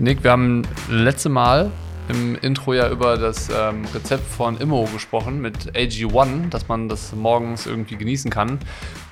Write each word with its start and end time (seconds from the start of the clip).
Nick, 0.00 0.22
wir 0.22 0.30
haben 0.30 0.62
letzte 0.88 1.28
Mal 1.28 1.72
im 2.08 2.36
Intro 2.36 2.72
ja 2.72 2.88
über 2.88 3.18
das 3.18 3.48
ähm, 3.50 3.84
Rezept 3.92 4.24
von 4.24 4.56
Immo 4.56 4.84
gesprochen 4.92 5.40
mit 5.40 5.74
AG1, 5.74 6.50
dass 6.50 6.68
man 6.68 6.88
das 6.88 7.12
morgens 7.16 7.66
irgendwie 7.66 7.96
genießen 7.96 8.30
kann. 8.30 8.60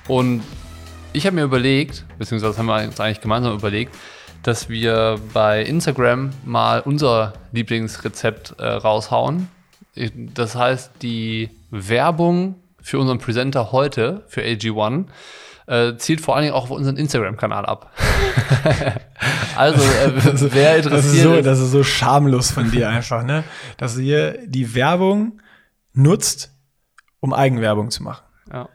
Und 0.07 0.43
ich 1.11 1.25
habe 1.25 1.35
mir 1.35 1.43
überlegt, 1.43 2.05
beziehungsweise 2.17 2.57
haben 2.57 2.67
wir 2.67 2.81
uns 2.85 3.01
eigentlich 3.01 3.19
gemeinsam 3.19 3.53
überlegt, 3.53 3.93
dass 4.43 4.69
wir 4.69 5.19
bei 5.33 5.61
Instagram 5.61 6.31
mal 6.45 6.79
unser 6.79 7.33
Lieblingsrezept 7.51 8.55
äh, 8.57 8.65
raushauen. 8.65 9.49
Das 10.33 10.55
heißt, 10.55 10.91
die 11.01 11.49
Werbung 11.69 12.55
für 12.81 12.97
unseren 12.97 13.17
Presenter 13.17 13.73
heute, 13.73 14.23
für 14.29 14.41
AG1, 14.41 15.03
äh, 15.65 15.97
zielt 15.97 16.21
vor 16.21 16.37
allen 16.37 16.43
Dingen 16.43 16.55
auch 16.55 16.63
auf 16.63 16.71
unseren 16.71 16.95
Instagram-Kanal 16.95 17.65
ab. 17.65 17.91
also, 19.55 19.81
äh, 19.81 20.51
wer 20.51 20.77
interessiert 20.77 20.85
das 20.85 21.05
ist, 21.05 21.21
so, 21.21 21.41
das 21.41 21.59
ist 21.59 21.71
so 21.71 21.83
schamlos 21.83 22.51
von 22.51 22.71
dir 22.71 22.89
einfach, 22.89 23.23
ne? 23.23 23.43
Dass 23.77 23.95
du 23.95 24.01
hier 24.01 24.39
die 24.45 24.75
Werbung 24.75 25.41
nutzt, 25.93 26.51
um 27.19 27.33
Eigenwerbung 27.33 27.91
zu 27.91 28.03
machen. 28.03 28.23
Ja. 28.51 28.69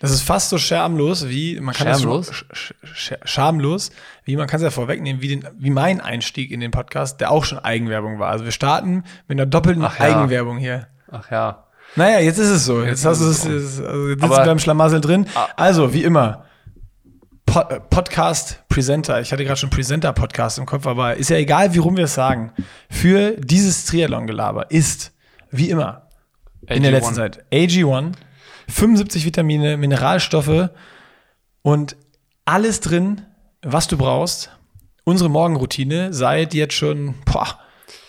Das 0.00 0.12
ist 0.12 0.22
fast 0.22 0.50
so 0.50 0.58
schamlos 0.58 1.28
wie 1.28 1.58
man 1.60 1.74
kann 1.74 1.88
Schamlos? 1.88 2.28
Das 2.28 2.36
so, 2.36 2.44
sch, 2.52 2.74
sch, 2.82 3.14
schamlos, 3.24 3.90
wie 4.24 4.36
man 4.36 4.46
kann 4.46 4.58
es 4.58 4.62
ja 4.62 4.70
vorwegnehmen, 4.70 5.20
wie, 5.20 5.28
den, 5.28 5.48
wie 5.58 5.70
mein 5.70 6.00
Einstieg 6.00 6.52
in 6.52 6.60
den 6.60 6.70
Podcast, 6.70 7.20
der 7.20 7.32
auch 7.32 7.44
schon 7.44 7.58
Eigenwerbung 7.58 8.20
war. 8.20 8.30
Also 8.30 8.44
wir 8.44 8.52
starten 8.52 9.02
mit 9.26 9.38
einer 9.38 9.46
doppelten 9.46 9.84
Ach 9.84 9.98
ja. 9.98 10.04
Eigenwerbung 10.04 10.58
hier. 10.58 10.86
Ach 11.10 11.30
ja. 11.30 11.64
Naja, 11.96 12.20
jetzt 12.20 12.38
ist 12.38 12.48
es 12.48 12.64
so. 12.64 12.80
Jetzt, 12.80 13.02
Jetzt 13.02 13.04
hast 13.06 13.20
du 13.20 13.26
es, 13.26 13.44
jetzt, 13.44 13.80
also 13.80 14.08
jetzt 14.08 14.20
sitzt 14.20 14.38
du 14.38 14.44
beim 14.44 14.58
Schlamassel 14.58 15.00
drin. 15.00 15.26
Ah. 15.34 15.48
Also, 15.56 15.92
wie 15.94 16.04
immer, 16.04 16.44
Po- 17.48 17.60
äh, 17.60 17.80
Podcast 17.80 18.62
Presenter. 18.68 19.20
Ich 19.20 19.32
hatte 19.32 19.44
gerade 19.44 19.56
schon 19.58 19.70
Presenter 19.70 20.12
Podcast 20.12 20.58
im 20.58 20.66
Kopf, 20.66 20.86
aber 20.86 21.16
ist 21.16 21.30
ja 21.30 21.36
egal, 21.36 21.72
wie 21.74 21.78
rum 21.78 21.96
wir 21.96 22.04
es 22.04 22.14
sagen. 22.14 22.52
Für 22.90 23.32
dieses 23.38 23.86
Triathlon-Gelaber 23.86 24.70
ist, 24.70 25.12
wie 25.50 25.70
immer, 25.70 26.08
in 26.66 26.82
der 26.82 26.92
AG1. 26.92 26.94
letzten 26.94 27.14
Zeit 27.14 27.44
AG1, 27.50 28.12
75 28.68 29.24
Vitamine, 29.24 29.76
Mineralstoffe 29.78 30.68
und 31.62 31.96
alles 32.44 32.80
drin, 32.80 33.22
was 33.62 33.88
du 33.88 33.96
brauchst. 33.96 34.50
Unsere 35.04 35.30
Morgenroutine 35.30 36.12
seit 36.12 36.52
jetzt 36.52 36.74
schon, 36.74 37.14
boah, 37.24 37.58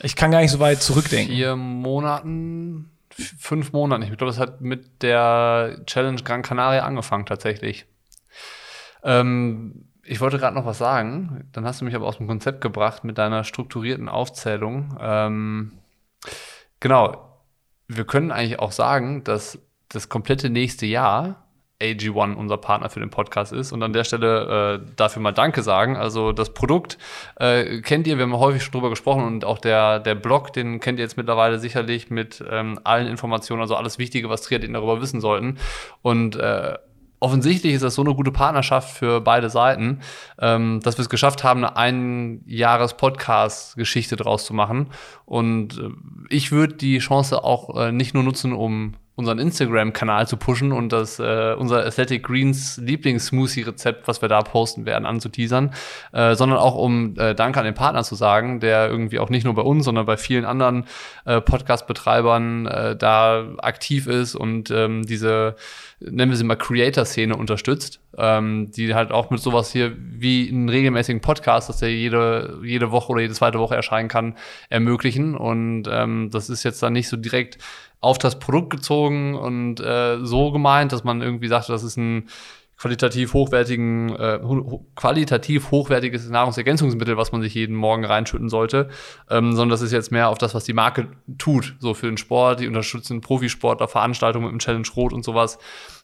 ich 0.02 0.18
kann 0.18 0.32
gar 0.32 0.42
nicht 0.42 0.52
so 0.52 0.60
weit 0.60 0.82
zurückdenken. 0.82 1.34
Vier 1.34 1.56
Monaten, 1.56 2.92
fünf 3.10 3.72
Monaten. 3.72 4.04
Ich 4.04 4.10
glaube, 4.10 4.26
das 4.26 4.38
hat 4.40 4.60
mit 4.60 5.02
der 5.02 5.78
Challenge 5.86 6.22
Gran 6.24 6.42
Canaria 6.42 6.84
angefangen 6.84 7.26
tatsächlich. 7.26 7.86
Ähm, 9.04 9.86
ich 10.04 10.22
wollte 10.22 10.40
gerade 10.40 10.56
noch 10.56 10.66
was 10.66 10.78
sagen, 10.78 11.48
dann 11.52 11.66
hast 11.66 11.82
du 11.82 11.86
mich 11.86 11.96
aber 11.96 12.08
aus 12.08 12.18
dem 12.18 12.28
Konzept 12.28 12.62
gebracht 12.62 13.04
mit 13.04 13.18
deiner 13.18 13.44
strukturierten 13.44 14.10
Aufzählung. 14.10 14.98
Ähm, 15.00 15.74
genau, 16.80 17.40
wir 17.88 18.06
können 18.06 18.32
eigentlich 18.32 18.60
auch 18.60 18.72
sagen, 18.72 19.24
dass 19.24 19.60
das 19.90 20.10
komplette 20.10 20.50
nächste 20.50 20.86
Jahr 20.86 21.48
AG1 21.82 22.36
unser 22.36 22.58
Partner 22.58 22.90
für 22.90 23.00
den 23.00 23.10
Podcast 23.10 23.54
ist 23.54 23.72
und 23.72 23.82
an 23.82 23.94
der 23.94 24.04
Stelle 24.04 24.82
äh, 24.84 24.92
dafür 24.96 25.22
mal 25.22 25.32
Danke 25.32 25.62
sagen. 25.62 25.96
Also 25.96 26.34
das 26.34 26.54
Produkt 26.54 26.98
äh, 27.38 27.82
kennt 27.82 28.06
ihr, 28.06 28.18
wir 28.18 28.24
haben 28.24 28.38
häufig 28.38 28.64
schon 28.64 28.74
drüber 28.74 28.90
gesprochen 28.90 29.24
und 29.24 29.46
auch 29.46 29.60
der, 29.60 30.00
der 30.00 30.16
Blog, 30.16 30.52
den 30.52 30.80
kennt 30.80 31.00
ihr 31.00 31.06
jetzt 31.06 31.16
mittlerweile 31.16 31.58
sicherlich 31.58 32.10
mit 32.10 32.44
ähm, 32.50 32.80
allen 32.84 33.08
Informationen, 33.08 33.62
also 33.62 33.76
alles 33.76 33.98
Wichtige, 33.98 34.30
was 34.30 34.42
Triathleten 34.42 34.74
darüber 34.74 35.02
wissen 35.02 35.22
sollten. 35.22 35.58
Und 36.02 36.36
äh, 36.36 36.78
offensichtlich 37.20 37.74
ist 37.74 37.84
das 37.84 37.96
so 37.96 38.04
eine 38.04 38.16
gute 38.16 38.32
Partnerschaft 38.32 38.98
für 38.98 39.22
beide 39.22 39.50
Seiten, 39.50 40.00
ähm, 40.40 40.80
dass 40.84 40.98
wir 40.98 41.04
es 41.04 41.10
geschafft 41.10 41.44
haben, 41.44 41.64
eine 41.66 41.90
ein 41.90 42.42
Jahres 42.46 42.96
Podcast-Geschichte 42.96 44.16
draus 44.16 44.46
zu 44.46 44.54
machen. 44.54 44.88
Und 45.26 45.78
äh, 45.78 45.90
ich 46.30 46.52
würde 46.52 46.76
die 46.76 47.00
Chance 47.00 47.44
auch 47.44 47.76
äh, 47.76 47.92
nicht 47.92 48.14
nur 48.14 48.24
nutzen, 48.24 48.54
um 48.54 48.96
unseren 49.20 49.38
Instagram-Kanal 49.38 50.28
zu 50.28 50.38
pushen 50.38 50.72
und 50.72 50.94
das 50.94 51.20
äh, 51.20 51.54
unser 51.58 51.86
Athletic 51.86 52.24
Greens 52.24 52.78
Lieblings-Smoothie-Rezept, 52.78 54.08
was 54.08 54.22
wir 54.22 54.30
da 54.30 54.42
posten 54.42 54.86
werden, 54.86 55.06
anzuteasern, 55.06 55.74
äh, 56.14 56.36
sondern 56.36 56.58
auch 56.58 56.76
um 56.76 57.16
äh, 57.18 57.36
Danke 57.36 57.60
an 57.60 57.66
den 57.66 57.74
Partner 57.74 58.04
zu 58.04 58.16
sagen, 58.16 58.62
der 58.62 58.90
irgendwie 58.90 59.20
auch 59.20 59.30
nicht 59.30 59.44
nur 59.44 59.56
bei 59.56 59.62
uns, 59.62 59.84
sondern 59.84 60.06
bei 60.06 60.16
vielen 60.16 60.46
anderen 60.46 60.86
äh, 61.26 61.42
Podcast-Betreibern 61.42 62.66
äh, 62.68 62.96
da 62.96 63.46
aktiv 63.58 64.08
ist 64.08 64.36
und 64.36 64.72
ähm, 64.72 65.06
diese 65.06 65.58
nennen 66.00 66.32
wir 66.32 66.38
sie 66.38 66.44
mal 66.44 66.56
Creator-Szene 66.56 67.36
unterstützt, 67.36 68.00
ähm, 68.18 68.72
die 68.72 68.94
halt 68.94 69.12
auch 69.12 69.30
mit 69.30 69.42
sowas 69.42 69.72
hier 69.72 69.96
wie 69.98 70.50
einen 70.50 70.70
regelmäßigen 70.70 71.22
Podcast, 71.22 71.70
dass 71.70 71.78
der 71.78 71.94
jede, 71.94 72.60
jede 72.64 72.92
Woche 72.92 73.12
oder 73.12 73.22
jede 73.22 73.34
zweite 73.34 73.60
Woche 73.60 73.76
erscheinen 73.76 74.08
kann, 74.08 74.36
ermöglichen. 74.70 75.36
Und 75.36 75.84
ähm, 75.92 76.30
das 76.32 76.50
ist 76.50 76.64
jetzt 76.64 76.82
dann 76.82 76.94
nicht 76.94 77.10
so 77.10 77.18
direkt 77.18 77.58
auf 78.02 78.18
das 78.18 78.40
Produkt 78.40 78.70
gezogen 78.70 79.36
und 79.36 79.82
äh, 79.82 80.20
so 80.24 80.52
gemeint, 80.52 80.94
dass 80.94 81.04
man 81.04 81.22
irgendwie 81.22 81.50
sagt, 81.50 81.70
das 81.70 81.84
ist 81.84 81.98
ein 81.98 82.30
qualitativ 82.80 83.34
hochwertigen, 83.34 84.16
äh, 84.16 84.40
ho 84.42 84.86
qualitativ 84.96 85.70
hochwertiges 85.70 86.30
Nahrungsergänzungsmittel, 86.30 87.18
was 87.18 87.32
man 87.32 87.42
sich 87.42 87.54
jeden 87.54 87.76
Morgen 87.76 88.06
reinschütten 88.06 88.50
sollte, 88.50 88.90
ähm, 89.30 89.52
sondern 89.52 89.70
das 89.70 89.82
ist 89.82 89.92
jetzt 89.92 90.12
mehr 90.12 90.30
auf 90.30 90.38
das, 90.38 90.56
was 90.56 90.64
die 90.64 90.74
Marke 90.74 91.10
tut, 91.38 91.76
so 91.80 91.94
für 91.94 92.08
den 92.08 92.18
Sport, 92.18 92.62
die 92.62 92.68
unterstützen 92.68 93.20
Profisportler, 93.22 93.88
Veranstaltungen 93.88 94.46
mit 94.46 94.54
dem 94.54 94.60
Challenge 94.60 94.88
Rot 94.96 95.14
und 95.14 95.24
sowas. 95.24 95.60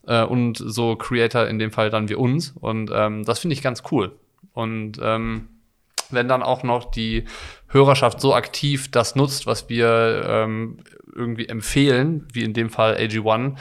Äh, 0.06 0.24
und 0.24 0.58
so 0.58 0.96
Creator 0.98 1.48
in 1.48 1.60
dem 1.60 1.72
Fall 1.72 1.90
dann 1.90 2.10
wie 2.10 2.16
uns. 2.16 2.54
Und 2.60 2.92
ähm, 2.94 3.24
das 3.24 3.40
finde 3.40 3.54
ich 3.54 3.62
ganz 3.62 3.84
cool. 3.92 4.12
Und 4.54 5.00
ähm, 5.02 5.48
wenn 6.12 6.28
dann 6.28 6.44
auch 6.44 6.64
noch 6.64 6.92
die 6.92 7.26
Hörerschaft 7.70 8.20
so 8.20 8.36
aktiv 8.36 8.92
das 8.92 9.16
nutzt, 9.16 9.48
was 9.48 9.70
wir 9.70 10.24
ähm, 10.28 10.78
irgendwie 11.16 11.48
empfehlen, 11.48 12.28
wie 12.34 12.44
in 12.44 12.54
dem 12.54 12.70
Fall 12.70 12.96
AG1, 12.96 13.56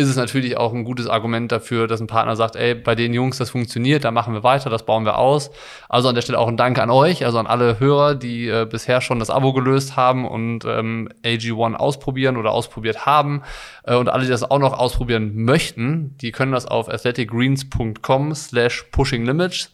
ist 0.00 0.08
es 0.08 0.14
natürlich 0.14 0.56
auch 0.56 0.72
ein 0.72 0.84
gutes 0.84 1.08
Argument 1.08 1.50
dafür, 1.50 1.88
dass 1.88 2.00
ein 2.00 2.06
Partner 2.06 2.36
sagt, 2.36 2.54
ey, 2.54 2.76
bei 2.76 2.94
den 2.94 3.12
Jungs, 3.12 3.38
das 3.38 3.50
funktioniert, 3.50 4.04
da 4.04 4.12
machen 4.12 4.32
wir 4.32 4.44
weiter, 4.44 4.70
das 4.70 4.86
bauen 4.86 5.04
wir 5.04 5.18
aus. 5.18 5.50
Also 5.88 6.08
an 6.08 6.14
der 6.14 6.22
Stelle 6.22 6.38
auch 6.38 6.46
ein 6.46 6.56
Dank 6.56 6.78
an 6.78 6.88
euch, 6.88 7.24
also 7.24 7.38
an 7.38 7.48
alle 7.48 7.80
Hörer, 7.80 8.14
die 8.14 8.46
äh, 8.46 8.64
bisher 8.64 9.00
schon 9.00 9.18
das 9.18 9.28
Abo 9.28 9.52
gelöst 9.52 9.96
haben 9.96 10.24
und 10.24 10.64
ähm, 10.64 11.08
AG1 11.24 11.74
ausprobieren 11.74 12.36
oder 12.36 12.52
ausprobiert 12.52 13.06
haben. 13.06 13.42
Äh, 13.82 13.96
und 13.96 14.08
alle, 14.08 14.22
die 14.22 14.30
das 14.30 14.48
auch 14.48 14.60
noch 14.60 14.78
ausprobieren 14.78 15.32
möchten, 15.34 16.16
die 16.18 16.30
können 16.30 16.52
das 16.52 16.66
auf 16.66 16.88
athleticgreens.com 16.88 18.36
slash 18.36 18.84
pushing 18.92 19.24
limits, 19.24 19.72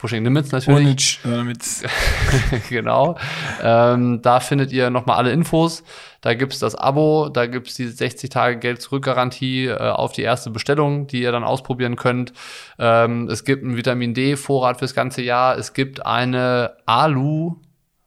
pushing 0.00 0.24
limits, 0.24 0.50
limits 0.50 0.66
natürlich 0.66 1.20
Ohne 1.24 1.52
Tsch- 1.52 1.84
äh, 1.84 2.60
genau. 2.70 3.16
Ähm, 3.62 4.22
da 4.22 4.40
findet 4.40 4.72
ihr 4.72 4.90
nochmal 4.90 5.18
alle 5.18 5.30
Infos. 5.32 5.82
Da 6.22 6.34
gibt's 6.34 6.58
das 6.58 6.74
Abo, 6.74 7.28
da 7.28 7.46
gibt's 7.46 7.74
die 7.74 7.86
60 7.86 8.30
Tage 8.30 8.58
Geld-Zurück-Garantie 8.58 9.66
äh, 9.66 9.76
auf 9.76 10.12
die 10.12 10.22
erste 10.22 10.50
Bestellung, 10.50 11.06
die 11.06 11.22
ihr 11.22 11.32
dann 11.32 11.44
ausprobieren 11.44 11.96
könnt. 11.96 12.32
Ähm, 12.78 13.28
es 13.28 13.44
gibt 13.44 13.62
einen 13.64 13.76
Vitamin 13.76 14.14
D-Vorrat 14.14 14.78
fürs 14.78 14.94
ganze 14.94 15.22
Jahr. 15.22 15.56
Es 15.56 15.72
gibt 15.72 16.04
eine 16.04 16.72
Alu, 16.86 17.56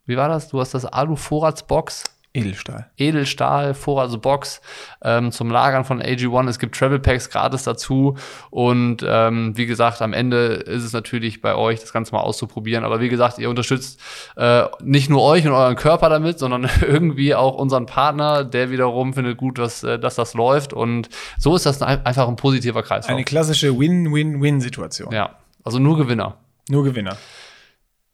wie 0.05 0.17
war 0.17 0.27
das? 0.29 0.49
Du 0.49 0.59
hast 0.59 0.73
das 0.73 0.85
Alu-Vorratsbox. 0.85 2.03
Edelstahl. 2.35 2.89
Edelstahl, 2.97 3.75
Vorratsbox 3.75 4.61
ähm, 5.03 5.31
zum 5.31 5.51
Lagern 5.51 5.85
von 5.85 6.01
AG1. 6.01 6.49
Es 6.49 6.57
gibt 6.57 6.75
Travel 6.75 6.97
Packs 6.97 7.29
gratis 7.29 7.61
dazu. 7.63 8.17
Und 8.49 9.05
ähm, 9.07 9.55
wie 9.55 9.67
gesagt, 9.67 10.01
am 10.01 10.13
Ende 10.13 10.37
ist 10.55 10.83
es 10.83 10.93
natürlich 10.93 11.41
bei 11.41 11.53
euch, 11.53 11.79
das 11.79 11.93
Ganze 11.93 12.13
mal 12.13 12.21
auszuprobieren. 12.21 12.85
Aber 12.85 12.99
wie 12.99 13.09
gesagt, 13.09 13.37
ihr 13.37 13.51
unterstützt 13.51 13.99
äh, 14.35 14.63
nicht 14.81 15.11
nur 15.11 15.21
euch 15.21 15.45
und 15.45 15.53
euren 15.53 15.75
Körper 15.75 16.09
damit, 16.09 16.39
sondern 16.39 16.67
irgendwie 16.81 17.35
auch 17.35 17.55
unseren 17.55 17.85
Partner, 17.85 18.43
der 18.43 18.71
wiederum 18.71 19.13
findet 19.13 19.37
gut, 19.37 19.59
dass, 19.59 19.83
äh, 19.83 19.99
dass 19.99 20.15
das 20.15 20.33
läuft. 20.33 20.73
Und 20.73 21.09
so 21.37 21.55
ist 21.55 21.67
das 21.67 21.83
ein, 21.83 22.03
einfach 22.03 22.27
ein 22.27 22.35
positiver 22.35 22.81
Kreislauf. 22.81 23.13
Eine 23.13 23.25
klassische 23.25 23.77
Win-Win-Win-Situation. 23.77 25.11
ja, 25.13 25.35
also 25.63 25.77
nur 25.77 25.97
Gewinner. 25.97 26.37
Nur 26.67 26.83
Gewinner. 26.83 27.15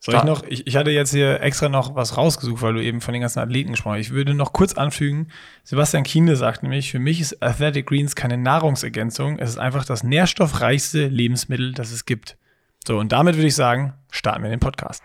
Soll 0.02 0.16
ich 0.16 0.24
noch, 0.24 0.44
ich, 0.48 0.66
ich 0.66 0.78
hatte 0.78 0.92
jetzt 0.92 1.12
hier 1.12 1.42
extra 1.42 1.68
noch 1.68 1.94
was 1.94 2.16
rausgesucht, 2.16 2.62
weil 2.62 2.74
du 2.74 2.82
eben 2.82 3.02
von 3.02 3.14
den 3.14 3.20
ganzen 3.20 3.40
Athleten 3.40 3.72
gesprochen 3.72 3.96
hast. 3.96 4.06
Ich 4.06 4.12
würde 4.12 4.34
noch 4.34 4.54
kurz 4.54 4.74
anfügen, 4.74 5.28
Sebastian 5.66 6.04
Kienle 6.04 6.38
sagt 6.38 6.64
nämlich, 6.64 6.90
für 6.90 7.00
mich 7.00 7.20
ist 7.20 7.44
Athletic 7.44 7.88
Greens 7.88 8.16
keine 8.16 8.38
Nahrungsergänzung, 8.38 9.40
es 9.40 9.50
ist 9.50 9.58
einfach 9.58 9.84
das 9.84 10.04
nährstoffreichste 10.04 11.08
Lebensmittel, 11.08 11.74
das 11.74 11.92
es 11.92 12.06
gibt. 12.06 12.38
So, 12.88 12.98
und 12.98 13.12
damit 13.12 13.36
würde 13.36 13.48
ich 13.48 13.56
sagen, 13.56 13.94
starten 14.10 14.42
wir 14.44 14.50
den 14.50 14.62
Podcast. 14.62 15.04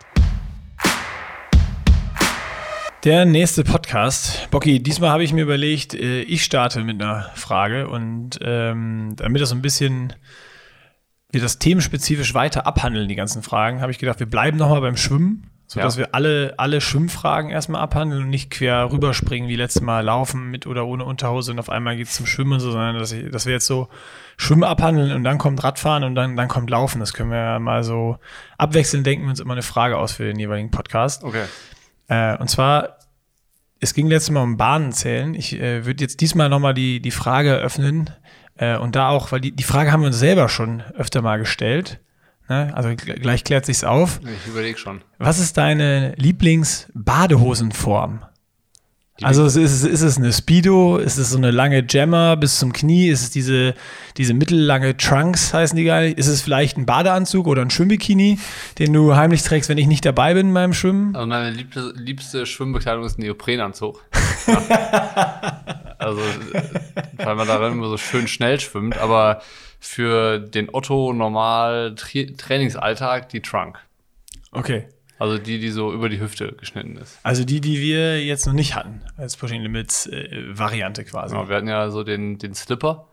Der 3.02 3.24
nächste 3.24 3.64
Podcast. 3.64 4.48
Bocky, 4.52 4.80
diesmal 4.80 5.10
habe 5.10 5.24
ich 5.24 5.32
mir 5.32 5.42
überlegt, 5.42 5.92
äh, 5.94 6.22
ich 6.22 6.44
starte 6.44 6.84
mit 6.84 7.02
einer 7.02 7.32
Frage 7.34 7.88
und 7.88 8.38
ähm, 8.42 9.14
damit 9.16 9.42
das 9.42 9.48
so 9.48 9.56
ein 9.56 9.60
bisschen 9.60 10.14
wir 11.34 11.40
das 11.40 11.58
themenspezifisch 11.58 12.34
weiter 12.34 12.66
abhandeln, 12.66 13.08
die 13.08 13.14
ganzen 13.14 13.42
Fragen, 13.42 13.80
habe 13.80 13.92
ich 13.92 13.98
gedacht, 13.98 14.20
wir 14.20 14.30
bleiben 14.30 14.56
nochmal 14.56 14.80
beim 14.80 14.96
Schwimmen. 14.96 15.50
sodass 15.66 15.96
Ja. 15.96 16.00
wir 16.00 16.14
alle, 16.14 16.54
alle 16.58 16.80
Schwimmfragen 16.82 17.50
erstmal 17.50 17.80
abhandeln 17.80 18.24
und 18.24 18.28
nicht 18.28 18.50
quer 18.50 18.92
rüberspringen 18.92 19.48
wie 19.48 19.56
letztes 19.56 19.80
Mal 19.80 20.04
laufen 20.04 20.50
mit 20.50 20.66
oder 20.66 20.86
ohne 20.86 21.04
Unterhose 21.06 21.52
und 21.52 21.58
auf 21.58 21.70
einmal 21.70 21.96
geht's 21.96 22.14
zum 22.14 22.26
Schwimmen 22.26 22.60
so, 22.60 22.70
sondern 22.70 22.98
dass, 22.98 23.12
ich, 23.12 23.30
dass 23.30 23.46
wir 23.46 23.54
jetzt 23.54 23.66
so 23.66 23.88
Schwimmen 24.36 24.62
abhandeln 24.64 25.12
und 25.12 25.24
dann 25.24 25.38
kommt 25.38 25.64
Radfahren 25.64 26.04
und 26.04 26.14
dann, 26.14 26.36
dann 26.36 26.48
kommt 26.48 26.68
Laufen. 26.68 27.00
Das 27.00 27.14
können 27.14 27.30
wir 27.30 27.38
ja 27.38 27.58
mal 27.58 27.82
so 27.82 28.18
abwechselnd 28.58 29.06
denken 29.06 29.24
wir 29.24 29.30
uns 29.30 29.40
immer 29.40 29.54
eine 29.54 29.62
Frage 29.62 29.96
aus 29.96 30.12
für 30.12 30.24
den 30.24 30.38
jeweiligen 30.38 30.70
Podcast. 30.70 31.24
Okay. 31.24 31.44
Äh, 32.08 32.36
und 32.36 32.48
zwar, 32.50 32.98
es 33.80 33.94
ging 33.94 34.06
letztes 34.06 34.30
Mal 34.32 34.42
um 34.42 34.58
Bahnen 34.58 34.92
zählen. 34.92 35.34
Ich 35.34 35.58
äh, 35.58 35.86
würde 35.86 36.04
jetzt 36.04 36.20
diesmal 36.20 36.50
nochmal 36.50 36.74
die, 36.74 37.00
die 37.00 37.10
Frage 37.10 37.48
eröffnen. 37.50 38.10
Äh, 38.56 38.76
und 38.78 38.94
da 38.96 39.08
auch, 39.08 39.30
weil 39.32 39.40
die, 39.40 39.50
die 39.52 39.62
Frage 39.64 39.90
haben 39.92 40.00
wir 40.02 40.06
uns 40.08 40.18
selber 40.18 40.48
schon 40.48 40.82
öfter 40.96 41.22
mal 41.22 41.38
gestellt. 41.38 42.00
Ne? 42.48 42.70
Also 42.74 42.88
gl- 42.90 43.18
gleich 43.20 43.42
klärt 43.44 43.64
sich's 43.66 43.84
auf. 43.84 44.20
Ich 44.22 44.46
überlege 44.50 44.78
schon. 44.78 45.00
Was 45.18 45.38
ist 45.40 45.56
deine 45.56 46.14
Lieblings-Badehosenform? 46.16 48.20
Also 49.22 49.46
ist 49.46 49.54
es, 49.56 49.84
ist 49.84 50.00
es 50.02 50.16
eine 50.18 50.32
Speedo? 50.32 50.98
Ist 50.98 51.18
es 51.18 51.30
so 51.30 51.38
eine 51.38 51.52
lange 51.52 51.84
Jammer 51.88 52.36
bis 52.36 52.58
zum 52.58 52.72
Knie? 52.72 53.06
Ist 53.08 53.22
es 53.22 53.30
diese, 53.30 53.74
diese 54.16 54.34
mittellange 54.34 54.96
Trunks, 54.96 55.54
heißen 55.54 55.76
die 55.76 55.84
gar 55.84 56.00
nicht? 56.00 56.18
Ist 56.18 56.26
es 56.26 56.42
vielleicht 56.42 56.76
ein 56.76 56.84
Badeanzug 56.84 57.46
oder 57.46 57.62
ein 57.62 57.70
Schwimmbikini, 57.70 58.40
den 58.80 58.92
du 58.92 59.14
heimlich 59.14 59.44
trägst, 59.44 59.68
wenn 59.70 59.78
ich 59.78 59.86
nicht 59.86 60.04
dabei 60.04 60.34
bin 60.34 60.52
beim 60.52 60.72
Schwimmen? 60.72 61.14
Also 61.14 61.28
meine 61.28 61.50
liebste, 61.50 61.92
liebste 61.96 62.44
Schwimmbekleidung 62.44 63.04
ist 63.04 63.16
ein 63.18 63.22
Neoprenanzug. 63.22 64.02
Also, 65.96 66.20
äh, 66.52 66.62
weil 67.18 67.34
man 67.34 67.46
darin 67.46 67.72
immer 67.72 67.88
so 67.88 67.96
schön 67.96 68.28
schnell 68.28 68.60
schwimmt, 68.60 68.98
aber 68.98 69.42
für 69.80 70.38
den 70.38 70.68
Otto 70.72 71.12
normal 71.12 71.94
Tri 71.94 72.34
Trainingsalltag 72.36 73.28
die 73.28 73.42
Trunk. 73.42 73.78
Okay. 74.52 74.88
Also 75.18 75.38
die, 75.38 75.58
die 75.58 75.70
so 75.70 75.92
über 75.92 76.08
die 76.08 76.20
Hüfte 76.20 76.52
geschnitten 76.52 76.96
ist. 76.96 77.18
Also 77.22 77.44
die, 77.44 77.60
die 77.60 77.80
wir 77.80 78.24
jetzt 78.24 78.46
noch 78.46 78.52
nicht 78.52 78.74
hatten, 78.74 79.02
als 79.16 79.36
Pushing 79.36 79.62
Limits 79.62 80.06
äh, 80.06 80.44
Variante 80.48 81.04
quasi. 81.04 81.34
Genau, 81.34 81.48
wir 81.48 81.56
hatten 81.56 81.68
ja 81.68 81.90
so 81.90 82.02
den, 82.02 82.38
den 82.38 82.54
Slipper 82.54 83.08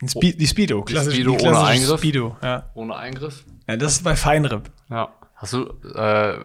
Die, 0.00 0.08
Spe 0.08 0.32
die 0.32 0.46
Speedo, 0.46 0.82
klassisch, 0.82 1.14
Speedo 1.14 1.36
die 1.36 1.46
ohne 1.46 1.64
Eingriff. 1.64 2.00
Speedo, 2.00 2.36
ja. 2.42 2.68
ohne 2.74 2.96
Eingriff. 2.96 3.44
ja. 3.68 3.76
Das 3.76 3.92
ist 3.92 4.04
bei 4.04 4.16
Feinripp. 4.16 4.70
Ja. 4.90 5.14
Hast 5.36 5.52
du, 5.52 5.66
äh, 5.94 6.40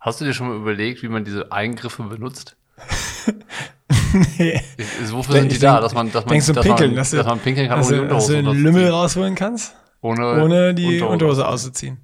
hast 0.00 0.20
du 0.20 0.24
dir 0.24 0.32
schon 0.32 0.48
mal 0.48 0.56
überlegt, 0.56 1.02
wie 1.02 1.08
man 1.08 1.24
diese 1.24 1.52
Eingriffe 1.52 2.04
benutzt? 2.04 2.56
Ist, 4.38 5.12
wofür 5.12 5.34
sind 5.34 5.52
die 5.52 5.58
da? 5.58 5.80
Dass 5.80 5.94
man, 5.94 6.10
dass 6.10 6.24
man, 6.24 6.32
Denkst 6.32 6.48
dass 6.48 6.64
pinkeln, 6.64 6.90
man, 6.90 6.96
dass, 6.96 7.10
dass, 7.10 7.24
du, 7.24 7.28
man 7.28 7.38
pinkeln 7.38 7.68
kann 7.68 7.78
dass, 7.78 7.88
ohne 7.88 7.96
du, 7.98 8.02
die 8.02 8.08
dass 8.08 8.26
du 8.26 8.36
Unterhose. 8.38 8.58
Lümmel 8.60 8.90
rausholen 8.90 9.34
kannst, 9.34 9.74
ohne, 10.00 10.42
ohne 10.42 10.74
die 10.74 11.00
Unterhose 11.00 11.46
auszuziehen. 11.46 11.98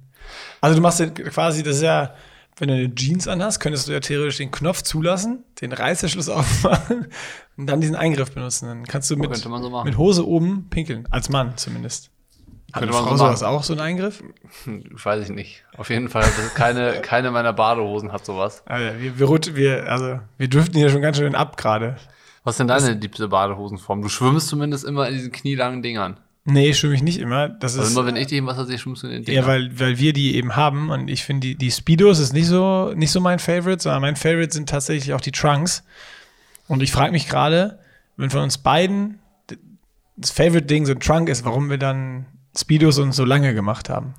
Also 0.61 0.77
du 0.77 0.81
machst 0.81 0.99
ja 1.01 1.07
quasi, 1.07 1.61
das 1.61 1.77
ist 1.77 1.81
ja, 1.81 2.13
wenn 2.57 2.69
du 2.69 2.75
eine 2.75 2.95
Jeans 2.95 3.27
anhast, 3.27 3.59
könntest 3.59 3.87
du 3.87 3.91
ja 3.91 3.99
theoretisch 3.99 4.37
den 4.37 4.51
Knopf 4.51 4.83
zulassen, 4.83 5.43
den 5.59 5.73
Reißverschluss 5.73 6.29
aufmachen 6.29 7.07
und 7.57 7.67
dann 7.67 7.81
diesen 7.81 7.95
Eingriff 7.95 8.31
benutzen. 8.31 8.67
Dann 8.67 8.85
kannst 8.85 9.09
du 9.11 9.17
mit, 9.17 9.29
Könnte 9.29 9.49
man 9.49 9.61
so 9.61 9.83
mit 9.83 9.97
Hose 9.97 10.25
oben 10.25 10.69
pinkeln, 10.69 11.05
als 11.11 11.27
Mann 11.27 11.57
zumindest. 11.57 12.12
Hat 12.73 12.81
Könnte 12.81 12.95
man 12.95 13.03
Frau 13.03 13.11
so 13.11 13.25
sowas 13.25 13.43
auch, 13.43 13.63
so 13.63 13.73
einen 13.73 13.81
Eingriff? 13.81 14.23
Hm, 14.63 14.83
Weiß 14.91 15.23
ich 15.23 15.29
nicht. 15.29 15.63
Auf 15.77 15.91
jeden 15.91 16.09
Fall, 16.09 16.25
keine, 16.55 16.93
keine 17.03 17.29
meiner 17.29 17.53
Badehosen 17.53 18.11
hat 18.11 18.25
sowas. 18.25 18.63
Also 18.65 18.99
wir, 18.99 19.19
wir, 19.19 19.55
wir, 19.55 19.91
also, 19.91 20.19
wir 20.39 20.47
driften 20.49 20.79
hier 20.79 20.89
schon 20.89 21.01
ganz 21.03 21.17
schön 21.17 21.35
ab 21.35 21.55
gerade. 21.55 21.97
Was 22.43 22.55
ist 22.55 22.59
denn 22.59 22.67
deine 22.67 22.93
liebste 22.93 23.27
Badehosenform? 23.27 24.01
Du 24.01 24.09
schwimmst 24.09 24.47
zumindest 24.47 24.85
immer 24.85 25.07
in 25.07 25.13
diesen 25.13 25.31
knielangen 25.31 25.83
Dingern. 25.83 26.17
Nee, 26.45 26.73
schwimme 26.73 26.95
ich 26.95 27.03
nicht 27.03 27.19
immer. 27.19 27.47
Das 27.47 27.77
Also 27.77 27.87
ist 27.87 27.95
immer 27.95 28.05
wenn 28.05 28.17
ich 28.17 28.27
dich 28.27 28.39
im 28.39 28.47
Wasser 28.47 28.65
sehe, 28.65 28.77
schwimmst 28.77 29.03
du 29.03 29.07
in 29.07 29.13
den 29.13 29.25
Dingern. 29.25 29.43
Ja, 29.43 29.47
weil, 29.47 29.79
weil 29.79 29.99
wir 29.99 30.11
die 30.11 30.35
eben 30.35 30.55
haben 30.55 30.89
und 30.89 31.09
ich 31.09 31.23
finde, 31.23 31.47
die, 31.47 31.55
die 31.55 31.71
Speedos 31.71 32.19
ist 32.19 32.33
nicht 32.33 32.47
so, 32.47 32.91
nicht 32.95 33.11
so 33.11 33.21
mein 33.21 33.39
Favorite, 33.39 33.81
sondern 33.83 34.01
mein 34.01 34.15
Favorite 34.15 34.51
sind 34.51 34.67
tatsächlich 34.67 35.13
auch 35.13 35.21
die 35.21 35.31
Trunks. 35.31 35.83
Und 36.67 36.81
ich 36.81 36.91
frage 36.91 37.11
mich 37.11 37.29
gerade, 37.29 37.79
wenn 38.17 38.29
von 38.29 38.41
uns 38.41 38.57
beiden 38.57 39.19
das 40.17 40.31
Favorite-Ding 40.31 40.85
so 40.85 40.93
ein 40.93 40.99
Trunk 40.99 41.29
ist, 41.29 41.45
warum 41.45 41.69
wir 41.69 41.77
dann 41.77 42.25
Speedos 42.57 42.99
uns 42.99 43.15
so 43.15 43.25
lange 43.25 43.53
gemacht 43.53 43.89
haben. 43.89 44.13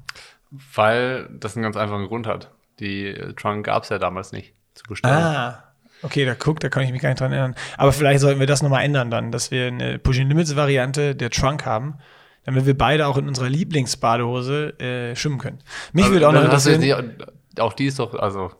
Weil 0.75 1.28
das 1.31 1.56
einen 1.56 1.62
ganz 1.62 1.76
einfachen 1.76 2.06
Grund 2.06 2.26
hat. 2.26 2.50
Die 2.81 3.06
äh, 3.06 3.32
Trunk 3.34 3.66
gab 3.66 3.84
es 3.84 3.88
ja 3.88 3.98
damals 3.98 4.32
nicht 4.32 4.54
zu 4.75 4.84
bestellen. 4.84 5.14
Ah. 5.14 5.64
Okay, 6.02 6.26
da 6.26 6.34
guck, 6.34 6.60
da 6.60 6.69
kann 6.69 6.82
ich 6.82 6.92
mich 6.92 7.00
gar 7.00 7.08
nicht 7.08 7.20
dran 7.20 7.32
erinnern. 7.32 7.54
Aber 7.78 7.92
vielleicht 7.92 8.20
sollten 8.20 8.38
wir 8.38 8.46
das 8.46 8.62
nochmal 8.62 8.84
ändern 8.84 9.10
dann, 9.10 9.32
dass 9.32 9.50
wir 9.50 9.69
eine 9.69 9.98
Pushing 9.98 10.28
Limits 10.28 10.54
Variante 10.54 11.14
der 11.14 11.31
Trunk 11.31 11.64
haben, 11.64 11.98
damit 12.44 12.66
wir 12.66 12.76
beide 12.76 13.06
auch 13.06 13.16
in 13.16 13.26
unserer 13.26 13.48
Lieblingsbadehose 13.48 14.78
äh, 14.81 15.16
schwimmen 15.16 15.38
können. 15.38 15.60
Mich 15.92 16.10
würde 16.10 16.28
auch 16.28 16.32
noch 16.32 16.44
interessieren. 16.44 17.16
auch 17.58 17.72
die 17.72 17.86
ist 17.86 17.98
doch, 17.98 18.14
also 18.14 18.50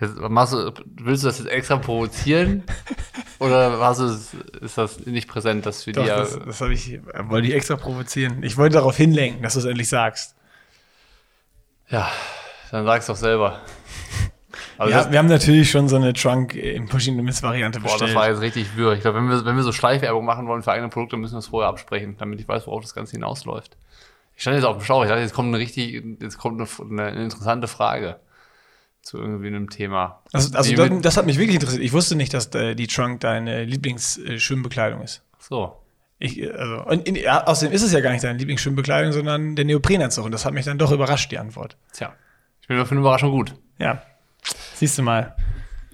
jetzt 0.00 0.16
machst 0.16 0.52
du, 0.52 0.72
willst 0.96 1.24
du 1.24 1.28
das 1.28 1.38
jetzt 1.38 1.48
extra 1.48 1.76
provozieren? 1.76 2.62
oder 3.38 3.78
hast 3.80 4.00
du, 4.00 4.04
ist 4.60 4.78
das 4.78 5.04
nicht 5.06 5.28
präsent, 5.28 5.66
dass 5.66 5.86
wir 5.86 5.92
Doch, 5.92 6.06
ja, 6.06 6.18
das, 6.18 6.38
das 6.38 6.60
habe 6.60 6.72
ich, 6.72 6.94
äh, 6.94 7.00
wollte 7.22 7.48
ich 7.48 7.54
extra 7.54 7.76
provozieren. 7.76 8.42
Ich 8.42 8.56
wollte 8.56 8.74
darauf 8.74 8.96
hinlenken, 8.96 9.42
dass 9.42 9.54
du 9.54 9.60
es 9.60 9.64
endlich 9.64 9.88
sagst. 9.88 10.34
ja, 11.88 12.10
dann 12.70 12.84
sag's 12.84 13.06
doch 13.06 13.16
selber. 13.16 13.60
Also 14.76 14.94
ja, 14.94 15.10
wir 15.10 15.18
haben 15.18 15.26
natürlich 15.26 15.70
schon 15.70 15.88
so 15.88 15.96
eine 15.96 16.12
Trunk 16.12 16.54
im 16.54 16.88
Pushing 16.88 17.16
Limits 17.16 17.42
Variante 17.42 17.80
boah, 17.80 17.88
das 17.88 17.98
bestellt. 17.98 18.16
war 18.16 18.28
jetzt 18.28 18.40
richtig 18.40 18.76
wirr. 18.76 18.92
Ich 18.92 19.00
glaube, 19.00 19.18
wenn 19.18 19.28
wir, 19.28 19.44
wenn 19.44 19.56
wir 19.56 19.64
so 19.64 19.72
Schleichwerbung 19.72 20.24
machen 20.24 20.46
wollen 20.46 20.62
für 20.62 20.70
eigene 20.70 20.88
Produkte, 20.88 21.16
müssen 21.16 21.34
wir 21.34 21.40
es 21.40 21.48
vorher 21.48 21.68
absprechen, 21.68 22.16
damit 22.16 22.40
ich 22.40 22.46
weiß, 22.46 22.68
worauf 22.68 22.82
das 22.82 22.94
Ganze 22.94 23.12
hinausläuft. 23.12 23.76
Ich 24.36 24.42
stand 24.42 24.54
jetzt 24.54 24.64
auf 24.64 24.76
dem 24.76 24.84
Schlauch. 24.84 25.02
Ich 25.02 25.08
dachte, 25.08 25.20
jetzt 25.20 25.34
kommt 25.34 25.48
eine 25.48 25.58
richtig, 25.58 26.00
jetzt 26.20 26.38
kommt 26.38 26.60
eine, 26.60 27.02
eine 27.02 27.24
interessante 27.24 27.66
Frage 27.66 28.20
zu 29.08 29.16
irgendwie 29.16 29.46
einem 29.46 29.70
Thema. 29.70 30.22
also 30.34 30.54
also 30.54 30.74
das, 30.74 30.90
das 31.00 31.16
hat 31.16 31.24
mich 31.24 31.38
wirklich 31.38 31.54
interessiert. 31.54 31.82
Ich 31.82 31.94
wusste 31.94 32.14
nicht, 32.14 32.34
dass 32.34 32.54
äh, 32.54 32.74
die 32.74 32.86
Trunk 32.86 33.20
deine 33.20 33.64
Lieblingsschwimmbekleidung 33.64 35.00
ist. 35.00 35.22
So. 35.38 35.80
Ich, 36.18 36.38
äh, 36.38 36.50
also, 36.50 36.84
und 36.84 37.08
in, 37.08 37.14
ja, 37.16 37.46
außerdem 37.46 37.74
ist 37.74 37.82
es 37.82 37.92
ja 37.92 38.00
gar 38.00 38.12
nicht 38.12 38.22
deine 38.22 38.38
Lieblingsschwimmbekleidung, 38.38 39.12
sondern 39.12 39.56
der 39.56 39.64
Neoprenanzug. 39.64 40.26
Und 40.26 40.32
das 40.32 40.44
hat 40.44 40.52
mich 40.52 40.66
dann 40.66 40.76
doch 40.76 40.92
überrascht, 40.92 41.30
die 41.30 41.38
Antwort. 41.38 41.78
Tja. 41.94 42.12
Ich 42.60 42.68
bin 42.68 42.84
für 42.84 42.90
eine 42.90 43.00
Überraschung 43.00 43.30
gut. 43.30 43.54
Ja. 43.78 44.02
Siehst 44.74 44.98
du 44.98 45.02
mal. 45.02 45.34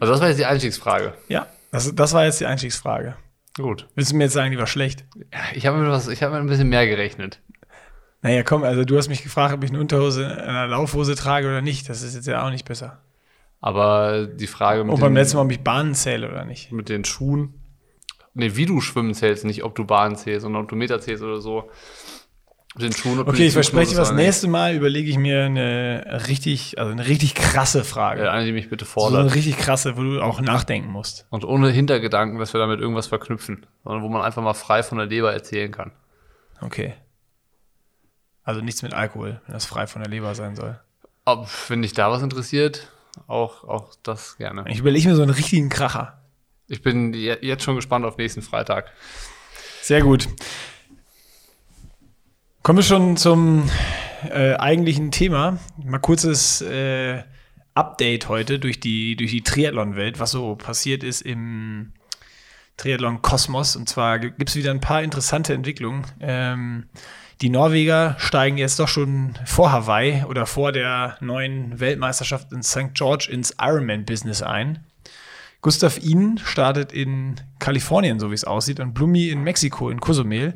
Also 0.01 0.13
das 0.13 0.21
war 0.21 0.29
jetzt 0.29 0.41
die 0.41 0.47
Einstiegsfrage. 0.47 1.15
Ja, 1.29 1.47
das, 1.71 1.95
das 1.95 2.15
war 2.15 2.25
jetzt 2.25 2.41
die 2.41 2.47
Einstiegsfrage. 2.47 3.17
Gut. 3.57 3.87
Willst 3.95 4.11
du 4.11 4.17
mir 4.17 4.25
jetzt 4.25 4.33
sagen, 4.33 4.51
die 4.51 4.59
war 4.59 4.67
schlecht? 4.67 5.05
Ich 5.55 5.67
habe 5.67 5.79
mit 5.79 5.89
was, 5.89 6.09
ich 6.09 6.25
habe 6.25 6.35
mit 6.35 6.43
ein 6.43 6.49
bisschen 6.49 6.69
mehr 6.69 6.89
gerechnet. 6.89 7.39
Naja, 8.25 8.43
komm, 8.43 8.65
also 8.65 8.87
du 8.87 8.97
hast 8.97 9.09
mich 9.09 9.23
gefragt, 9.23 9.53
ob 9.53 9.63
ich 9.65 9.71
eine 9.71 9.79
Unterhose, 9.81 10.27
eine 10.27 10.67
Laufhose 10.69 11.15
trage 11.15 11.47
oder 11.47 11.61
nicht. 11.61 11.91
Das 11.91 12.01
ist 12.01 12.15
jetzt 12.15 12.27
ja 12.27 12.43
auch 12.43 12.51
nicht 12.51 12.65
besser. 12.65 13.03
Aber 13.61 14.27
die 14.27 14.47
Frage 14.47 14.83
mit, 14.83 14.95
Und 14.95 15.01
beim 15.01 15.13
den, 15.13 15.17
letzten 15.17 15.37
Mal, 15.37 15.43
ob 15.45 15.51
ich 15.53 15.61
Bahnen 15.61 15.95
zähle 15.95 16.31
oder 16.31 16.47
nicht. 16.47 16.73
mit 16.73 16.89
den 16.89 17.05
Schuhen. 17.05 17.53
Nee, 18.33 18.57
wie 18.57 18.65
du 18.65 18.81
schwimmen 18.81 19.13
zählst, 19.13 19.45
nicht 19.45 19.63
ob 19.63 19.75
du 19.75 19.85
Bahn 19.85 20.17
zählst, 20.17 20.41
sondern 20.41 20.63
ob 20.63 20.71
du 20.71 20.75
Meter 20.75 21.03
zählst 21.03 21.23
oder 21.23 21.43
so. 21.43 21.69
Mit 22.75 22.85
den 22.85 22.93
Schuhen. 22.95 23.19
ob 23.19 23.27
du 23.27 23.33
Okay, 23.33 23.47
ich 23.47 23.53
verspreche, 23.53 23.89
zuknotest 23.89 24.13
das 24.13 24.17
nächste 24.17 24.49
Mal 24.49 24.75
überlege 24.75 25.11
ich 25.11 25.19
mir 25.19 25.45
eine 25.45 26.23
richtig, 26.27 26.79
also 26.79 26.93
eine 26.93 27.07
richtig 27.07 27.35
krasse 27.35 27.85
Frage. 27.85 28.25
Ja, 28.25 28.31
eine, 28.31 28.47
die 28.47 28.53
mich 28.53 28.71
bitte 28.71 28.87
so 28.87 28.91
fordert. 28.91 29.21
eine 29.21 29.35
richtig 29.35 29.59
krasse, 29.59 29.99
wo 29.99 30.03
du 30.03 30.23
auch 30.23 30.41
nachdenken 30.41 30.91
musst. 30.91 31.27
Und 31.29 31.45
ohne 31.45 31.69
Hintergedanken, 31.69 32.39
dass 32.39 32.55
wir 32.55 32.59
damit 32.59 32.81
irgendwas 32.81 33.07
verknüpfen. 33.07 33.67
Sondern 33.85 34.03
wo 34.03 34.09
man 34.09 34.23
einfach 34.23 34.43
mal 34.43 34.55
frei 34.55 34.83
von 34.83 34.97
der 34.97 35.07
Leber 35.09 35.31
erzählen 35.31 35.71
kann. 35.71 35.93
Okay. 36.63 36.95
Also 38.45 38.61
nichts 38.61 38.83
mit 38.83 38.93
Alkohol, 38.93 39.41
wenn 39.47 39.55
das 39.55 39.65
frei 39.65 39.87
von 39.87 40.03
der 40.03 40.11
Leber 40.11 40.35
sein 40.35 40.55
soll. 40.55 40.79
Aber 41.25 41.49
wenn 41.69 41.83
dich 41.83 41.95
da 41.95 42.11
was 42.11 42.23
interessiert, 42.23 42.93
auch, 43.27 43.65
auch 43.65 43.95
das 44.03 44.37
gerne. 44.37 44.65
Ich 44.69 44.79
überlege 44.79 45.09
mir 45.09 45.17
so 45.17 45.23
einen 45.23 45.31
richtigen 45.31 45.71
Kracher. 45.71 46.21
Ich 46.69 46.83
bin 46.83 47.15
je- 47.15 47.39
jetzt 47.41 47.63
schon 47.63 47.77
gespannt 47.77 48.05
auf 48.05 48.19
nächsten 48.19 48.43
Freitag. 48.43 48.93
Sehr 49.81 50.03
gut. 50.03 50.29
Kommen 52.63 52.79
wir 52.79 52.83
schon 52.83 53.17
zum 53.17 53.71
äh, 54.31 54.55
eigentlichen 54.55 55.11
Thema. 55.11 55.59
Mal 55.83 55.99
kurzes 55.99 56.61
äh, 56.63 57.23
Update 57.75 58.29
heute 58.29 58.59
durch 58.59 58.81
die, 58.81 59.17
durch 59.17 59.31
die 59.31 59.43
Triathlon-Welt, 59.43 60.19
was 60.19 60.31
so 60.31 60.57
passiert 60.57 61.03
ist 61.03 61.23
im 61.23 61.93
Triathlon-Kosmos. 62.77 63.77
Und 63.77 63.89
zwar 63.89 64.19
gibt 64.19 64.49
es 64.49 64.57
wieder 64.57 64.71
ein 64.71 64.81
paar 64.81 65.03
interessante 65.03 65.55
Entwicklungen. 65.55 66.07
Ähm, 66.21 66.89
die 67.45 67.51
Norweger 67.51 68.17
steigen 68.19 68.57
jetzt 68.57 68.79
doch 68.79 68.89
schon 68.89 69.35
vor 69.45 69.71
Hawaii 69.71 70.25
oder 70.25 70.47
vor 70.47 70.73
der 70.73 71.19
neuen 71.21 71.79
Weltmeisterschaft 71.79 72.51
in 72.53 72.63
St. 72.63 72.95
George 72.95 73.29
ins 73.31 73.55
Ironman-Business 73.61 74.41
ein. 74.41 74.79
Gustav 75.61 75.99
Iden 76.03 76.39
startet 76.43 76.91
in 76.91 77.35
Kalifornien, 77.59 78.19
so 78.19 78.31
wie 78.31 78.35
es 78.35 78.45
aussieht, 78.45 78.81
und 78.81 78.95
Blumi 78.95 79.29
in 79.29 79.43
Mexiko, 79.43 79.91
in 79.91 80.01
Cozumel. 80.01 80.55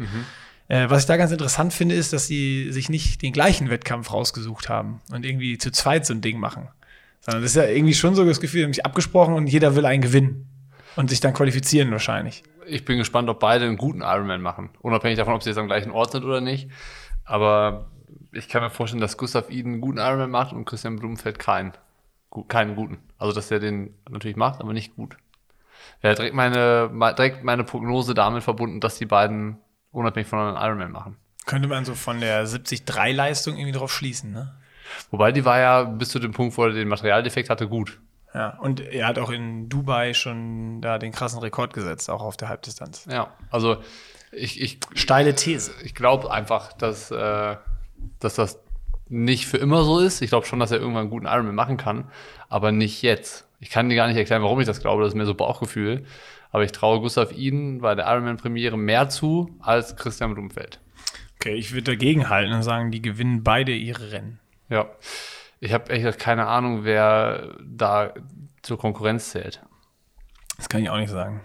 Äh, 0.68 0.88
was 0.88 1.02
ich 1.02 1.06
da 1.06 1.18
ganz 1.18 1.30
interessant 1.30 1.74
finde, 1.74 1.94
ist, 1.94 2.14
dass 2.14 2.26
sie 2.26 2.72
sich 2.72 2.88
nicht 2.88 3.20
den 3.20 3.34
gleichen 3.34 3.68
Wettkampf 3.68 4.10
rausgesucht 4.10 4.70
haben 4.70 5.02
und 5.12 5.26
irgendwie 5.26 5.58
zu 5.58 5.70
zweit 5.70 6.06
so 6.06 6.14
ein 6.14 6.22
Ding 6.22 6.38
machen. 6.40 6.68
Sondern 7.20 7.42
das 7.42 7.50
ist 7.50 7.56
ja 7.56 7.64
irgendwie 7.64 7.92
schon 7.92 8.14
so 8.14 8.24
das 8.24 8.40
Gefühl, 8.40 8.60
die 8.60 8.64
haben 8.64 8.72
sich 8.72 8.86
abgesprochen 8.86 9.34
und 9.34 9.46
jeder 9.46 9.76
will 9.76 9.84
einen 9.84 10.00
gewinnen. 10.00 10.46
Und 10.96 11.10
sich 11.10 11.20
dann 11.20 11.34
qualifizieren 11.34 11.90
wahrscheinlich. 11.90 12.44
Ich 12.68 12.84
bin 12.84 12.98
gespannt, 12.98 13.28
ob 13.28 13.40
beide 13.40 13.64
einen 13.64 13.76
guten 13.76 14.02
Ironman 14.02 14.42
machen. 14.42 14.70
Unabhängig 14.80 15.18
davon, 15.18 15.34
ob 15.34 15.42
sie 15.42 15.50
jetzt 15.50 15.58
am 15.58 15.66
gleichen 15.66 15.90
Ort 15.90 16.12
sind 16.12 16.24
oder 16.24 16.40
nicht. 16.40 16.70
Aber 17.24 17.90
ich 18.32 18.48
kann 18.48 18.62
mir 18.62 18.70
vorstellen, 18.70 19.00
dass 19.00 19.16
Gustav 19.16 19.50
Iden 19.50 19.72
einen 19.72 19.80
guten 19.80 19.98
Ironman 19.98 20.30
macht 20.30 20.52
und 20.52 20.64
Christian 20.64 20.96
Blumenfeld 20.96 21.38
keinen. 21.38 21.72
Keinen 22.48 22.76
guten. 22.76 22.98
Also, 23.18 23.34
dass 23.34 23.50
er 23.50 23.58
den 23.58 23.94
natürlich 24.08 24.36
macht, 24.36 24.60
aber 24.60 24.72
nicht 24.72 24.96
gut. 24.96 25.16
Hat 26.02 26.18
direkt 26.18 26.34
meine, 26.34 26.90
direkt 27.16 27.42
meine 27.42 27.64
Prognose 27.64 28.14
damit 28.14 28.42
verbunden, 28.42 28.80
dass 28.80 28.98
die 28.98 29.06
beiden 29.06 29.58
unabhängig 29.90 30.28
voneinander 30.28 30.60
Ironman 30.60 30.92
machen. 30.92 31.16
Könnte 31.46 31.68
man 31.68 31.84
so 31.84 31.94
von 31.94 32.20
der 32.20 32.46
73-Leistung 32.46 33.56
irgendwie 33.56 33.72
drauf 33.72 33.92
schließen, 33.92 34.32
ne? 34.32 34.54
Wobei 35.10 35.32
die 35.32 35.44
war 35.44 35.58
ja 35.58 35.84
bis 35.84 36.10
zu 36.10 36.18
dem 36.18 36.32
Punkt, 36.32 36.56
wo 36.56 36.64
er 36.64 36.70
den 36.70 36.88
Materialdefekt 36.88 37.50
hatte, 37.50 37.68
gut. 37.68 37.98
Ja, 38.34 38.58
und 38.60 38.80
er 38.80 39.06
hat 39.06 39.18
auch 39.18 39.30
in 39.30 39.68
Dubai 39.68 40.12
schon 40.14 40.80
da 40.82 40.98
den 40.98 41.12
krassen 41.12 41.38
Rekord 41.40 41.72
gesetzt, 41.72 42.10
auch 42.10 42.22
auf 42.22 42.36
der 42.36 42.48
Halbdistanz. 42.48 43.06
Ja, 43.10 43.32
also 43.50 43.78
ich, 44.32 44.60
ich 44.60 44.78
steile 44.94 45.34
These. 45.34 45.72
Ich 45.82 45.94
glaube 45.94 46.30
einfach, 46.30 46.72
dass, 46.74 47.10
äh, 47.10 47.56
dass 48.20 48.34
das 48.34 48.60
nicht 49.08 49.46
für 49.46 49.56
immer 49.56 49.84
so 49.84 49.98
ist. 49.98 50.20
Ich 50.20 50.28
glaube 50.28 50.46
schon, 50.46 50.60
dass 50.60 50.70
er 50.70 50.78
irgendwann 50.78 51.02
einen 51.02 51.10
guten 51.10 51.26
Ironman 51.26 51.54
machen 51.54 51.76
kann, 51.78 52.10
aber 52.48 52.72
nicht 52.72 53.02
jetzt. 53.02 53.46
Ich 53.60 53.70
kann 53.70 53.88
dir 53.88 53.96
gar 53.96 54.06
nicht 54.06 54.16
erklären, 54.16 54.42
warum 54.42 54.60
ich 54.60 54.66
das 54.66 54.80
glaube. 54.80 55.02
Das 55.02 55.12
ist 55.12 55.16
mir 55.16 55.26
so 55.26 55.34
Bauchgefühl. 55.34 56.04
Aber 56.50 56.64
ich 56.64 56.72
traue 56.72 57.00
Gustav 57.00 57.32
Ihnen 57.32 57.80
bei 57.80 57.94
der 57.94 58.06
Ironman-Premiere 58.06 58.78
mehr 58.78 59.08
zu 59.08 59.54
als 59.60 59.96
Christian 59.96 60.32
Blumfeld. 60.34 60.80
Okay, 61.36 61.54
ich 61.54 61.72
würde 61.72 61.92
dagegen 61.92 62.28
halten 62.28 62.52
und 62.52 62.62
sagen, 62.62 62.90
die 62.90 63.02
gewinnen 63.02 63.42
beide 63.42 63.72
ihre 63.72 64.12
Rennen. 64.12 64.40
Ja. 64.68 64.86
Ich 65.60 65.72
habe 65.72 65.90
echt 65.90 66.18
keine 66.18 66.46
Ahnung, 66.46 66.84
wer 66.84 67.56
da 67.60 68.14
zur 68.62 68.78
Konkurrenz 68.78 69.30
zählt. 69.30 69.62
Das 70.56 70.68
kann 70.68 70.82
ich 70.82 70.90
auch 70.90 70.98
nicht 70.98 71.10
sagen. 71.10 71.40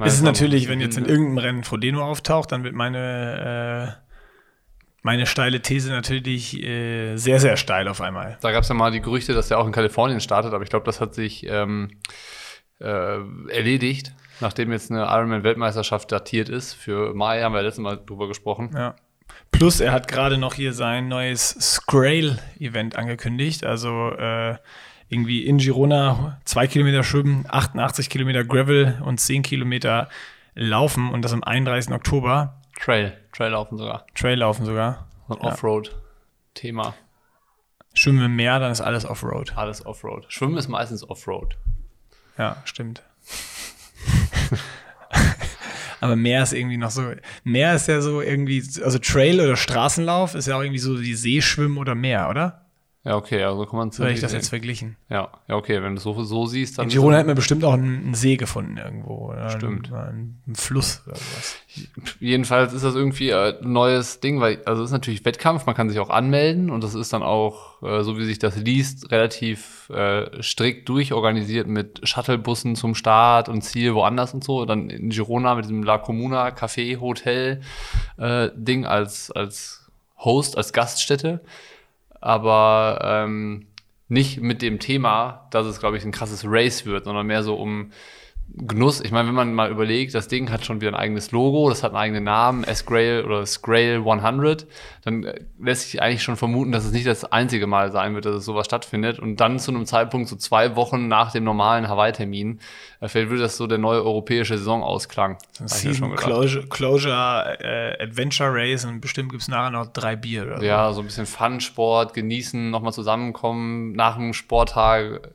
es 0.00 0.14
ist 0.14 0.22
natürlich, 0.22 0.68
wenn 0.68 0.80
jetzt 0.80 0.96
in 0.96 1.06
irgendeinem 1.06 1.38
Rennen 1.38 1.64
Frodeno 1.64 2.04
auftaucht, 2.04 2.52
dann 2.52 2.64
wird 2.64 2.74
meine, 2.74 3.98
äh, 3.98 4.06
meine 5.02 5.26
steile 5.26 5.60
These 5.60 5.90
natürlich 5.90 6.62
äh, 6.62 7.16
sehr, 7.16 7.40
sehr 7.40 7.56
steil 7.56 7.88
auf 7.88 8.00
einmal. 8.00 8.38
Da 8.40 8.52
gab 8.52 8.62
es 8.62 8.68
ja 8.68 8.74
mal 8.74 8.90
die 8.90 9.00
Gerüchte, 9.00 9.32
dass 9.32 9.50
er 9.50 9.58
auch 9.58 9.66
in 9.66 9.72
Kalifornien 9.72 10.20
startet, 10.20 10.52
aber 10.52 10.64
ich 10.64 10.70
glaube, 10.70 10.84
das 10.84 11.00
hat 11.00 11.14
sich 11.14 11.46
ähm, 11.46 11.90
äh, 12.80 13.20
erledigt, 13.48 14.14
nachdem 14.40 14.72
jetzt 14.72 14.90
eine 14.90 15.04
Ironman-Weltmeisterschaft 15.04 16.12
datiert 16.12 16.48
ist. 16.48 16.74
Für 16.74 17.14
Mai 17.14 17.42
haben 17.42 17.54
wir 17.54 17.62
letztes 17.62 17.82
Mal 17.82 17.96
drüber 17.96 18.28
gesprochen. 18.28 18.70
Ja. 18.74 18.96
Plus, 19.50 19.80
er 19.80 19.92
hat 19.92 20.08
gerade 20.08 20.38
noch 20.38 20.54
hier 20.54 20.72
sein 20.72 21.08
neues 21.08 21.48
Scrail-Event 21.48 22.96
angekündigt. 22.96 23.64
Also 23.64 24.10
äh, 24.10 24.56
irgendwie 25.08 25.46
in 25.46 25.58
Girona 25.58 26.40
zwei 26.44 26.66
Kilometer 26.66 27.02
schwimmen, 27.02 27.46
88 27.48 28.10
Kilometer 28.10 28.44
Gravel 28.44 29.00
und 29.04 29.18
10 29.18 29.42
Kilometer 29.42 30.08
laufen 30.54 31.10
und 31.10 31.22
das 31.22 31.32
am 31.32 31.42
31. 31.42 31.94
Oktober. 31.94 32.60
Trail, 32.78 33.16
Trail 33.32 33.52
laufen 33.52 33.78
sogar. 33.78 34.06
Trail 34.14 34.38
laufen 34.38 34.66
sogar. 34.66 35.06
Und 35.28 35.40
Offroad-Thema. 35.40 36.94
Schwimmen 37.94 38.24
im 38.24 38.36
Meer, 38.36 38.58
dann 38.58 38.70
ist 38.70 38.80
alles 38.80 39.06
Offroad. 39.06 39.56
Alles 39.56 39.84
Offroad. 39.86 40.26
Schwimmen 40.28 40.56
ist 40.58 40.68
meistens 40.68 41.08
Offroad. 41.08 41.56
Ja, 42.36 42.58
stimmt. 42.64 43.02
Aber 46.06 46.16
Meer 46.16 46.42
ist 46.42 46.52
irgendwie 46.52 46.76
noch 46.76 46.90
so, 46.90 47.02
Meer 47.44 47.74
ist 47.74 47.88
ja 47.88 48.00
so 48.00 48.20
irgendwie, 48.20 48.62
also 48.82 48.98
Trail 48.98 49.40
oder 49.40 49.56
Straßenlauf 49.56 50.34
ist 50.34 50.46
ja 50.46 50.56
auch 50.56 50.62
irgendwie 50.62 50.78
so 50.78 51.00
wie 51.00 51.14
Seeschwimmen 51.14 51.78
oder 51.78 51.94
Meer, 51.94 52.28
oder? 52.30 52.65
Ja, 53.06 53.14
okay, 53.14 53.40
also 53.44 53.64
kann 53.66 53.78
man. 53.78 53.92
Habe 53.92 54.10
ich 54.10 54.20
das 54.20 54.32
jetzt 54.32 54.48
verglichen? 54.48 54.96
Ja, 55.08 55.30
ja, 55.46 55.54
okay, 55.54 55.80
wenn 55.80 55.92
du 55.92 55.98
es 55.98 56.02
so, 56.02 56.20
so 56.24 56.46
siehst, 56.46 56.76
dann. 56.76 56.86
In 56.86 56.90
Girona 56.90 57.18
hätten 57.18 57.28
wir 57.28 57.36
bestimmt 57.36 57.62
auch 57.62 57.74
einen, 57.74 58.14
See 58.14 58.36
gefunden 58.36 58.78
irgendwo. 58.78 59.30
Oder 59.30 59.48
Stimmt. 59.50 59.92
Einen, 59.92 60.42
einen, 60.44 60.56
Fluss 60.56 61.04
oder 61.06 61.14
sowas. 61.14 61.56
Jedenfalls 62.18 62.72
ist 62.72 62.82
das 62.82 62.96
irgendwie 62.96 63.32
ein 63.32 63.54
neues 63.60 64.18
Ding, 64.18 64.40
weil, 64.40 64.60
also 64.64 64.82
es 64.82 64.88
ist 64.88 64.92
natürlich 64.92 65.24
Wettkampf, 65.24 65.66
man 65.66 65.76
kann 65.76 65.88
sich 65.88 66.00
auch 66.00 66.10
anmelden 66.10 66.68
und 66.68 66.82
das 66.82 66.96
ist 66.96 67.12
dann 67.12 67.22
auch, 67.22 67.80
äh, 67.84 68.02
so 68.02 68.18
wie 68.18 68.24
sich 68.24 68.40
das 68.40 68.56
liest, 68.56 69.12
relativ 69.12 69.88
äh, 69.90 70.42
strikt 70.42 70.88
durchorganisiert 70.88 71.68
mit 71.68 72.00
Shuttlebussen 72.08 72.74
zum 72.74 72.96
Start 72.96 73.48
und 73.48 73.62
Ziel 73.62 73.94
woanders 73.94 74.34
und 74.34 74.42
so. 74.42 74.64
Dann 74.64 74.90
in 74.90 75.10
Girona 75.10 75.54
mit 75.54 75.66
diesem 75.66 75.84
La 75.84 75.98
Comuna 75.98 76.48
Café 76.48 76.98
Hotel 76.98 77.60
äh, 78.18 78.48
Ding 78.56 78.84
als, 78.84 79.30
als 79.30 79.88
Host, 80.18 80.56
als 80.56 80.72
Gaststätte 80.72 81.40
aber 82.20 82.98
ähm, 83.02 83.66
nicht 84.08 84.40
mit 84.40 84.62
dem 84.62 84.78
Thema, 84.78 85.48
dass 85.50 85.66
es, 85.66 85.80
glaube 85.80 85.96
ich, 85.96 86.04
ein 86.04 86.12
krasses 86.12 86.44
Race 86.46 86.86
wird, 86.86 87.04
sondern 87.04 87.26
mehr 87.26 87.42
so 87.42 87.56
um 87.56 87.90
Genuss. 88.58 89.02
Ich 89.02 89.10
meine, 89.10 89.28
wenn 89.28 89.34
man 89.34 89.52
mal 89.52 89.70
überlegt, 89.70 90.14
das 90.14 90.28
Ding 90.28 90.50
hat 90.50 90.64
schon 90.64 90.80
wieder 90.80 90.92
ein 90.92 90.94
eigenes 90.94 91.30
Logo, 91.30 91.68
das 91.68 91.82
hat 91.82 91.90
einen 91.90 91.98
eigenen 91.98 92.24
Namen, 92.24 92.64
S-Grail 92.64 93.24
oder 93.24 93.44
Scrail 93.44 93.96
100, 93.96 94.66
dann 95.04 95.24
äh, 95.24 95.40
lässt 95.60 95.90
sich 95.90 96.00
eigentlich 96.00 96.22
schon 96.22 96.36
vermuten, 96.36 96.72
dass 96.72 96.86
es 96.86 96.92
nicht 96.92 97.06
das 97.06 97.24
einzige 97.24 97.66
Mal 97.66 97.92
sein 97.92 98.14
wird, 98.14 98.24
dass 98.24 98.36
es 98.36 98.44
sowas 98.46 98.64
stattfindet. 98.64 99.18
Und 99.18 99.36
dann 99.36 99.58
zu 99.58 99.72
einem 99.72 99.84
Zeitpunkt, 99.84 100.28
so 100.28 100.36
zwei 100.36 100.74
Wochen 100.74 101.06
nach 101.06 101.32
dem 101.32 101.44
normalen 101.44 101.88
Hawaii-Termin, 101.88 102.60
äh, 103.00 103.08
vielleicht 103.08 103.30
wird 103.30 103.42
das 103.42 103.58
so 103.58 103.66
der 103.66 103.78
neue 103.78 104.02
europäische 104.02 104.56
Saisonausklang. 104.56 105.36
Season 105.64 106.14
Closure, 106.16 106.66
Closure 106.66 107.58
äh, 107.60 108.02
Adventure 108.02 108.54
Race 108.54 108.86
und 108.86 109.00
bestimmt 109.00 109.30
gibt 109.30 109.42
es 109.42 109.48
nachher 109.48 109.70
noch 109.70 109.88
drei 109.88 110.16
Bier 110.16 110.44
oder. 110.44 110.62
Ja, 110.62 110.92
so 110.94 111.00
ein 111.00 111.06
bisschen 111.06 111.26
Fun-Sport, 111.26 112.14
genießen, 112.14 112.70
nochmal 112.70 112.94
zusammenkommen, 112.94 113.92
nach 113.92 114.16
dem 114.16 114.32
Sporttag 114.32 115.32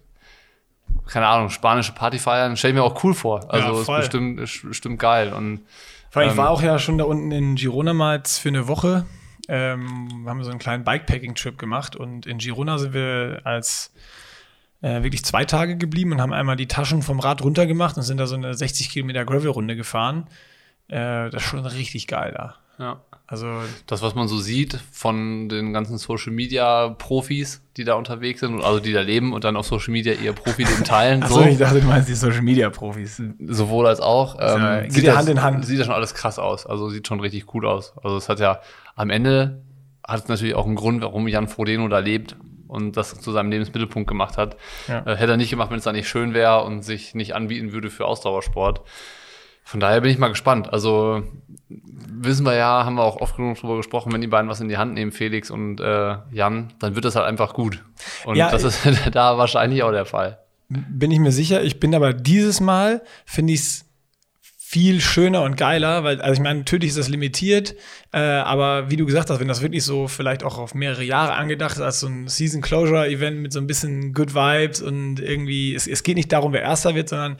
keine 1.11 1.27
Ahnung, 1.27 1.49
spanische 1.49 1.91
Party 1.91 2.19
feiern, 2.19 2.55
stelle 2.55 2.71
ich 2.71 2.79
mir 2.79 2.83
auch 2.83 3.03
cool 3.03 3.13
vor. 3.13 3.51
Also 3.51 3.73
ja, 3.73 3.81
ist 3.81 3.87
bestimmt, 3.87 4.39
ist 4.39 4.61
bestimmt 4.63 4.97
geil. 4.97 5.33
Und, 5.33 5.59
Vor 6.09 6.21
allem, 6.21 6.29
ähm, 6.29 6.33
ich 6.33 6.37
war 6.37 6.49
auch 6.49 6.61
ja 6.61 6.79
schon 6.79 6.97
da 6.97 7.03
unten 7.03 7.31
in 7.31 7.55
Girona 7.55 7.93
mal 7.93 8.23
für 8.25 8.47
eine 8.47 8.69
Woche. 8.69 9.05
Ähm, 9.49 10.25
haben 10.25 10.43
so 10.43 10.51
einen 10.51 10.59
kleinen 10.59 10.85
Bikepacking-Trip 10.85 11.57
gemacht 11.57 11.97
und 11.97 12.25
in 12.25 12.37
Girona 12.37 12.77
sind 12.77 12.93
wir 12.93 13.41
als 13.43 13.91
äh, 14.81 15.03
wirklich 15.03 15.25
zwei 15.25 15.43
Tage 15.43 15.75
geblieben 15.75 16.13
und 16.13 16.21
haben 16.21 16.31
einmal 16.31 16.55
die 16.55 16.67
Taschen 16.67 17.01
vom 17.01 17.19
Rad 17.19 17.43
runtergemacht 17.43 17.97
und 17.97 18.03
sind 18.03 18.17
da 18.17 18.25
so 18.25 18.35
eine 18.35 18.53
60 18.53 18.89
Kilometer 18.89 19.25
Gravel-Runde 19.25 19.75
gefahren. 19.75 20.27
Äh, 20.87 21.29
das 21.29 21.43
ist 21.43 21.49
schon 21.49 21.65
richtig 21.65 22.07
geil 22.07 22.33
da. 22.37 22.55
Ja. 22.77 23.01
Also 23.31 23.47
das, 23.87 24.01
was 24.01 24.13
man 24.13 24.27
so 24.27 24.37
sieht 24.37 24.77
von 24.91 25.47
den 25.47 25.71
ganzen 25.71 25.97
Social 25.97 26.33
Media 26.33 26.89
Profis, 26.89 27.61
die 27.77 27.85
da 27.85 27.93
unterwegs 27.93 28.41
sind, 28.41 28.61
also 28.61 28.81
die 28.81 28.91
da 28.91 28.99
leben 28.99 29.31
und 29.31 29.45
dann 29.45 29.55
auf 29.55 29.65
Social 29.65 29.93
Media 29.93 30.11
ihr 30.11 30.33
Profileben 30.33 30.83
teilen. 30.83 31.23
Achso, 31.23 31.35
so. 31.35 31.41
ich 31.43 31.57
dachte, 31.57 31.79
du 31.79 31.87
meinst 31.87 32.09
die 32.09 32.13
Social 32.13 32.41
Media 32.41 32.69
Profis. 32.69 33.23
Sowohl 33.47 33.87
als 33.87 34.01
auch. 34.01 34.35
Ähm, 34.37 34.61
ja, 34.61 34.89
sieht 34.89 35.05
ja 35.05 35.15
Hand 35.15 35.29
in 35.29 35.41
Hand. 35.41 35.65
Sieht 35.65 35.79
ja 35.79 35.85
schon 35.85 35.93
alles 35.93 36.13
krass 36.13 36.39
aus. 36.39 36.65
Also 36.65 36.89
sieht 36.89 37.07
schon 37.07 37.21
richtig 37.21 37.45
gut 37.45 37.63
aus. 37.63 37.93
Also 38.03 38.17
es 38.17 38.27
hat 38.27 38.41
ja 38.41 38.59
am 38.97 39.09
Ende 39.09 39.61
hat 40.05 40.23
es 40.23 40.27
natürlich 40.27 40.55
auch 40.55 40.65
einen 40.65 40.75
Grund, 40.75 41.01
warum 41.01 41.25
Jan 41.29 41.47
Frodeno 41.47 41.87
da 41.87 41.99
lebt 41.99 42.35
und 42.67 42.97
das 42.97 43.17
zu 43.17 43.31
seinem 43.31 43.49
Lebensmittelpunkt 43.49 44.09
gemacht 44.09 44.37
hat. 44.37 44.57
Ja. 44.89 45.05
Äh, 45.05 45.15
hätte 45.15 45.31
er 45.31 45.37
nicht 45.37 45.51
gemacht, 45.51 45.71
wenn 45.71 45.77
es 45.77 45.85
da 45.85 45.93
nicht 45.93 46.09
schön 46.09 46.33
wäre 46.33 46.65
und 46.65 46.83
sich 46.83 47.15
nicht 47.15 47.33
anbieten 47.33 47.71
würde 47.71 47.89
für 47.89 48.05
Ausdauersport. 48.05 48.81
Von 49.71 49.79
daher 49.79 50.01
bin 50.01 50.11
ich 50.11 50.17
mal 50.17 50.27
gespannt. 50.27 50.73
Also 50.73 51.23
wissen 51.69 52.45
wir 52.45 52.55
ja, 52.55 52.83
haben 52.83 52.95
wir 52.95 53.03
auch 53.03 53.21
oft 53.21 53.37
genug 53.37 53.57
drüber 53.57 53.77
gesprochen, 53.77 54.11
wenn 54.11 54.19
die 54.19 54.27
beiden 54.27 54.49
was 54.49 54.59
in 54.59 54.67
die 54.67 54.75
Hand 54.77 54.95
nehmen, 54.95 55.13
Felix 55.13 55.49
und 55.49 55.79
äh, 55.79 56.17
Jan, 56.29 56.73
dann 56.79 56.95
wird 56.95 57.05
das 57.05 57.15
halt 57.15 57.25
einfach 57.25 57.53
gut. 57.53 57.81
Und 58.25 58.35
ja, 58.35 58.51
das 58.51 58.65
ist 58.65 58.85
da 59.13 59.37
wahrscheinlich 59.37 59.81
auch 59.83 59.93
der 59.93 60.03
Fall. 60.03 60.39
Bin 60.67 61.09
ich 61.09 61.19
mir 61.19 61.31
sicher. 61.31 61.63
Ich 61.63 61.79
bin 61.79 61.95
aber 61.95 62.11
dieses 62.11 62.59
Mal, 62.59 63.01
finde 63.25 63.53
ich 63.53 63.61
es 63.61 63.85
viel 64.41 64.99
schöner 64.99 65.43
und 65.43 65.55
geiler, 65.55 66.03
weil, 66.03 66.19
also 66.19 66.33
ich 66.33 66.41
meine, 66.41 66.59
natürlich 66.59 66.89
ist 66.89 66.97
das 66.97 67.07
limitiert, 67.07 67.73
äh, 68.11 68.19
aber 68.19 68.91
wie 68.91 68.97
du 68.97 69.05
gesagt 69.05 69.29
hast, 69.29 69.39
wenn 69.39 69.47
das 69.47 69.61
wirklich 69.61 69.85
so 69.85 70.09
vielleicht 70.09 70.43
auch 70.43 70.57
auf 70.57 70.75
mehrere 70.75 71.05
Jahre 71.05 71.35
angedacht 71.35 71.77
ist, 71.77 71.81
als 71.81 72.01
so 72.01 72.07
ein 72.07 72.27
Season 72.27 72.61
Closure 72.61 73.07
Event 73.07 73.39
mit 73.39 73.53
so 73.53 73.59
ein 73.59 73.67
bisschen 73.67 74.13
Good 74.13 74.35
Vibes 74.35 74.81
und 74.81 75.21
irgendwie, 75.21 75.73
es, 75.73 75.87
es 75.87 76.03
geht 76.03 76.17
nicht 76.17 76.33
darum, 76.33 76.51
wer 76.51 76.61
Erster 76.61 76.93
wird, 76.93 77.07
sondern 77.07 77.37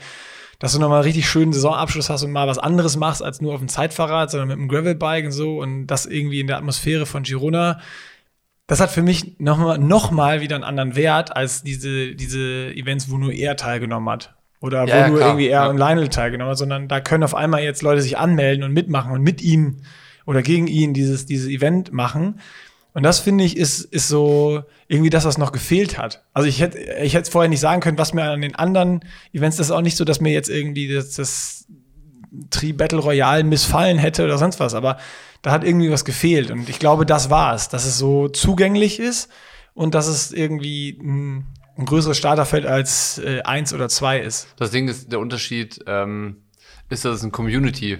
dass 0.62 0.74
du 0.74 0.78
nochmal 0.78 1.02
richtig 1.02 1.28
schönen 1.28 1.52
Saisonabschluss 1.52 2.08
hast 2.08 2.22
und 2.22 2.30
mal 2.30 2.46
was 2.46 2.56
anderes 2.56 2.96
machst 2.96 3.20
als 3.20 3.40
nur 3.40 3.52
auf 3.52 3.58
dem 3.58 3.68
Zeitfahrrad, 3.68 4.30
sondern 4.30 4.46
mit 4.46 4.58
einem 4.58 4.68
Gravelbike 4.68 5.24
und 5.24 5.32
so 5.32 5.58
und 5.60 5.88
das 5.88 6.06
irgendwie 6.06 6.38
in 6.38 6.46
der 6.46 6.56
Atmosphäre 6.56 7.04
von 7.04 7.24
Girona. 7.24 7.80
Das 8.68 8.78
hat 8.78 8.92
für 8.92 9.02
mich 9.02 9.40
nochmal 9.40 9.78
noch 9.78 10.12
mal 10.12 10.40
wieder 10.40 10.54
einen 10.54 10.62
anderen 10.62 10.94
Wert 10.94 11.34
als 11.34 11.64
diese, 11.64 12.14
diese 12.14 12.72
Events, 12.76 13.10
wo 13.10 13.18
nur 13.18 13.32
er 13.32 13.56
teilgenommen 13.56 14.08
hat. 14.08 14.36
Oder 14.60 14.86
ja, 14.86 14.94
wo 14.94 14.98
ja, 14.98 15.08
nur 15.08 15.16
klar. 15.16 15.28
irgendwie 15.30 15.46
er 15.48 15.62
ja. 15.62 15.66
und 15.66 15.78
Lionel 15.78 16.06
teilgenommen 16.06 16.52
hat, 16.52 16.58
sondern 16.58 16.86
da 16.86 17.00
können 17.00 17.24
auf 17.24 17.34
einmal 17.34 17.64
jetzt 17.64 17.82
Leute 17.82 18.00
sich 18.00 18.16
anmelden 18.16 18.62
und 18.62 18.72
mitmachen 18.72 19.10
und 19.10 19.22
mit 19.22 19.42
ihm 19.42 19.78
oder 20.26 20.42
gegen 20.42 20.68
ihn 20.68 20.94
dieses, 20.94 21.26
dieses 21.26 21.48
Event 21.48 21.92
machen. 21.92 22.38
Und 22.94 23.02
das 23.02 23.20
finde 23.20 23.44
ich 23.44 23.56
ist, 23.56 23.80
ist 23.80 24.08
so 24.08 24.62
irgendwie 24.86 25.10
das, 25.10 25.24
was 25.24 25.38
noch 25.38 25.52
gefehlt 25.52 25.96
hat. 25.98 26.24
Also 26.34 26.48
ich 26.48 26.60
hätte, 26.60 26.78
ich 26.78 27.14
hätte 27.14 27.30
vorher 27.30 27.48
nicht 27.48 27.60
sagen 27.60 27.80
können, 27.80 27.98
was 27.98 28.12
mir 28.12 28.24
an 28.24 28.42
den 28.42 28.54
anderen 28.54 29.00
Events, 29.32 29.56
das 29.56 29.68
ist 29.68 29.72
auch 29.72 29.80
nicht 29.80 29.96
so, 29.96 30.04
dass 30.04 30.20
mir 30.20 30.32
jetzt 30.32 30.50
irgendwie 30.50 30.92
das, 30.92 31.12
das 31.12 31.66
Tri 32.50 32.72
Battle 32.72 32.98
Royale 32.98 33.44
missfallen 33.44 33.98
hätte 33.98 34.24
oder 34.24 34.38
sonst 34.38 34.60
was, 34.60 34.74
aber 34.74 34.98
da 35.42 35.50
hat 35.50 35.64
irgendwie 35.64 35.90
was 35.90 36.04
gefehlt. 36.04 36.50
Und 36.50 36.68
ich 36.68 36.78
glaube, 36.78 37.06
das 37.06 37.30
war 37.30 37.54
es, 37.54 37.68
dass 37.68 37.84
es 37.84 37.98
so 37.98 38.28
zugänglich 38.28 39.00
ist 39.00 39.30
und 39.74 39.94
dass 39.94 40.06
es 40.06 40.32
irgendwie 40.32 40.98
ein, 41.00 41.46
ein 41.76 41.86
größeres 41.86 42.16
Starterfeld 42.16 42.66
als 42.66 43.18
äh, 43.18 43.42
eins 43.42 43.72
oder 43.72 43.88
zwei 43.88 44.20
ist. 44.20 44.48
Das 44.56 44.70
Ding 44.70 44.88
ist, 44.88 45.10
der 45.10 45.20
Unterschied 45.20 45.80
ähm, 45.86 46.42
ist, 46.90 47.04
dass 47.04 47.16
es 47.16 47.22
ein 47.22 47.32
Community 47.32 47.98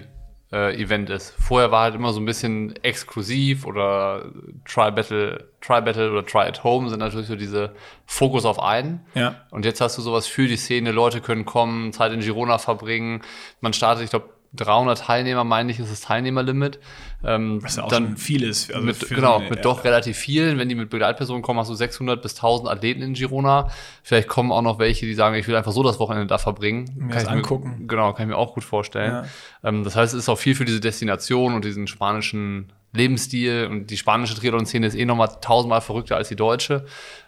äh, 0.53 0.79
Event 0.79 1.09
ist. 1.09 1.33
Vorher 1.39 1.71
war 1.71 1.81
halt 1.81 1.95
immer 1.95 2.13
so 2.13 2.21
ein 2.21 2.25
bisschen 2.25 2.75
exklusiv 2.83 3.65
oder 3.65 4.25
Try 4.65 4.91
Battle, 4.91 5.49
Try 5.61 5.81
Battle 5.81 6.11
oder 6.11 6.25
Try 6.25 6.41
at 6.41 6.63
Home 6.63 6.89
sind 6.89 6.99
natürlich 6.99 7.27
so 7.27 7.35
diese 7.35 7.71
Fokus 8.05 8.45
auf 8.45 8.61
einen. 8.61 9.03
Ja. 9.15 9.41
Und 9.49 9.65
jetzt 9.65 9.81
hast 9.81 9.97
du 9.97 10.01
sowas 10.03 10.27
für 10.27 10.47
die 10.47 10.57
Szene, 10.57 10.91
Leute 10.91 11.21
können 11.21 11.45
kommen, 11.45 11.91
Zeit 11.91 12.13
in 12.13 12.19
Girona 12.19 12.59
verbringen. 12.59 13.23
Man 13.61 13.73
startet, 13.73 14.03
ich 14.03 14.11
glaube, 14.11 14.29
300 14.55 14.99
Teilnehmer, 14.99 15.43
meine 15.43 15.71
ich, 15.71 15.79
ist 15.79 15.91
das 15.91 16.01
Teilnehmerlimit. 16.01 16.79
Ähm, 17.23 17.63
Was 17.63 17.77
ja 17.77 17.83
auch 17.83 17.87
dann 17.87 18.07
schon 18.07 18.17
viel 18.17 18.43
ist. 18.43 18.71
Also 18.71 18.85
mit, 18.85 19.09
genau, 19.09 19.39
mit 19.39 19.55
ja. 19.55 19.61
doch 19.61 19.83
relativ 19.83 20.17
vielen. 20.17 20.57
Wenn 20.57 20.69
die 20.69 20.75
mit 20.75 20.89
Begleitpersonen 20.89 21.41
kommen, 21.41 21.59
hast 21.59 21.69
du 21.69 21.73
600 21.73 22.21
bis 22.21 22.35
1000 22.35 22.69
Athleten 22.69 23.01
in 23.01 23.13
Girona. 23.13 23.69
Vielleicht 24.03 24.27
kommen 24.27 24.51
auch 24.51 24.61
noch 24.61 24.77
welche, 24.77 25.05
die 25.05 25.13
sagen, 25.15 25.35
ich 25.35 25.47
will 25.47 25.55
einfach 25.55 25.71
so 25.71 25.81
das 25.81 25.99
Wochenende 25.99 26.27
da 26.27 26.37
verbringen. 26.37 26.91
Mir 26.95 27.13
das 27.13 27.23
ich 27.23 27.29
angucken. 27.29 27.77
Mir, 27.79 27.87
genau, 27.87 28.13
kann 28.13 28.27
ich 28.27 28.29
mir 28.29 28.37
auch 28.37 28.53
gut 28.53 28.63
vorstellen. 28.63 29.25
Ähm, 29.63 29.83
das 29.83 29.95
heißt, 29.95 30.13
es 30.13 30.19
ist 30.19 30.29
auch 30.29 30.37
viel 30.37 30.53
für 30.53 30.65
diese 30.65 30.79
Destination 30.79 31.55
und 31.55 31.65
diesen 31.65 31.87
spanischen 31.87 32.71
Lebensstil. 32.91 33.67
Und 33.71 33.87
die 33.87 33.97
spanische 33.97 34.35
Triathlon-Szene 34.35 34.85
ist 34.85 34.95
eh 34.95 35.05
nochmal 35.05 35.29
tausendmal 35.41 35.81
verrückter 35.81 36.17
als 36.17 36.29
die 36.29 36.35
deutsche. 36.35 36.85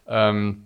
Ähm, 0.07 0.65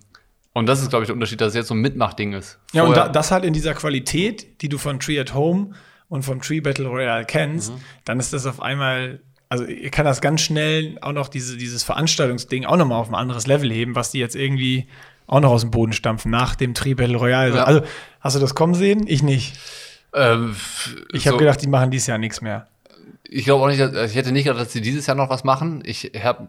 und 0.54 0.66
das 0.66 0.82
ist, 0.82 0.90
glaube 0.90 1.04
ich, 1.04 1.08
der 1.08 1.14
Unterschied, 1.14 1.40
dass 1.40 1.50
es 1.50 1.56
jetzt 1.56 1.68
so 1.68 1.74
ein 1.74 1.80
Mitmachding 1.80 2.34
ist. 2.34 2.60
Ja, 2.74 2.82
und 2.82 2.90
Vorher- 2.90 3.06
da, 3.06 3.12
das 3.12 3.32
halt 3.32 3.46
in 3.46 3.54
dieser 3.54 3.74
Qualität, 3.76 4.62
die 4.62 4.70
du 4.70 4.78
von 4.78 5.00
Tree 5.00 5.20
at 5.20 5.34
Home 5.34 5.72
und 6.10 6.24
vom 6.24 6.42
Tree 6.42 6.60
Battle 6.60 6.88
Royale 6.88 7.24
kennst, 7.26 7.72
Mhm. 7.72 7.82
dann 8.06 8.20
ist 8.20 8.34
das 8.34 8.46
auf 8.46 8.62
einmal, 8.62 9.22
also 9.48 9.64
ihr 9.66 9.90
kann 9.92 10.06
das 10.06 10.20
ganz 10.22 10.42
schnell 10.42 10.98
auch 11.02 11.14
noch 11.14 11.30
diese, 11.30 11.56
dieses 11.58 11.84
Veranstaltungsding 11.84 12.66
auch 12.66 12.78
nochmal 12.78 13.00
auf 13.00 13.08
ein 13.10 13.16
anderes 13.16 13.48
Level 13.48 13.72
heben, 13.72 13.96
was 13.96 14.12
die 14.12 14.20
jetzt 14.20 14.36
irgendwie 14.36 14.88
auch 15.28 15.40
noch 15.40 15.52
aus 15.52 15.62
dem 15.62 15.70
Boden 15.72 15.94
stampfen 15.94 16.32
nach 16.32 16.56
dem 16.56 16.74
Tree 16.74 16.96
Battle 16.96 17.18
Royale. 17.18 17.56
Ja. 17.56 17.64
Also, 17.64 17.82
hast 18.20 18.36
du 18.36 18.40
das 18.40 18.56
kommen 18.56 18.74
sehen? 18.74 19.06
Ich 19.08 19.22
nicht. 19.24 19.58
ähm, 20.14 20.56
Ich 21.14 21.28
habe 21.28 21.36
so- 21.36 21.40
gedacht, 21.40 21.62
die 21.62 21.68
machen 21.68 21.92
dieses 21.92 22.08
Jahr 22.08 22.18
nichts 22.18 22.42
mehr. 22.42 22.68
Ich 23.24 23.46
glaube 23.46 23.64
auch 23.64 23.68
nicht, 23.68 23.80
dass, 23.80 24.10
ich 24.10 24.18
hätte 24.18 24.32
nicht 24.32 24.46
gedacht, 24.46 24.60
dass 24.62 24.74
sie 24.74 24.82
dieses 24.82 25.06
Jahr 25.06 25.16
noch 25.16 25.30
was 25.30 25.44
machen. 25.44 25.84
Ich 25.86 26.12
habe 26.24 26.48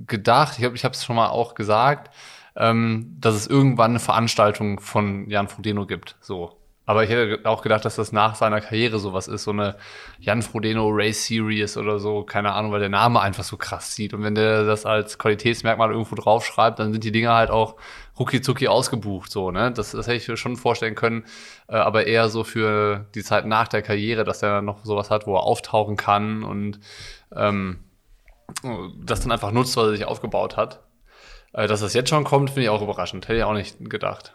gedacht, 0.00 0.54
ich 0.54 0.60
glaube, 0.60 0.74
ich 0.76 0.84
habe 0.84 0.94
es 0.94 1.04
schon 1.04 1.16
mal 1.16 1.28
auch 1.28 1.54
gesagt, 1.54 2.10
ähm, 2.56 3.14
dass 3.20 3.34
es 3.34 3.46
irgendwann 3.46 3.90
eine 3.90 4.00
Veranstaltung 4.00 4.80
von 4.80 5.28
Jan 5.28 5.48
Frodeno 5.48 5.84
gibt. 5.86 6.16
So. 6.22 6.56
Aber 6.86 7.04
ich 7.04 7.10
hätte 7.10 7.48
auch 7.48 7.62
gedacht, 7.62 7.84
dass 7.84 7.96
das 7.96 8.12
nach 8.12 8.34
seiner 8.34 8.60
Karriere 8.60 8.98
sowas 8.98 9.26
ist, 9.26 9.44
so 9.44 9.52
eine 9.52 9.76
Jan 10.18 10.42
Frodeno 10.42 10.88
Race 10.90 11.26
Series 11.26 11.78
oder 11.78 11.98
so, 11.98 12.24
keine 12.24 12.52
Ahnung, 12.52 12.72
weil 12.72 12.80
der 12.80 12.90
Name 12.90 13.20
einfach 13.20 13.44
so 13.44 13.56
krass 13.56 13.94
sieht. 13.94 14.12
Und 14.12 14.22
wenn 14.22 14.34
der 14.34 14.64
das 14.64 14.84
als 14.84 15.18
Qualitätsmerkmal 15.18 15.90
irgendwo 15.90 16.14
draufschreibt, 16.14 16.78
dann 16.78 16.92
sind 16.92 17.02
die 17.02 17.12
Dinger 17.12 17.34
halt 17.34 17.50
auch 17.50 17.76
rucki 18.18 18.68
ausgebucht, 18.68 19.30
so, 19.30 19.50
ne? 19.50 19.72
Das, 19.72 19.92
das 19.92 20.06
hätte 20.06 20.16
ich 20.16 20.28
mir 20.28 20.36
schon 20.36 20.56
vorstellen 20.56 20.94
können, 20.94 21.24
äh, 21.68 21.76
aber 21.76 22.06
eher 22.06 22.28
so 22.28 22.44
für 22.44 23.06
die 23.14 23.24
Zeit 23.24 23.46
nach 23.46 23.66
der 23.66 23.82
Karriere, 23.82 24.24
dass 24.24 24.42
er 24.42 24.62
noch 24.62 24.84
sowas 24.84 25.10
hat, 25.10 25.26
wo 25.26 25.34
er 25.34 25.42
auftauchen 25.42 25.96
kann 25.96 26.44
und 26.44 26.78
ähm, 27.34 27.80
das 29.02 29.20
dann 29.20 29.32
einfach 29.32 29.52
nutzt, 29.52 29.76
was 29.76 29.86
er 29.86 29.96
sich 29.96 30.04
aufgebaut 30.04 30.56
hat. 30.56 30.80
Äh, 31.54 31.66
dass 31.66 31.80
das 31.80 31.94
jetzt 31.94 32.10
schon 32.10 32.24
kommt, 32.24 32.50
finde 32.50 32.64
ich 32.64 32.68
auch 32.68 32.82
überraschend. 32.82 33.26
Hätte 33.26 33.38
ich 33.38 33.44
auch 33.44 33.54
nicht 33.54 33.78
gedacht. 33.90 34.34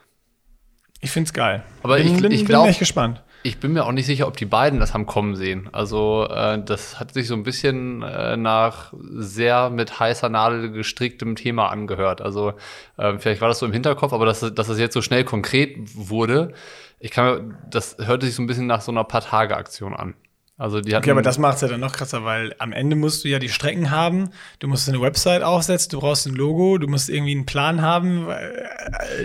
Ich 1.02 1.12
find's 1.12 1.34
geil. 1.34 1.64
Aber 1.84 1.96
bin, 1.98 2.08
ich- 2.16 2.22
bin, 2.22 2.32
ich 2.32 2.40
bin 2.42 2.48
glaub- 2.48 2.68
echt 2.68 2.80
gespannt. 2.80 3.22
Ich 3.42 3.58
bin 3.58 3.72
mir 3.72 3.86
auch 3.86 3.94
nicht 3.94 4.06
sicher, 4.06 4.28
ob 4.28 4.36
die 4.36 4.44
beiden 4.46 4.82
das 4.82 4.94
haben 4.94 5.06
kommen 5.06 5.38
sehen. 5.38 5.70
Also 5.72 6.28
äh, 6.30 6.62
das 6.62 7.00
hat 7.00 7.14
sich 7.14 7.26
so 7.28 7.36
ein 7.36 7.44
bisschen 7.44 8.02
äh, 8.04 8.36
nach 8.36 8.92
sehr 9.02 9.70
mit 9.70 9.98
heißer 9.98 10.28
Nadel 10.28 10.72
gestricktem 10.72 11.38
Thema 11.38 11.70
angehört. 11.70 12.22
Also 12.22 12.52
äh, 12.98 13.18
vielleicht 13.18 13.40
war 13.40 13.48
das 13.48 13.60
so 13.60 13.66
im 13.66 13.72
Hinterkopf, 13.72 14.12
aber 14.12 14.26
dass, 14.26 14.42
dass 14.42 14.68
das 14.68 14.78
jetzt 14.78 14.94
so 14.94 15.02
schnell 15.02 15.24
konkret 15.24 15.78
wurde, 15.96 16.52
ich 17.00 17.12
kann 17.12 17.26
mir, 17.48 17.56
das 17.70 17.96
hörte 18.02 18.26
sich 18.26 18.36
so 18.36 18.42
ein 18.44 18.48
bisschen 18.48 18.68
nach 18.68 18.82
so 18.82 18.92
einer 18.92 19.06
paar 19.06 19.22
Tage 19.22 19.56
Aktion 19.56 19.94
an. 19.96 20.16
Also 20.60 20.82
die 20.82 20.94
hatten, 20.94 21.04
Okay, 21.06 21.12
aber 21.12 21.22
das 21.22 21.38
macht's 21.40 21.62
ja 21.62 21.70
dann 21.70 21.80
noch 21.80 21.94
krasser, 21.94 22.26
weil 22.26 22.54
am 22.60 22.74
Ende 22.74 22.96
musst 22.98 23.24
du 23.24 23.30
ja 23.30 23.40
die 23.40 23.48
Strecken 23.50 23.90
haben, 23.92 24.30
du 24.60 24.68
musst 24.68 24.88
eine 24.90 25.00
Website 25.02 25.42
aufsetzen, 25.42 25.90
du 25.92 26.00
brauchst 26.02 26.28
ein 26.28 26.36
Logo, 26.36 26.78
du 26.78 26.88
musst 26.88 27.10
irgendwie 27.10 27.32
einen 27.32 27.46
Plan 27.46 27.82
haben. 27.82 28.28
weil- 28.28 28.68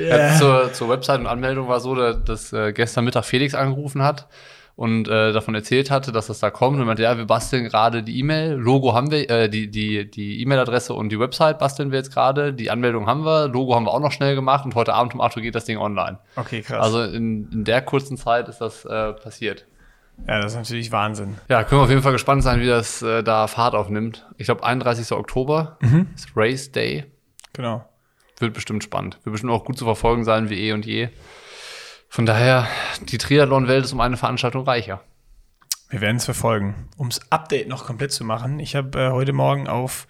Ja, 0.09 0.37
zur, 0.39 0.73
zur 0.73 0.89
Website 0.89 1.21
und 1.21 1.27
Anmeldung 1.27 1.69
war 1.69 1.81
so, 1.81 1.95
dass, 1.97 2.23
dass 2.25 2.53
äh, 2.53 2.73
gestern 2.73 3.05
Mittag 3.05 3.25
Felix 3.25 3.55
angerufen 3.55 4.03
hat 4.03 4.29
und 4.77 5.07
äh, 5.09 5.33
davon 5.33 5.55
erzählt 5.55 5.91
hatte, 5.91 6.13
dass 6.13 6.29
das 6.29 6.39
da 6.39 6.51
kommt 6.51 6.79
und 6.81 6.87
meinte, 6.87 7.03
ja, 7.03 7.17
wir 7.17 7.25
basteln 7.27 7.65
gerade 7.65 8.03
die 8.05 8.19
E-Mail, 8.21 8.53
Logo 8.55 8.95
haben 8.95 9.11
wir, 9.11 9.29
äh, 9.29 9.49
die 9.49 9.69
die 9.71 10.09
die 10.11 10.41
E-Mail-Adresse 10.43 10.95
und 10.95 11.11
die 11.11 11.19
Website 11.19 11.59
basteln 11.59 11.91
wir 11.91 11.99
jetzt 11.99 12.13
gerade, 12.13 12.53
die 12.53 12.71
Anmeldung 12.71 13.07
haben 13.09 13.25
wir, 13.25 13.49
Logo 13.49 13.75
haben 13.75 13.87
wir 13.87 13.93
auch 13.93 14.01
noch 14.01 14.13
schnell 14.13 14.35
gemacht 14.37 14.65
und 14.65 14.75
heute 14.77 14.95
Abend 14.95 15.15
um 15.15 15.21
8 15.21 15.37
Uhr 15.37 15.43
geht 15.43 15.55
das 15.57 15.65
Ding 15.65 15.79
online. 15.79 16.19
Okay, 16.37 16.63
krass. 16.63 16.81
Also 16.85 17.03
in, 17.03 17.49
in 17.53 17.65
der 17.65 17.83
kurzen 17.83 18.17
Zeit 18.17 18.49
ist 18.49 18.61
das 18.61 18.85
äh, 18.85 19.13
passiert. 19.15 19.67
Ja, 20.27 20.41
das 20.41 20.53
ist 20.53 20.59
natürlich 20.59 20.93
Wahnsinn. 20.93 21.37
Ja, 21.49 21.65
können 21.65 21.81
wir 21.81 21.85
auf 21.85 21.91
jeden 21.91 22.03
Fall 22.03 22.13
gespannt 22.13 22.43
sein, 22.43 22.61
wie 22.61 22.67
das 22.67 23.03
äh, 23.03 23.23
da 23.23 23.47
Fahrt 23.47 23.75
aufnimmt. 23.75 24.27
Ich 24.39 24.47
glaube, 24.47 24.65
31. 24.65 25.13
Oktober 25.13 25.79
ist 26.15 26.29
Race 26.35 26.73
Day. 26.73 27.05
Genau. 27.53 27.89
Wird 28.39 28.55
bestimmt 28.55 28.83
spannend. 28.83 29.19
Wird 29.25 29.33
bestimmt 29.33 29.53
auch 29.53 29.65
gut 29.65 29.79
zu 29.79 29.85
verfolgen 29.85 30.25
sein, 30.25 30.51
wie 30.51 30.61
eh 30.61 30.73
und 30.73 30.87
je. 30.87 31.09
Von 32.09 32.27
daher, 32.27 32.69
die 33.03 33.19
Triathlon-Welt 33.19 33.85
ist 33.85 33.93
um 33.93 34.01
eine 34.01 34.17
Veranstaltung 34.17 34.65
reicher. 34.65 35.01
Wir 35.91 36.01
werden 36.01 36.17
es 36.17 36.25
verfolgen. 36.25 36.89
Um 36.97 37.11
das 37.11 37.21
Update 37.31 37.69
noch 37.69 37.87
komplett 37.87 38.13
zu 38.13 38.25
machen, 38.25 38.59
ich 38.59 38.75
habe 38.75 38.99
äh, 38.99 39.11
heute 39.11 39.33
Morgen 39.33 39.69
auf 39.69 40.07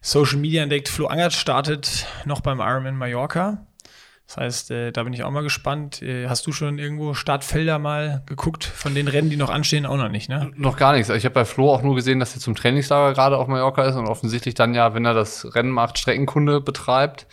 Social 0.00 0.38
Media 0.38 0.62
entdeckt, 0.62 0.88
Flo 0.88 1.06
Angert 1.06 1.32
startet 1.32 2.06
noch 2.24 2.40
beim 2.40 2.60
Ironman 2.60 2.96
Mallorca. 2.96 3.66
Das 4.28 4.36
heißt, 4.36 4.70
äh, 4.72 4.92
da 4.92 5.04
bin 5.04 5.14
ich 5.14 5.24
auch 5.24 5.30
mal 5.30 5.42
gespannt. 5.42 6.02
Äh, 6.02 6.28
hast 6.28 6.46
du 6.46 6.52
schon 6.52 6.78
irgendwo 6.78 7.14
Startfelder 7.14 7.78
mal 7.78 8.22
geguckt 8.26 8.62
von 8.64 8.94
den 8.94 9.08
Rennen, 9.08 9.30
die 9.30 9.36
noch 9.38 9.48
anstehen? 9.48 9.86
Auch 9.86 9.96
noch 9.96 10.10
nicht, 10.10 10.28
ne? 10.28 10.50
Noch 10.54 10.76
gar 10.76 10.92
nichts. 10.92 11.08
Ich 11.08 11.24
habe 11.24 11.32
bei 11.32 11.46
Flo 11.46 11.72
auch 11.72 11.82
nur 11.82 11.94
gesehen, 11.94 12.20
dass 12.20 12.34
er 12.34 12.40
zum 12.42 12.54
Trainingslager 12.54 13.14
gerade 13.14 13.38
auf 13.38 13.48
Mallorca 13.48 13.84
ist 13.84 13.96
und 13.96 14.06
offensichtlich 14.06 14.54
dann 14.54 14.74
ja, 14.74 14.92
wenn 14.92 15.06
er 15.06 15.14
das 15.14 15.54
Rennen 15.54 15.70
macht, 15.70 15.96
Streckenkunde 15.98 16.60
betreibt. 16.60 17.26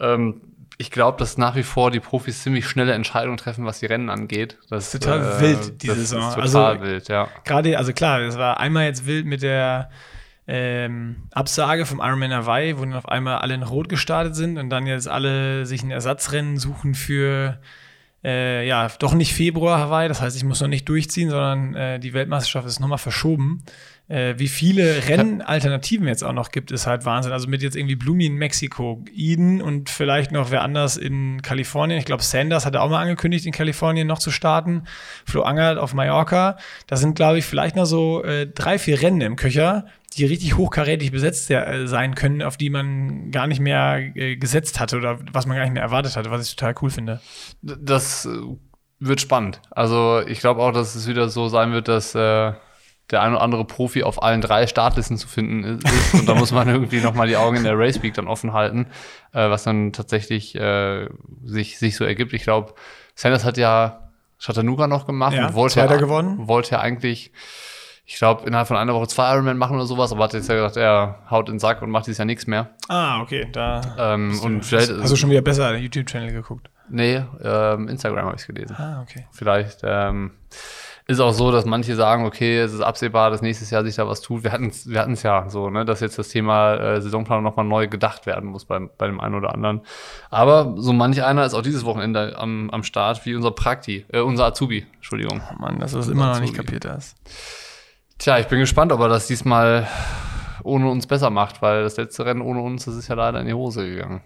Ähm, 0.00 0.40
ich 0.78 0.90
glaube, 0.90 1.18
dass 1.18 1.36
nach 1.36 1.56
wie 1.56 1.62
vor 1.62 1.90
die 1.90 2.00
Profis 2.00 2.42
ziemlich 2.42 2.66
schnelle 2.66 2.94
Entscheidungen 2.94 3.36
treffen, 3.36 3.66
was 3.66 3.80
die 3.80 3.86
Rennen 3.86 4.08
angeht. 4.08 4.56
Das 4.70 4.94
ist 4.94 5.02
Total 5.04 5.42
wild, 5.42 5.82
die 5.82 5.88
das 5.88 5.96
Saison. 5.98 6.20
Ist 6.20 6.34
total 6.36 6.72
Also- 6.76 6.80
wild, 6.82 7.08
ja. 7.08 7.28
Gerade, 7.44 7.76
also 7.76 7.92
klar, 7.92 8.20
es 8.22 8.38
war 8.38 8.58
einmal 8.58 8.86
jetzt 8.86 9.04
wild 9.06 9.26
mit 9.26 9.42
der 9.42 9.90
ähm, 10.50 11.16
Absage 11.32 11.86
vom 11.86 12.00
Ironman 12.00 12.34
Hawaii, 12.34 12.76
wo 12.76 12.80
dann 12.80 12.94
auf 12.94 13.08
einmal 13.08 13.38
alle 13.38 13.54
in 13.54 13.62
Rot 13.62 13.88
gestartet 13.88 14.34
sind 14.34 14.58
und 14.58 14.68
dann 14.68 14.86
jetzt 14.86 15.08
alle 15.08 15.64
sich 15.64 15.82
ein 15.84 15.92
Ersatzrennen 15.92 16.58
suchen 16.58 16.94
für 16.94 17.60
äh, 18.22 18.66
ja, 18.66 18.88
doch 18.98 19.14
nicht 19.14 19.32
Februar 19.32 19.78
Hawaii, 19.78 20.08
das 20.08 20.20
heißt, 20.20 20.36
ich 20.36 20.44
muss 20.44 20.60
noch 20.60 20.68
nicht 20.68 20.88
durchziehen, 20.88 21.30
sondern 21.30 21.74
äh, 21.74 21.98
die 22.00 22.12
Weltmeisterschaft 22.12 22.66
ist 22.66 22.80
nochmal 22.80 22.98
verschoben. 22.98 23.62
Äh, 24.08 24.34
wie 24.38 24.48
viele 24.48 25.08
Rennalternativen 25.08 26.06
jetzt 26.06 26.22
auch 26.22 26.32
noch 26.32 26.50
gibt, 26.50 26.70
ist 26.70 26.86
halt 26.86 27.06
Wahnsinn. 27.06 27.32
Also 27.32 27.48
mit 27.48 27.62
jetzt 27.62 27.76
irgendwie 27.76 27.96
Blumi 27.96 28.26
in 28.26 28.34
Mexiko, 28.34 29.04
Eden 29.14 29.62
und 29.62 29.88
vielleicht 29.88 30.32
noch 30.32 30.50
wer 30.50 30.62
anders 30.62 30.96
in 30.96 31.40
Kalifornien. 31.42 31.98
Ich 31.98 32.04
glaube, 32.04 32.22
Sanders 32.22 32.66
hatte 32.66 32.82
auch 32.82 32.90
mal 32.90 33.00
angekündigt, 33.00 33.46
in 33.46 33.52
Kalifornien 33.52 34.06
noch 34.06 34.18
zu 34.18 34.30
starten. 34.30 34.82
Flo 35.24 35.42
Angert 35.42 35.78
auf 35.78 35.94
Mallorca. 35.94 36.58
Da 36.88 36.96
sind, 36.96 37.14
glaube 37.14 37.38
ich, 37.38 37.46
vielleicht 37.46 37.76
noch 37.76 37.86
so 37.86 38.22
äh, 38.24 38.46
drei, 38.48 38.78
vier 38.78 39.00
Rennen 39.00 39.20
im 39.20 39.36
Köcher, 39.36 39.86
die 40.14 40.24
richtig 40.24 40.56
hochkarätig 40.56 41.12
besetzt 41.12 41.50
äh, 41.50 41.86
sein 41.86 42.14
können, 42.14 42.42
auf 42.42 42.56
die 42.56 42.70
man 42.70 43.30
gar 43.30 43.46
nicht 43.46 43.60
mehr 43.60 43.98
äh, 44.16 44.36
gesetzt 44.36 44.80
hatte 44.80 44.96
oder 44.96 45.18
was 45.32 45.46
man 45.46 45.56
gar 45.56 45.64
nicht 45.64 45.74
mehr 45.74 45.82
erwartet 45.82 46.16
hatte, 46.16 46.30
was 46.30 46.48
ich 46.48 46.56
total 46.56 46.74
cool 46.82 46.90
finde. 46.90 47.20
Das 47.62 48.26
äh, 48.26 48.30
wird 48.98 49.20
spannend. 49.20 49.60
Also 49.70 50.20
ich 50.26 50.40
glaube 50.40 50.62
auch, 50.62 50.72
dass 50.72 50.94
es 50.94 51.06
wieder 51.06 51.28
so 51.28 51.48
sein 51.48 51.72
wird, 51.72 51.88
dass 51.88 52.14
äh, 52.14 52.52
der 53.10 53.22
ein 53.22 53.32
oder 53.32 53.40
andere 53.42 53.64
Profi 53.64 54.02
auf 54.04 54.22
allen 54.22 54.40
drei 54.40 54.66
Startlisten 54.66 55.16
zu 55.16 55.26
finden 55.26 55.78
ist. 55.78 56.14
Und 56.14 56.28
da 56.28 56.34
muss 56.34 56.52
man 56.52 56.68
irgendwie 56.72 57.00
noch 57.00 57.14
mal 57.14 57.26
die 57.26 57.36
Augen 57.36 57.56
in 57.56 57.64
der 57.64 57.76
Race 57.78 58.02
Week 58.02 58.14
dann 58.14 58.28
offen 58.28 58.52
halten, 58.52 58.86
äh, 59.32 59.48
was 59.50 59.64
dann 59.64 59.92
tatsächlich 59.92 60.54
äh, 60.54 61.08
sich, 61.44 61.78
sich 61.78 61.96
so 61.96 62.04
ergibt. 62.04 62.32
Ich 62.32 62.42
glaube, 62.42 62.74
Sanders 63.14 63.44
hat 63.44 63.56
ja 63.56 64.10
Chattanooga 64.42 64.86
noch 64.86 65.06
gemacht 65.06 65.34
Ja, 65.34 65.48
und 65.48 65.54
wollte 65.54 65.80
ja, 65.80 65.86
gewonnen. 65.96 66.46
wollte 66.48 66.72
ja 66.72 66.80
eigentlich, 66.80 67.32
ich 68.12 68.16
glaube, 68.18 68.44
innerhalb 68.44 68.66
von 68.66 68.76
einer 68.76 68.92
Woche 68.92 69.06
zwei 69.06 69.32
Ironman 69.32 69.56
machen 69.56 69.76
oder 69.76 69.86
sowas, 69.86 70.10
aber 70.10 70.24
hat 70.24 70.32
jetzt 70.34 70.48
ja 70.48 70.56
gesagt, 70.56 70.76
er 70.76 71.20
haut 71.30 71.48
in 71.48 71.54
den 71.54 71.58
Sack 71.60 71.80
und 71.80 71.90
macht 71.90 72.08
dieses 72.08 72.18
Jahr 72.18 72.26
nichts 72.26 72.44
mehr. 72.48 72.70
Ah, 72.88 73.20
okay, 73.22 73.46
da 73.52 73.80
Ähm, 73.98 74.30
hast 74.32 74.42
du- 74.42 74.46
und 74.46 74.64
vielleicht, 74.64 74.90
hast 74.90 75.12
du 75.12 75.16
schon 75.16 75.30
wieder 75.30 75.42
besser 75.42 75.76
YouTube-Channel 75.76 76.32
geguckt. 76.32 76.70
nee, 76.88 77.22
ähm, 77.40 77.86
Instagram 77.86 78.26
habe 78.26 78.36
ich 78.36 78.44
gelesen. 78.48 78.74
Ah, 78.76 79.00
okay. 79.02 79.26
Vielleicht 79.30 79.82
ähm, 79.84 80.32
ist 81.06 81.20
auch 81.20 81.30
so, 81.32 81.52
dass 81.52 81.64
manche 81.66 81.94
sagen, 81.94 82.24
okay, 82.26 82.58
es 82.58 82.72
ist 82.72 82.80
absehbar, 82.80 83.30
dass 83.30 83.42
nächstes 83.42 83.70
Jahr 83.70 83.84
sich 83.84 83.94
da 83.94 84.08
was 84.08 84.20
tut. 84.22 84.42
Wir 84.42 84.50
hatten 84.50 84.66
es 84.70 84.88
wir 84.90 84.98
hatten's 85.00 85.22
ja 85.22 85.48
so, 85.48 85.70
ne, 85.70 85.84
dass 85.84 86.00
jetzt 86.00 86.18
das 86.18 86.30
Thema 86.30 86.74
äh, 86.74 87.00
Saisonplanung 87.00 87.44
nochmal 87.44 87.64
neu 87.64 87.86
gedacht 87.86 88.26
werden 88.26 88.50
muss 88.50 88.64
beim, 88.64 88.90
bei 88.98 89.06
dem 89.06 89.20
einen 89.20 89.36
oder 89.36 89.54
anderen. 89.54 89.82
Aber 90.30 90.74
so 90.78 90.92
manch 90.92 91.22
einer 91.22 91.44
ist 91.46 91.54
auch 91.54 91.62
dieses 91.62 91.84
Wochenende 91.84 92.36
am, 92.36 92.70
am 92.70 92.82
Start, 92.82 93.24
wie 93.24 93.36
unser 93.36 93.52
Prakti, 93.52 94.04
äh, 94.12 94.18
unser 94.18 94.46
Azubi, 94.46 94.84
Entschuldigung. 94.96 95.40
Oh 95.48 95.54
Mann, 95.62 95.78
dass 95.78 95.92
du 95.92 95.98
das 95.98 96.08
immer 96.08 96.32
noch 96.32 96.40
nicht 96.40 96.54
kapiert 96.54 96.84
hast. 96.88 97.16
Tja, 98.20 98.38
ich 98.38 98.48
bin 98.48 98.58
gespannt, 98.58 98.92
ob 98.92 99.00
er 99.00 99.08
das 99.08 99.26
diesmal 99.28 99.88
ohne 100.62 100.90
uns 100.90 101.06
besser 101.06 101.30
macht, 101.30 101.62
weil 101.62 101.82
das 101.84 101.96
letzte 101.96 102.26
Rennen 102.26 102.42
ohne 102.42 102.60
uns, 102.60 102.84
das 102.84 102.94
ist 102.94 103.08
ja 103.08 103.14
leider 103.14 103.40
in 103.40 103.46
die 103.46 103.54
Hose 103.54 103.88
gegangen. 103.88 104.20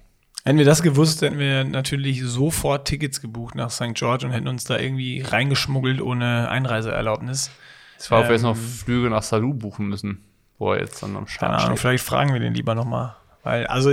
Hätten 0.44 0.58
wir 0.58 0.64
das 0.64 0.82
gewusst, 0.82 1.22
hätten 1.22 1.38
wir 1.38 1.62
natürlich 1.62 2.20
sofort 2.24 2.88
Tickets 2.88 3.20
gebucht 3.20 3.54
nach 3.54 3.70
St. 3.70 3.94
George 3.94 4.26
und 4.26 4.32
hätten 4.32 4.48
uns 4.48 4.64
da 4.64 4.78
irgendwie 4.78 5.22
reingeschmuggelt 5.22 6.02
ohne 6.02 6.48
Einreiseerlaubnis. 6.50 7.52
Ich 8.00 8.10
war, 8.10 8.22
ob 8.22 8.26
wir 8.26 8.32
jetzt 8.32 8.42
noch 8.42 8.56
Ähm, 8.56 8.62
Flüge 8.62 9.10
nach 9.10 9.22
Salou 9.22 9.54
buchen 9.54 9.86
müssen, 9.86 10.24
wo 10.58 10.72
er 10.72 10.80
jetzt 10.80 11.00
dann 11.00 11.10
am 11.10 11.26
Keine 11.26 11.28
Start 11.28 11.52
Ahnung, 11.52 11.76
steht. 11.76 11.78
vielleicht 11.78 12.04
fragen 12.04 12.32
wir 12.32 12.40
den 12.40 12.52
lieber 12.52 12.74
nochmal. 12.74 13.14
Weil, 13.44 13.68
also, 13.68 13.92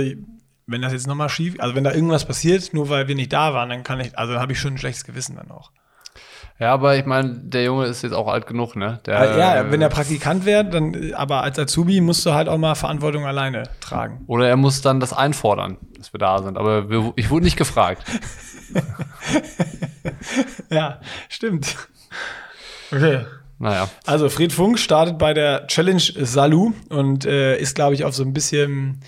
wenn 0.66 0.82
das 0.82 0.92
jetzt 0.92 1.06
nochmal 1.06 1.28
schief, 1.28 1.54
also 1.60 1.76
wenn 1.76 1.84
da 1.84 1.92
irgendwas 1.92 2.26
passiert, 2.26 2.74
nur 2.74 2.88
weil 2.88 3.06
wir 3.06 3.14
nicht 3.14 3.32
da 3.32 3.54
waren, 3.54 3.68
dann 3.68 3.84
kann 3.84 4.00
ich, 4.00 4.18
also 4.18 4.34
habe 4.40 4.50
ich 4.52 4.58
schon 4.58 4.74
ein 4.74 4.78
schlechtes 4.78 5.04
Gewissen 5.04 5.36
dann 5.36 5.52
auch. 5.52 5.70
Ja, 6.58 6.72
aber 6.72 6.96
ich 6.96 7.06
meine, 7.06 7.30
der 7.34 7.64
Junge 7.64 7.86
ist 7.86 8.02
jetzt 8.02 8.12
auch 8.12 8.28
alt 8.28 8.46
genug, 8.46 8.76
ne? 8.76 9.00
Der, 9.06 9.20
Äh, 9.34 9.38
ja, 9.38 9.70
wenn 9.72 9.82
er 9.82 9.88
Praktikant 9.88 10.44
wäre, 10.44 10.64
dann, 10.64 10.94
äh, 10.94 11.12
aber 11.14 11.42
als 11.42 11.58
Azubi 11.58 12.00
musst 12.00 12.24
du 12.24 12.34
halt 12.34 12.48
auch 12.48 12.58
mal 12.58 12.74
Verantwortung 12.76 13.26
alleine 13.26 13.64
tragen. 13.80 14.22
Oder 14.28 14.48
er 14.48 14.56
muss 14.56 14.80
dann 14.80 15.00
das 15.00 15.12
einfordern, 15.12 15.76
dass 15.98 16.12
wir 16.12 16.18
da 16.18 16.40
sind. 16.42 16.56
Aber 16.56 16.88
wir, 16.88 17.12
ich 17.16 17.30
wurde 17.30 17.44
nicht 17.44 17.56
gefragt. 17.56 18.04
Ja, 20.70 21.00
stimmt. 21.28 21.76
Okay. 22.90 23.24
Naja. 23.58 23.88
Also 24.06 24.28
Fred 24.28 24.52
Funk 24.52 24.78
startet 24.78 25.18
bei 25.18 25.34
der 25.34 25.66
Challenge 25.66 26.00
Salou 26.00 26.72
und 26.88 27.24
äh, 27.24 27.56
ist, 27.58 27.74
glaube 27.74 27.94
ich, 27.94 28.04
auf 28.04 28.14
so 28.14 28.22
ein 28.24 28.32
bisschen 28.32 29.00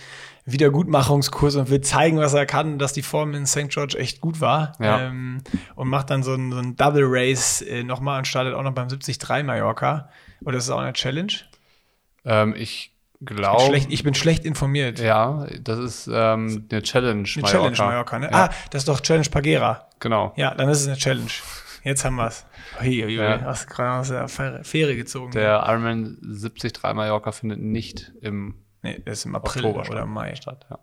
Wiedergutmachungskurs 0.46 1.56
und 1.56 1.70
will 1.70 1.80
zeigen, 1.80 2.18
was 2.18 2.34
er 2.34 2.46
kann, 2.46 2.78
dass 2.78 2.92
die 2.92 3.02
Form 3.02 3.34
in 3.34 3.46
St. 3.46 3.68
George 3.70 3.98
echt 3.98 4.20
gut 4.20 4.40
war. 4.40 4.72
Ja. 4.80 5.00
Ähm, 5.00 5.42
und 5.74 5.88
macht 5.88 6.10
dann 6.10 6.22
so 6.22 6.34
ein, 6.34 6.52
so 6.52 6.58
ein 6.58 6.76
Double 6.76 7.04
Race 7.06 7.62
äh, 7.62 7.82
nochmal 7.82 8.18
und 8.18 8.26
startet 8.26 8.54
auch 8.54 8.62
noch 8.62 8.72
beim 8.72 8.88
73 8.88 9.18
Mallorca. 9.44 10.08
Oder 10.44 10.58
ist 10.58 10.68
das 10.68 10.74
auch 10.74 10.80
eine 10.80 10.92
Challenge? 10.92 11.32
Ähm, 12.24 12.54
ich 12.56 12.92
glaube. 13.24 13.62
Schlecht, 13.64 13.90
ich 13.92 14.02
bin 14.02 14.14
schlecht 14.14 14.44
informiert. 14.44 14.98
Ja, 14.98 15.46
das 15.60 15.78
ist 15.78 16.10
ähm, 16.12 16.66
eine 16.70 16.82
Challenge. 16.82 17.28
Eine 17.36 17.44
Challenge 17.46 17.76
Mallorca, 17.78 18.18
ne? 18.18 18.28
Ja, 18.30 18.44
Ah, 18.46 18.50
das 18.70 18.82
ist 18.82 18.88
doch 18.88 19.00
Challenge 19.00 19.28
Pagera. 19.30 19.88
genau. 20.00 20.32
Ja, 20.36 20.54
dann 20.54 20.68
ist 20.68 20.82
es 20.82 20.88
eine 20.88 20.96
Challenge. 20.96 21.30
Jetzt 21.84 22.04
haben 22.04 22.16
wir 22.16 22.26
es. 22.28 22.46
Ja. 22.82 23.40
Hast 23.42 23.68
gerade 23.68 24.00
aus 24.00 24.08
der 24.08 24.26
Fähre 24.28 24.64
Fähre 24.64 24.96
gezogen. 24.96 25.32
Der 25.32 25.64
Ironman 25.66 26.16
73 26.22 26.82
Mallorca 26.82 27.30
findet 27.32 27.60
nicht 27.60 28.12
im 28.22 28.54
nee, 28.84 29.00
ist 29.04 29.24
im 29.24 29.34
April 29.34 29.64
Oktober 29.64 29.90
oder. 29.90 30.06
Mai. 30.06 30.34
statt. 30.36 30.64
Ja. 30.70 30.78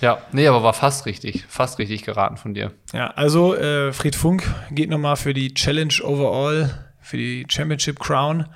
ja, 0.00 0.18
nee, 0.30 0.46
aber 0.46 0.62
war 0.62 0.72
fast 0.74 1.06
richtig. 1.06 1.44
Fast 1.48 1.78
richtig 1.78 2.02
geraten 2.04 2.36
von 2.36 2.54
dir. 2.54 2.72
Ja, 2.92 3.08
also 3.08 3.56
äh, 3.56 3.92
Fried 3.92 4.14
Funk 4.14 4.44
geht 4.70 4.90
nochmal 4.90 5.16
für 5.16 5.34
die 5.34 5.54
Challenge 5.54 5.94
Overall, 6.04 6.70
für 7.00 7.16
die 7.16 7.44
Championship 7.48 7.98
Crown. 7.98 8.46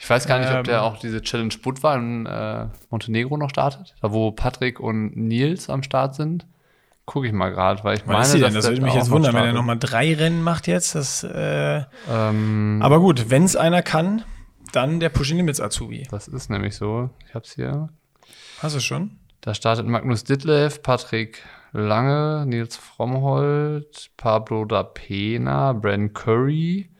Ich 0.00 0.08
weiß 0.08 0.26
gar 0.26 0.38
nicht, 0.38 0.50
Ähm. 0.50 0.58
ob 0.58 0.64
der 0.64 0.82
auch 0.84 0.98
diese 0.98 1.22
Challenge 1.22 1.54
Budva 1.62 1.96
in 1.96 2.26
äh, 2.26 2.66
Montenegro 2.90 3.36
noch 3.36 3.50
startet. 3.50 3.94
Da 4.00 4.12
wo 4.12 4.30
Patrick 4.30 4.78
und 4.78 5.16
Nils 5.16 5.68
am 5.68 5.82
Start 5.82 6.14
sind. 6.14 6.46
Gucke 7.04 7.26
ich 7.26 7.32
mal 7.32 7.50
gerade, 7.50 7.82
weil 7.84 7.96
ich 7.96 8.04
meine, 8.04 8.18
dass 8.18 8.32
Das 8.32 8.52
der 8.52 8.64
würde 8.64 8.82
mich 8.82 8.92
jetzt 8.94 9.10
wundern, 9.10 9.34
wenn 9.34 9.46
er 9.46 9.52
nochmal 9.54 9.78
drei 9.78 10.14
Rennen 10.14 10.42
macht 10.42 10.66
jetzt. 10.66 10.94
Das, 10.94 11.24
äh, 11.24 11.82
Ähm, 12.10 12.80
aber 12.82 13.00
gut, 13.00 13.30
wenn 13.30 13.44
es 13.44 13.56
einer 13.56 13.82
kann, 13.82 14.24
dann 14.72 15.00
der 15.00 15.08
Pushing 15.08 15.36
Limits 15.38 15.60
Azubi. 15.60 16.06
das 16.10 16.28
ist 16.28 16.50
nämlich 16.50 16.76
so. 16.76 17.10
Ich 17.26 17.34
hab's 17.34 17.54
hier. 17.54 17.88
Hast 18.60 18.76
du 18.76 18.80
schon? 18.80 19.18
Da 19.40 19.54
startet 19.54 19.86
Magnus 19.86 20.24
Ditlev, 20.24 20.82
Patrick 20.82 21.42
Lange, 21.72 22.44
Nils 22.46 22.76
Frommhold, 22.76 24.10
Pablo 24.16 24.64
da 24.64 24.82
Pena, 24.82 25.72
Bren 25.72 26.12
Curry. 26.12 26.90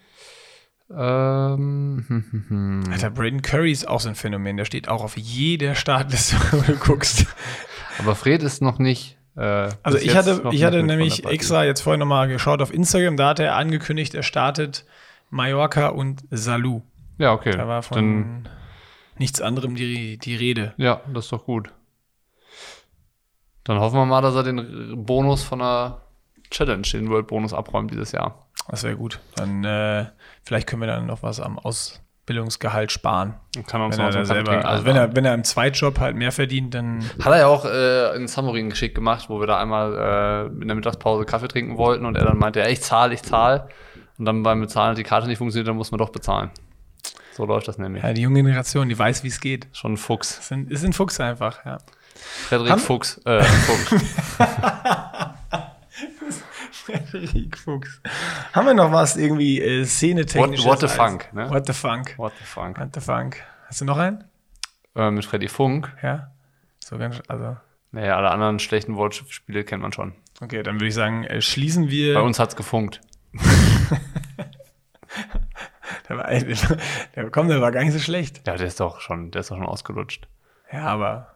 Ähm, 0.91 2.05
hm, 2.09 2.25
hm, 2.31 2.45
hm. 2.49 2.93
Alter, 2.93 3.11
Braden 3.11 3.43
Curry 3.43 3.73
ist 3.73 3.87
auch 3.87 4.01
so 4.01 4.09
ein 4.09 4.15
Phänomen. 4.15 4.57
Der 4.57 4.65
steht 4.65 4.89
auch 4.89 5.05
auf 5.05 5.17
jeder 5.19 5.75
Startliste, 5.75 6.37
wo 6.53 6.61
du 6.63 6.77
guckst. 6.77 7.27
Aber 7.99 8.15
Fred 8.15 8.43
ist 8.43 8.63
noch 8.63 8.79
nicht. 8.79 9.19
Äh, 9.37 9.71
Also 9.83 9.99
ich 9.99 10.17
hatte, 10.17 10.43
ich 10.51 10.65
hatte 10.65 10.83
nämlich 10.83 11.27
extra 11.27 11.65
jetzt 11.65 11.81
vorhin 11.83 12.01
nochmal 12.01 12.29
geschaut 12.29 12.63
auf 12.63 12.73
Instagram. 12.73 13.17
Da 13.17 13.29
hat 13.31 13.41
er 13.41 13.57
angekündigt, 13.57 14.15
er 14.15 14.23
startet 14.23 14.87
Mallorca 15.31 15.89
und 15.89 16.23
Salou. 16.31 16.83
Ja, 17.19 17.33
okay. 17.33 17.51
Da 17.51 17.67
war 17.67 17.83
von 17.83 17.97
Dann, 17.97 18.49
nichts 19.19 19.41
anderem 19.41 19.75
die, 19.75 20.19
die 20.19 20.37
Rede. 20.37 20.75
ja, 20.77 21.01
das 21.13 21.27
ist 21.27 21.33
doch 21.33 21.45
gut. 21.45 21.71
Dann 23.65 23.81
hoffen 23.81 23.97
wir 23.97 24.07
mal, 24.07 24.23
dass 24.23 24.35
er 24.35 24.45
den 24.45 25.05
Bonus 25.05 25.43
von 25.43 25.59
der 25.59 26.01
Challenge, 26.51 26.87
den 26.91 27.11
World 27.11 27.27
Bonus 27.27 27.53
abräumt 27.53 27.91
dieses 27.91 28.13
Jahr. 28.13 28.47
Das 28.71 28.83
wäre 28.83 28.97
gut. 28.97 29.21
Dann 29.37 29.65
äh, 29.65 30.07
vielleicht 30.43 30.67
können 30.67 30.83
wir 30.83 30.87
dann 30.87 31.07
noch 31.07 31.23
was 31.23 31.41
am 31.41 31.59
Ausbildungsgehalt 31.59 32.93
sparen. 32.93 33.35
Dann 33.55 33.67
kann 33.67 33.83
uns 33.83 33.99
Wenn 33.99 34.07
er 34.07 34.25
selber, 34.25 34.51
trinken 34.51 34.67
also 34.67 34.85
wenn 34.87 34.97
er, 34.97 35.15
wenn 35.15 35.25
er 35.25 35.35
im 35.35 35.45
Zweitjob 35.45 36.01
halt 36.01 36.17
mehr 36.17 36.33
verdient, 36.33 36.75
dann 36.75 37.05
Hat 37.21 37.33
er 37.33 37.39
ja 37.41 37.47
auch 37.47 37.65
äh, 37.67 38.17
in 38.17 38.27
Samurin 38.27 38.71
geschickt 38.71 38.95
gemacht, 38.95 39.29
wo 39.29 39.41
wir 39.41 39.47
da 39.47 39.61
einmal 39.61 40.49
äh, 40.51 40.63
in 40.63 40.69
der 40.69 40.75
Mittagspause 40.75 41.25
Kaffee 41.27 41.49
trinken 41.49 41.77
wollten 41.77 42.07
und 42.07 42.17
er 42.17 42.25
dann 42.25 42.39
meinte, 42.39 42.61
ja, 42.61 42.69
ich 42.69 42.81
zahle, 42.81 43.13
ich 43.15 43.23
zahle. 43.23 43.69
Und 44.19 44.25
dann 44.25 44.43
beim 44.43 44.61
Bezahlen 44.61 44.93
hat 44.93 44.99
die 44.99 45.05
Karte 45.05 45.29
nicht 45.29 45.39
funktioniert, 45.39 45.69
dann 45.69 45.77
muss 45.77 45.91
man 45.91 45.99
doch 45.99 46.11
bezahlen. 46.11 46.51
So 47.39 47.47
läuft 47.47 47.69
das 47.69 47.79
nämlich. 47.79 48.03
ja, 48.03 48.13
die 48.13 48.21
junge 48.23 48.43
Generation, 48.43 48.89
die 48.89 48.99
weiß, 48.99 49.23
wie 49.23 49.29
es 49.29 49.39
geht. 49.41 49.69
Schon 49.73 49.93
ein 49.93 49.97
Fuchs. 49.97 50.37
Das 50.37 50.49
sind, 50.49 50.71
ist 50.73 50.85
ein 50.85 50.93
Fuchs 50.93 51.21
einfach, 51.21 51.65
ja. 51.65 51.79
Frederik 52.17 52.73
Haben- 52.73 52.81
Fuchs. 52.81 53.19
Äh, 53.25 53.43
Fuchs. 53.45 54.05
Frederik 56.73 57.57
Fuchs. 57.57 58.01
Haben 58.53 58.67
wir 58.67 58.75
noch 58.75 58.91
was 58.93 59.17
irgendwie 59.17 59.61
äh, 59.61 59.85
szenetechnisches? 59.85 60.65
What- 60.65 60.73
what 60.73 60.81
the 60.81 60.87
als- 60.87 60.95
funk, 60.97 61.33
ne? 61.33 61.49
What 61.51 61.67
the 61.67 61.73
funk. 61.73 62.15
What 62.19 62.33
the 62.39 62.45
fuck. 62.45 62.79
What 62.79 62.89
the 62.95 63.01
funk. 63.01 63.37
Hast 63.67 63.81
du 63.81 63.85
noch 63.85 63.99
einen? 63.99 64.25
Äh, 64.97 65.11
mit 65.13 65.25
Freddy 65.25 65.47
Funk. 65.49 65.95
Ja. 66.03 66.33
So 66.81 66.99
ganz, 66.99 67.21
also. 67.29 67.57
Naja, 67.93 68.17
alle 68.17 68.31
anderen 68.33 68.59
schlechten 68.59 68.97
Wortspiele 68.97 69.63
kennt 69.63 69.83
man 69.83 69.93
schon. 69.93 70.13
Okay, 70.41 70.63
dann 70.65 70.75
würde 70.77 70.89
ich 70.89 70.95
sagen, 70.95 71.23
äh, 71.25 71.41
schließen 71.41 71.89
wir. 71.89 72.15
Bei 72.15 72.21
uns 72.21 72.39
hat's 72.41 72.57
gefunkt. 72.57 73.01
Der, 76.09 76.17
war, 76.17 76.31
der, 77.15 77.31
komm, 77.31 77.49
der 77.49 77.61
war 77.61 77.73
gar 77.73 77.85
nicht 77.85 77.93
so 77.93 77.99
schlecht. 77.99 78.47
Ja, 78.47 78.57
der 78.57 78.67
ist 78.67 78.81
doch 78.81 79.01
schon, 79.01 79.31
der 79.31 79.41
ist 79.41 79.51
doch 79.51 79.57
schon 79.57 79.67
ausgelutscht. 79.67 80.29
Ja, 80.73 80.85
aber 80.85 81.35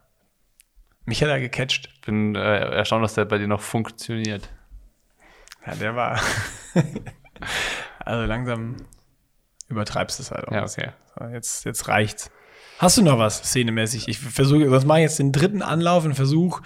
mich 1.05 1.21
hat 1.21 1.29
er 1.29 1.39
gecatcht. 1.39 1.89
Ich 1.93 2.01
bin 2.01 2.35
äh, 2.35 2.39
erstaunt, 2.39 3.03
dass 3.03 3.13
der 3.13 3.25
bei 3.25 3.37
dir 3.37 3.47
noch 3.47 3.61
funktioniert. 3.61 4.49
Ja, 5.65 5.75
der 5.75 5.95
war. 5.95 6.19
also 7.99 8.25
langsam 8.25 8.77
übertreibst 9.69 10.19
du 10.19 10.23
es 10.23 10.31
halt 10.31 10.47
auch. 10.47 10.51
Ja, 10.51 10.63
okay. 10.63 10.91
So, 11.17 11.25
jetzt, 11.25 11.65
jetzt 11.65 11.87
reicht's. 11.87 12.31
Hast 12.79 12.97
du 12.97 13.01
noch 13.01 13.19
was 13.19 13.37
szenemäßig? 13.37 14.07
Ich 14.07 14.19
versuche, 14.19 14.69
das 14.69 14.85
mache 14.85 14.99
ich 14.99 15.03
jetzt 15.03 15.19
den 15.19 15.31
dritten 15.31 15.61
Anlauf 15.61 16.05
und 16.05 16.15
versuche, 16.15 16.63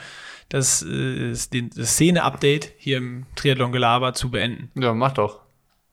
das, 0.50 0.82
äh, 0.82 1.32
das 1.32 1.92
Szene-Update 1.92 2.74
hier 2.78 2.98
im 2.98 3.26
Triathlon-Gelaber 3.36 4.14
zu 4.14 4.32
beenden. 4.32 4.72
Ja, 4.82 4.94
mach 4.94 5.12
doch. 5.12 5.42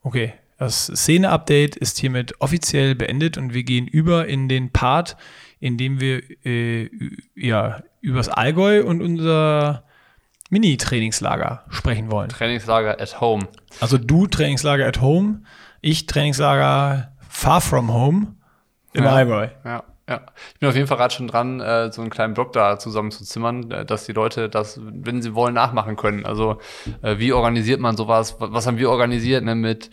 Okay, 0.03 0.35
das 0.65 0.87
Szene-Update 0.87 1.77
ist 1.77 1.99
hiermit 1.99 2.41
offiziell 2.41 2.95
beendet 2.95 3.37
und 3.37 3.53
wir 3.53 3.65
gehen 3.65 3.87
über 3.87 4.27
in 4.27 4.49
den 4.49 4.71
Part, 4.71 5.17
in 5.61 5.77
dem 5.77 6.01
wir 6.01 6.23
äh, 6.45 6.91
ja, 7.35 7.83
übers 8.01 8.29
Allgäu 8.29 8.85
und 8.85 9.03
unser 9.03 9.85
Mini-Trainingslager 10.51 11.65
sprechen 11.69 12.11
wollen. 12.11 12.29
Trainingslager 12.31 13.01
at 13.01 13.21
home. 13.21 13.49
Also 13.81 13.99
du 13.99 14.27
Trainingslager 14.27 14.87
at 14.87 15.01
home, 15.01 15.43
ich 15.81 16.07
Trainingslager 16.07 17.13
far 17.29 17.61
from 17.61 17.93
home 17.93 18.35
im 18.93 19.05
Ja. 19.05 19.13
Allgäu. 19.13 19.49
Ja, 19.65 19.85
ja. 20.09 20.21
Ich 20.53 20.61
bin 20.61 20.69
auf 20.69 20.77
jeden 20.77 20.87
Fall 20.87 20.97
gerade 20.97 21.13
schon 21.13 21.29
dran, 21.29 21.61
äh, 21.61 21.93
so 21.93 22.01
einen 22.01 22.11
kleinen 22.11 22.35
Blog 22.35 22.53
da 22.53 22.79
zusammen 22.79 23.11
zu 23.11 23.25
zimmern, 23.25 23.71
äh, 23.71 23.85
dass 23.85 24.07
die 24.07 24.13
Leute 24.13 24.49
das, 24.49 24.81
wenn 24.83 25.21
sie 25.21 25.35
wollen, 25.35 25.55
nachmachen 25.55 25.97
können. 25.97 26.25
Also, 26.25 26.59
äh, 27.03 27.19
wie 27.19 27.33
organisiert 27.33 27.81
man 27.81 27.97
sowas? 27.97 28.37
Was, 28.39 28.53
was 28.53 28.67
haben 28.67 28.79
wir 28.79 28.91
organisiert, 28.91 29.45
ne? 29.45 29.55
Mit 29.55 29.91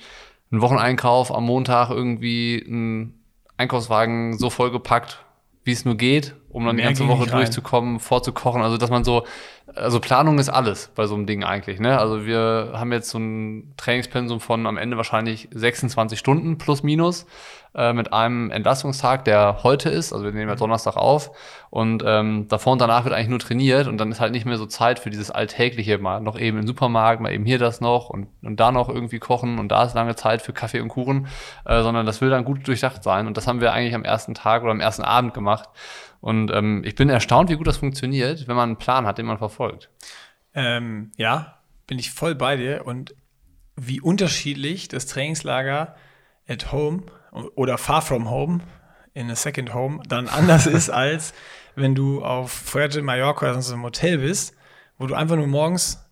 einem 0.51 0.61
Wocheneinkauf 0.61 1.33
am 1.33 1.45
Montag 1.45 1.89
irgendwie 1.89 2.63
einen 2.65 3.23
Einkaufswagen 3.57 4.37
so 4.37 4.49
vollgepackt, 4.49 5.25
wie 5.63 5.71
es 5.71 5.85
nur 5.85 5.95
geht, 5.95 6.35
um 6.51 6.65
dann 6.65 6.75
Mehr 6.75 6.89
die 6.89 6.99
ganze 6.99 7.07
Woche 7.07 7.29
durchzukommen, 7.29 7.99
vorzukochen. 7.99 8.61
Also, 8.61 8.77
dass 8.77 8.89
man 8.89 9.03
so, 9.03 9.25
also 9.73 9.99
Planung 9.99 10.37
ist 10.39 10.49
alles 10.49 10.91
bei 10.95 11.07
so 11.07 11.15
einem 11.15 11.25
Ding 11.25 11.43
eigentlich, 11.43 11.79
ne? 11.79 11.97
Also, 11.97 12.25
wir 12.25 12.73
haben 12.73 12.91
jetzt 12.91 13.09
so 13.09 13.19
ein 13.19 13.73
Trainingspensum 13.77 14.39
von 14.39 14.67
am 14.67 14.77
Ende 14.77 14.97
wahrscheinlich 14.97 15.47
26 15.51 16.19
Stunden 16.19 16.57
plus 16.57 16.83
minus 16.83 17.25
äh, 17.73 17.93
mit 17.93 18.11
einem 18.11 18.51
Entlastungstag, 18.51 19.23
der 19.25 19.63
heute 19.63 19.89
ist. 19.89 20.11
Also, 20.11 20.25
wir 20.25 20.31
nehmen 20.31 20.49
ja 20.49 20.55
Donnerstag 20.55 20.97
auf 20.97 21.31
und 21.69 22.03
ähm, 22.05 22.47
davor 22.49 22.73
und 22.73 22.81
danach 22.81 23.05
wird 23.05 23.15
eigentlich 23.15 23.29
nur 23.29 23.39
trainiert 23.39 23.87
und 23.87 23.97
dann 23.97 24.11
ist 24.11 24.19
halt 24.19 24.33
nicht 24.33 24.45
mehr 24.45 24.57
so 24.57 24.65
Zeit 24.65 24.99
für 24.99 25.09
dieses 25.09 25.31
Alltägliche, 25.31 25.97
mal 25.99 26.19
noch 26.19 26.37
eben 26.37 26.57
im 26.57 26.67
Supermarkt, 26.67 27.21
mal 27.21 27.31
eben 27.31 27.45
hier 27.45 27.59
das 27.59 27.79
noch 27.79 28.09
und, 28.09 28.27
und 28.43 28.59
da 28.59 28.73
noch 28.73 28.89
irgendwie 28.89 29.19
kochen 29.19 29.57
und 29.57 29.69
da 29.69 29.85
ist 29.85 29.95
lange 29.95 30.15
Zeit 30.17 30.41
für 30.41 30.51
Kaffee 30.51 30.81
und 30.81 30.89
Kuchen, 30.89 31.27
äh, 31.65 31.81
sondern 31.81 32.05
das 32.05 32.19
will 32.19 32.29
dann 32.29 32.43
gut 32.43 32.67
durchdacht 32.67 33.03
sein 33.03 33.25
und 33.25 33.37
das 33.37 33.47
haben 33.47 33.61
wir 33.61 33.71
eigentlich 33.71 33.95
am 33.95 34.03
ersten 34.03 34.33
Tag 34.33 34.63
oder 34.63 34.71
am 34.71 34.81
ersten 34.81 35.03
Abend 35.03 35.33
gemacht. 35.33 35.69
Und 36.21 36.51
ähm, 36.51 36.83
ich 36.85 36.95
bin 36.95 37.09
erstaunt, 37.09 37.49
wie 37.49 37.55
gut 37.55 37.67
das 37.67 37.77
funktioniert, 37.77 38.47
wenn 38.47 38.55
man 38.55 38.69
einen 38.69 38.77
Plan 38.77 39.05
hat, 39.05 39.17
den 39.17 39.25
man 39.25 39.39
verfolgt. 39.39 39.89
Ähm, 40.53 41.11
ja, 41.17 41.59
bin 41.87 41.99
ich 41.99 42.11
voll 42.11 42.35
bei 42.35 42.55
dir 42.55 42.85
und 42.85 43.15
wie 43.75 43.99
unterschiedlich 43.99 44.87
das 44.87 45.07
Trainingslager 45.07 45.95
at 46.47 46.71
home 46.71 47.03
oder 47.55 47.77
far 47.77 48.01
from 48.01 48.29
home 48.29 48.59
in 49.13 49.29
a 49.29 49.35
second 49.35 49.73
home 49.73 50.01
dann 50.07 50.27
anders 50.27 50.67
ist, 50.67 50.89
als 50.91 51.33
wenn 51.75 51.95
du 51.95 52.23
auf 52.23 52.51
Fuerte 52.51 53.01
Mallorca, 53.01 53.47
also 53.47 53.73
im 53.73 53.83
Hotel 53.83 54.19
bist, 54.19 54.55
wo 54.97 55.07
du 55.07 55.15
einfach 55.15 55.35
nur 55.35 55.47
morgens 55.47 56.05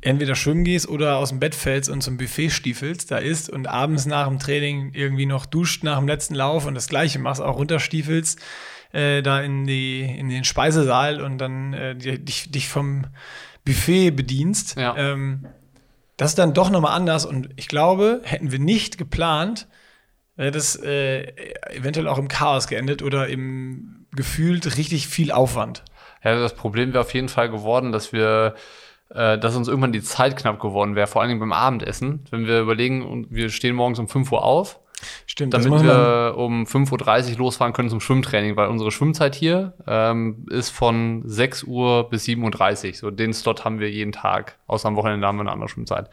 entweder 0.00 0.34
schwimmen 0.34 0.64
gehst 0.64 0.88
oder 0.88 1.16
aus 1.16 1.28
dem 1.28 1.38
Bett 1.38 1.54
fällst 1.54 1.88
und 1.88 2.02
zum 2.02 2.16
Buffet 2.16 2.50
stiefelst, 2.50 3.10
da 3.10 3.18
isst 3.18 3.48
und 3.50 3.68
abends 3.68 4.06
nach 4.06 4.26
dem 4.28 4.38
Training 4.38 4.92
irgendwie 4.94 5.26
noch 5.26 5.46
duscht 5.46 5.84
nach 5.84 5.98
dem 5.98 6.08
letzten 6.08 6.34
Lauf 6.34 6.66
und 6.66 6.74
das 6.74 6.88
gleiche 6.88 7.18
machst, 7.18 7.40
auch 7.40 7.56
runterstiefelst, 7.56 8.40
äh, 8.92 9.22
da 9.22 9.40
in, 9.40 9.66
die, 9.66 10.02
in 10.02 10.28
den 10.28 10.44
Speisesaal 10.44 11.20
und 11.20 11.38
dann 11.38 11.72
äh, 11.72 11.94
dich, 11.96 12.50
dich 12.50 12.68
vom 12.68 13.06
Buffet 13.64 14.10
bedienst. 14.10 14.76
Ja. 14.76 14.96
Ähm, 14.96 15.46
das 16.16 16.32
ist 16.32 16.38
dann 16.38 16.54
doch 16.54 16.70
nochmal 16.70 16.94
anders 16.94 17.26
und 17.26 17.48
ich 17.56 17.68
glaube, 17.68 18.20
hätten 18.24 18.52
wir 18.52 18.58
nicht 18.58 18.98
geplant, 18.98 19.66
wäre 20.36 20.50
das 20.50 20.76
äh, 20.76 21.32
eventuell 21.70 22.06
auch 22.06 22.18
im 22.18 22.28
Chaos 22.28 22.68
geendet 22.68 23.02
oder 23.02 23.28
im 23.28 24.06
gefühlt 24.14 24.76
richtig 24.76 25.08
viel 25.08 25.32
Aufwand. 25.32 25.84
Ja, 26.22 26.38
das 26.38 26.54
Problem 26.54 26.92
wäre 26.92 27.00
auf 27.00 27.14
jeden 27.14 27.28
Fall 27.28 27.50
geworden, 27.50 27.92
dass 27.92 28.12
wir, 28.12 28.54
äh, 29.10 29.38
dass 29.38 29.56
uns 29.56 29.68
irgendwann 29.68 29.92
die 29.92 30.02
Zeit 30.02 30.36
knapp 30.36 30.60
geworden 30.60 30.94
wäre, 30.94 31.06
vor 31.06 31.22
allen 31.22 31.28
Dingen 31.28 31.40
beim 31.40 31.52
Abendessen. 31.52 32.24
Wenn 32.30 32.46
wir 32.46 32.60
überlegen, 32.60 33.04
und 33.04 33.30
wir 33.30 33.50
stehen 33.50 33.74
morgens 33.74 33.98
um 33.98 34.08
5 34.08 34.30
Uhr 34.32 34.44
auf, 34.44 34.80
Stimmt, 35.26 35.54
damit 35.54 35.82
wir 35.82 36.34
um 36.36 36.64
5.30 36.64 37.32
Uhr 37.32 37.38
losfahren 37.38 37.72
können 37.72 37.88
zum 37.90 38.00
Schwimmtraining, 38.00 38.56
weil 38.56 38.68
unsere 38.68 38.90
Schwimmzeit 38.90 39.34
hier 39.34 39.74
ähm, 39.86 40.46
ist 40.50 40.70
von 40.70 41.22
6 41.24 41.64
Uhr 41.64 42.08
bis 42.08 42.24
7.30 42.24 42.88
Uhr. 42.88 42.94
So 42.94 43.10
den 43.10 43.32
Slot 43.32 43.64
haben 43.64 43.80
wir 43.80 43.90
jeden 43.90 44.12
Tag, 44.12 44.58
außer 44.66 44.88
am 44.88 44.96
Wochenende 44.96 45.26
haben 45.26 45.36
wir 45.36 45.42
eine 45.42 45.52
andere 45.52 45.68
Schwimmzeit. 45.68 46.08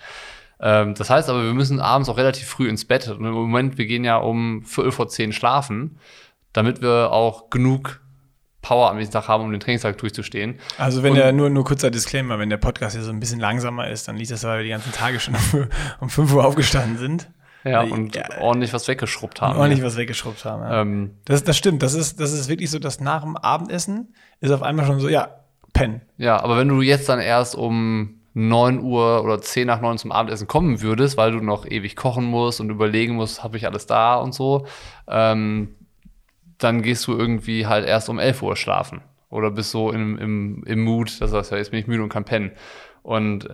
Ähm, 0.61 0.93
das 0.95 1.09
heißt 1.09 1.29
aber, 1.29 1.43
wir 1.43 1.53
müssen 1.53 1.79
abends 1.79 2.09
auch 2.09 2.17
relativ 2.17 2.47
früh 2.47 2.67
ins 2.67 2.85
Bett. 2.85 3.07
Und 3.07 3.23
im 3.25 3.31
Moment, 3.31 3.77
wir 3.77 3.85
gehen 3.85 4.03
ja 4.03 4.17
um 4.17 4.63
Viertel 4.63 4.91
vor 4.91 5.07
zehn 5.07 5.31
schlafen, 5.31 5.97
damit 6.53 6.81
wir 6.81 7.11
auch 7.11 7.49
genug 7.49 8.01
Power 8.61 8.89
am 8.89 8.97
nächsten 8.97 9.13
Tag 9.13 9.29
haben, 9.29 9.43
um 9.43 9.51
den 9.51 9.61
Trainingstag 9.61 9.97
durchzustehen. 9.99 10.59
Also 10.77 11.01
wenn 11.01 11.11
Und- 11.11 11.17
der, 11.19 11.31
nur, 11.31 11.49
nur 11.49 11.63
kurzer 11.63 11.91
Disclaimer, 11.91 12.39
wenn 12.39 12.49
der 12.49 12.57
Podcast 12.57 12.95
hier 12.95 13.03
so 13.03 13.11
ein 13.11 13.19
bisschen 13.21 13.39
langsamer 13.39 13.89
ist, 13.89 14.07
dann 14.09 14.17
liegt 14.17 14.31
das, 14.31 14.43
weil 14.43 14.57
wir 14.59 14.63
die 14.63 14.69
ganzen 14.71 14.91
Tage 14.91 15.19
schon 15.19 15.35
um, 15.53 15.67
um 16.01 16.09
5 16.09 16.33
Uhr 16.33 16.45
aufgestanden 16.45 16.97
sind 16.97 17.31
Ja, 17.63 17.83
Ja, 17.83 17.93
und 17.93 18.15
ja. 18.15 18.23
ordentlich 18.39 18.73
was 18.73 18.87
weggeschrubbt 18.87 19.41
haben. 19.41 19.57
ordentlich 19.59 19.83
was 19.83 19.97
weggeschrubbt 19.97 20.45
haben. 20.45 20.63
Ja. 20.63 20.81
ähm, 20.81 21.11
Das, 21.25 21.43
das 21.43 21.57
stimmt, 21.57 21.83
das 21.83 21.93
ist, 21.93 22.19
das 22.19 22.31
ist 22.31 22.47
wirklich 22.49 22.71
so, 22.71 22.79
dass 22.79 22.99
nach 22.99 23.23
dem 23.23 23.35
Abendessen 23.37 24.13
ist 24.39 24.51
auf 24.51 24.63
einmal 24.63 24.85
schon 24.85 24.99
so, 24.99 25.09
ja, 25.09 25.29
pennen. 25.73 26.01
Ja, 26.17 26.41
aber 26.41 26.57
wenn 26.57 26.67
du 26.67 26.81
jetzt 26.81 27.09
dann 27.09 27.19
erst 27.19 27.55
um 27.55 28.15
9 28.33 28.79
Uhr 28.81 29.23
oder 29.23 29.41
10 29.41 29.67
nach 29.67 29.81
9 29.81 29.97
zum 29.97 30.11
Abendessen 30.11 30.47
kommen 30.47 30.81
würdest, 30.81 31.17
weil 31.17 31.31
du 31.31 31.39
noch 31.39 31.65
ewig 31.65 31.95
kochen 31.95 32.25
musst 32.25 32.61
und 32.61 32.69
überlegen 32.69 33.15
musst, 33.15 33.43
habe 33.43 33.57
ich 33.57 33.65
alles 33.65 33.85
da 33.85 34.15
und 34.15 34.33
so, 34.33 34.65
ähm, 35.07 35.75
dann 36.57 36.81
gehst 36.81 37.07
du 37.07 37.17
irgendwie 37.17 37.67
halt 37.67 37.85
erst 37.87 38.09
um 38.09 38.19
11 38.19 38.41
Uhr 38.41 38.55
schlafen. 38.55 39.01
Oder 39.29 39.51
bist 39.51 39.71
so 39.71 39.91
im, 39.91 40.17
im, 40.17 40.63
im 40.65 40.83
Mut, 40.83 41.09
dass 41.21 41.29
du 41.31 41.35
sagst, 41.37 41.51
ja, 41.51 41.57
jetzt 41.57 41.71
bin 41.71 41.79
ich 41.79 41.87
müde 41.87 42.01
und 42.03 42.09
kann 42.09 42.25
pennen. 42.25 42.51
Und 43.03 43.47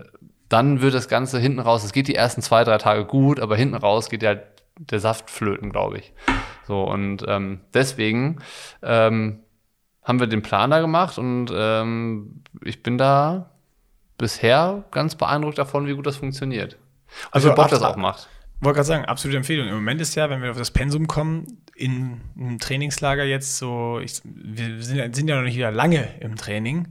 dann 0.49 0.81
wird 0.81 0.93
das 0.93 1.07
Ganze 1.07 1.39
hinten 1.39 1.59
raus, 1.59 1.83
es 1.83 1.93
geht 1.93 2.07
die 2.07 2.15
ersten 2.15 2.41
zwei, 2.41 2.63
drei 2.63 2.77
Tage 2.77 3.05
gut, 3.05 3.39
aber 3.39 3.55
hinten 3.55 3.75
raus 3.75 4.09
geht 4.09 4.23
ja 4.23 4.35
der 4.77 4.99
Saft 4.99 5.29
flöten, 5.29 5.71
glaube 5.71 5.97
ich. 5.97 6.13
So, 6.67 6.83
und 6.83 7.23
ähm, 7.27 7.61
deswegen 7.73 8.39
ähm, 8.81 9.39
haben 10.03 10.19
wir 10.19 10.27
den 10.27 10.41
Plan 10.41 10.69
da 10.69 10.79
gemacht 10.79 11.17
und 11.17 11.51
ähm, 11.53 12.43
ich 12.63 12.83
bin 12.83 12.97
da 12.97 13.51
bisher 14.17 14.83
ganz 14.91 15.15
beeindruckt 15.15 15.57
davon, 15.57 15.87
wie 15.87 15.93
gut 15.93 16.05
das 16.05 16.17
funktioniert. 16.17 16.77
Also 17.31 17.49
Also 17.49 17.55
Bock 17.55 17.69
das 17.69 17.81
auch 17.81 17.95
macht. 17.95 18.27
Wollte 18.61 18.77
gerade 18.77 18.87
sagen, 18.87 19.05
absolute 19.05 19.37
Empfehlung. 19.37 19.67
Im 19.67 19.75
Moment 19.75 19.99
ist 20.01 20.15
ja, 20.15 20.29
wenn 20.29 20.41
wir 20.41 20.51
auf 20.51 20.57
das 20.57 20.71
Pensum 20.71 21.07
kommen, 21.07 21.61
in 21.75 22.21
einem 22.39 22.59
Trainingslager 22.59 23.25
jetzt 23.25 23.57
so, 23.57 23.99
ich, 24.01 24.21
wir 24.23 24.81
sind, 24.81 25.15
sind 25.15 25.27
ja 25.27 25.35
noch 25.35 25.43
nicht 25.43 25.57
wieder 25.57 25.71
lange 25.71 26.07
im 26.21 26.35
Training, 26.37 26.87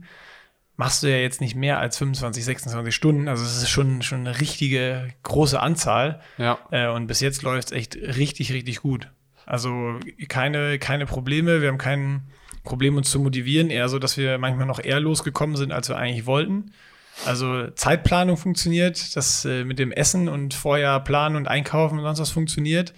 machst 0.77 1.03
du 1.03 1.07
ja 1.07 1.17
jetzt 1.17 1.41
nicht 1.41 1.55
mehr 1.55 1.79
als 1.79 1.97
25, 1.97 2.43
26 2.43 2.93
Stunden. 2.93 3.27
Also 3.27 3.43
es 3.43 3.57
ist 3.57 3.69
schon, 3.69 4.01
schon 4.01 4.21
eine 4.21 4.39
richtige 4.39 5.09
große 5.23 5.59
Anzahl. 5.59 6.21
Ja. 6.37 6.59
Äh, 6.71 6.89
und 6.89 7.07
bis 7.07 7.21
jetzt 7.21 7.43
läuft 7.43 7.67
es 7.67 7.71
echt 7.71 7.95
richtig, 7.95 8.51
richtig 8.51 8.81
gut. 8.81 9.09
Also 9.45 9.99
keine, 10.27 10.79
keine 10.79 11.05
Probleme. 11.05 11.61
Wir 11.61 11.69
haben 11.69 11.77
kein 11.77 12.23
Problem, 12.63 12.97
uns 12.97 13.11
zu 13.11 13.19
motivieren. 13.19 13.69
Eher 13.69 13.89
so, 13.89 13.99
dass 13.99 14.17
wir 14.17 14.37
manchmal 14.37 14.65
noch 14.65 14.83
eher 14.83 14.99
losgekommen 14.99 15.55
sind, 15.55 15.71
als 15.71 15.87
wir 15.87 15.97
eigentlich 15.97 16.25
wollten. 16.25 16.71
Also 17.23 17.69
Zeitplanung 17.71 18.35
funktioniert, 18.35 19.15
das 19.15 19.45
äh, 19.45 19.63
mit 19.63 19.79
dem 19.79 19.93
Essen 19.93 20.27
und 20.27 20.53
vorher 20.53 20.99
planen 20.99 21.37
und 21.37 21.47
einkaufen 21.47 21.99
und 21.99 22.03
sonst 22.03 22.19
was 22.19 22.31
funktioniert. 22.31 22.93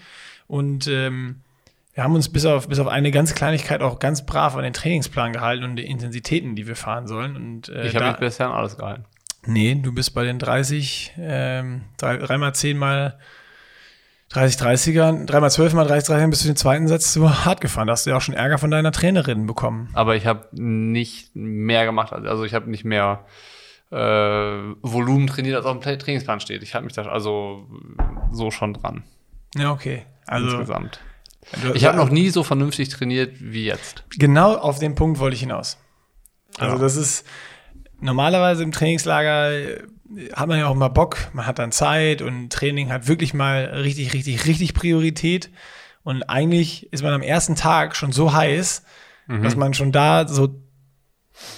Und 0.47 0.87
ähm, 0.87 1.41
wir 1.97 2.03
haben 2.03 2.13
uns 2.13 2.29
bis 2.31 2.45
auf, 2.45 2.67
bis 2.67 2.77
auf 2.77 2.85
eine 2.85 3.09
ganz 3.09 3.33
Kleinigkeit 3.33 3.81
auch 3.81 3.97
ganz 3.97 4.23
brav 4.23 4.55
an 4.55 4.61
den 4.61 4.73
Trainingsplan 4.73 5.33
gehalten 5.33 5.63
und 5.63 5.77
die 5.77 5.85
Intensitäten, 5.87 6.55
die 6.55 6.67
wir 6.67 6.75
fahren 6.75 7.07
sollen. 7.07 7.35
Und, 7.35 7.69
äh, 7.69 7.87
Ich 7.87 7.95
habe 7.95 8.05
mich 8.09 8.17
bisher 8.17 8.45
an 8.45 8.53
alles 8.53 8.77
gehalten. 8.77 9.05
Nee, 9.47 9.73
du 9.81 9.91
bist 9.91 10.13
bei 10.13 10.23
den 10.23 10.37
30, 10.37 11.13
ähm, 11.17 11.85
drei, 11.97 12.17
dreimal 12.17 12.53
10 12.53 12.77
mal 12.77 13.17
30, 14.29 14.61
30er, 14.61 15.25
dreimal 15.25 15.49
12 15.49 15.73
mal 15.73 15.87
30, 15.87 16.07
30er 16.15 16.29
bis 16.29 16.41
zu 16.41 16.47
den 16.47 16.55
zweiten 16.55 16.87
Satz 16.87 17.13
so 17.13 17.31
hart 17.45 17.61
gefahren. 17.61 17.87
Da 17.87 17.93
hast 17.93 18.05
du 18.05 18.11
ja 18.11 18.17
auch 18.17 18.21
schon 18.21 18.35
Ärger 18.35 18.59
von 18.59 18.69
deiner 18.69 18.91
Trainerin 18.91 19.47
bekommen. 19.47 19.89
Aber 19.93 20.15
ich 20.15 20.27
habe 20.27 20.49
nicht 20.51 21.31
mehr 21.35 21.85
gemacht. 21.85 22.13
Also 22.13 22.43
ich 22.43 22.53
habe 22.53 22.69
nicht 22.69 22.85
mehr 22.85 23.25
äh, 23.89 23.95
Volumen 23.97 25.25
trainiert, 25.25 25.55
als 25.55 25.65
auf 25.65 25.79
dem 25.79 25.81
Tra- 25.81 25.97
Trainingsplan 25.97 26.41
steht. 26.41 26.61
Ich 26.61 26.75
habe 26.75 26.85
mich 26.85 26.93
da 26.93 27.07
also 27.07 27.65
so 28.31 28.51
schon 28.51 28.75
dran 28.75 29.03
Ja, 29.57 29.71
okay. 29.71 30.05
Also 30.27 30.45
insgesamt. 30.49 30.99
Ich 31.73 31.85
habe 31.85 31.97
noch 31.97 32.09
nie 32.09 32.29
so 32.29 32.43
vernünftig 32.43 32.89
trainiert 32.89 33.35
wie 33.39 33.65
jetzt. 33.65 34.03
genau 34.17 34.55
auf 34.55 34.79
den 34.79 34.95
Punkt 34.95 35.19
wollte 35.19 35.35
ich 35.35 35.41
hinaus. 35.41 35.77
Also 36.57 36.75
Ja. 36.75 36.81
das 36.81 36.95
ist 36.95 37.25
normalerweise 37.99 38.63
im 38.63 38.71
Trainingslager 38.71 39.51
äh, 39.51 39.83
hat 40.33 40.47
man 40.47 40.59
ja 40.59 40.67
auch 40.67 40.75
mal 40.75 40.87
Bock, 40.89 41.17
man 41.33 41.45
hat 41.45 41.59
dann 41.59 41.71
Zeit 41.71 42.21
und 42.21 42.51
Training 42.51 42.91
hat 42.91 43.07
wirklich 43.07 43.33
mal 43.33 43.65
richtig, 43.65 44.13
richtig, 44.13 44.45
richtig 44.45 44.73
Priorität. 44.73 45.49
Und 46.03 46.23
eigentlich 46.23 46.91
ist 46.93 47.03
man 47.03 47.13
am 47.13 47.21
ersten 47.21 47.55
Tag 47.55 47.95
schon 47.95 48.11
so 48.13 48.31
heiß, 48.33 48.83
dass 49.27 49.57
man 49.57 49.73
schon 49.73 49.91
da 49.91 50.25
so, 50.25 50.61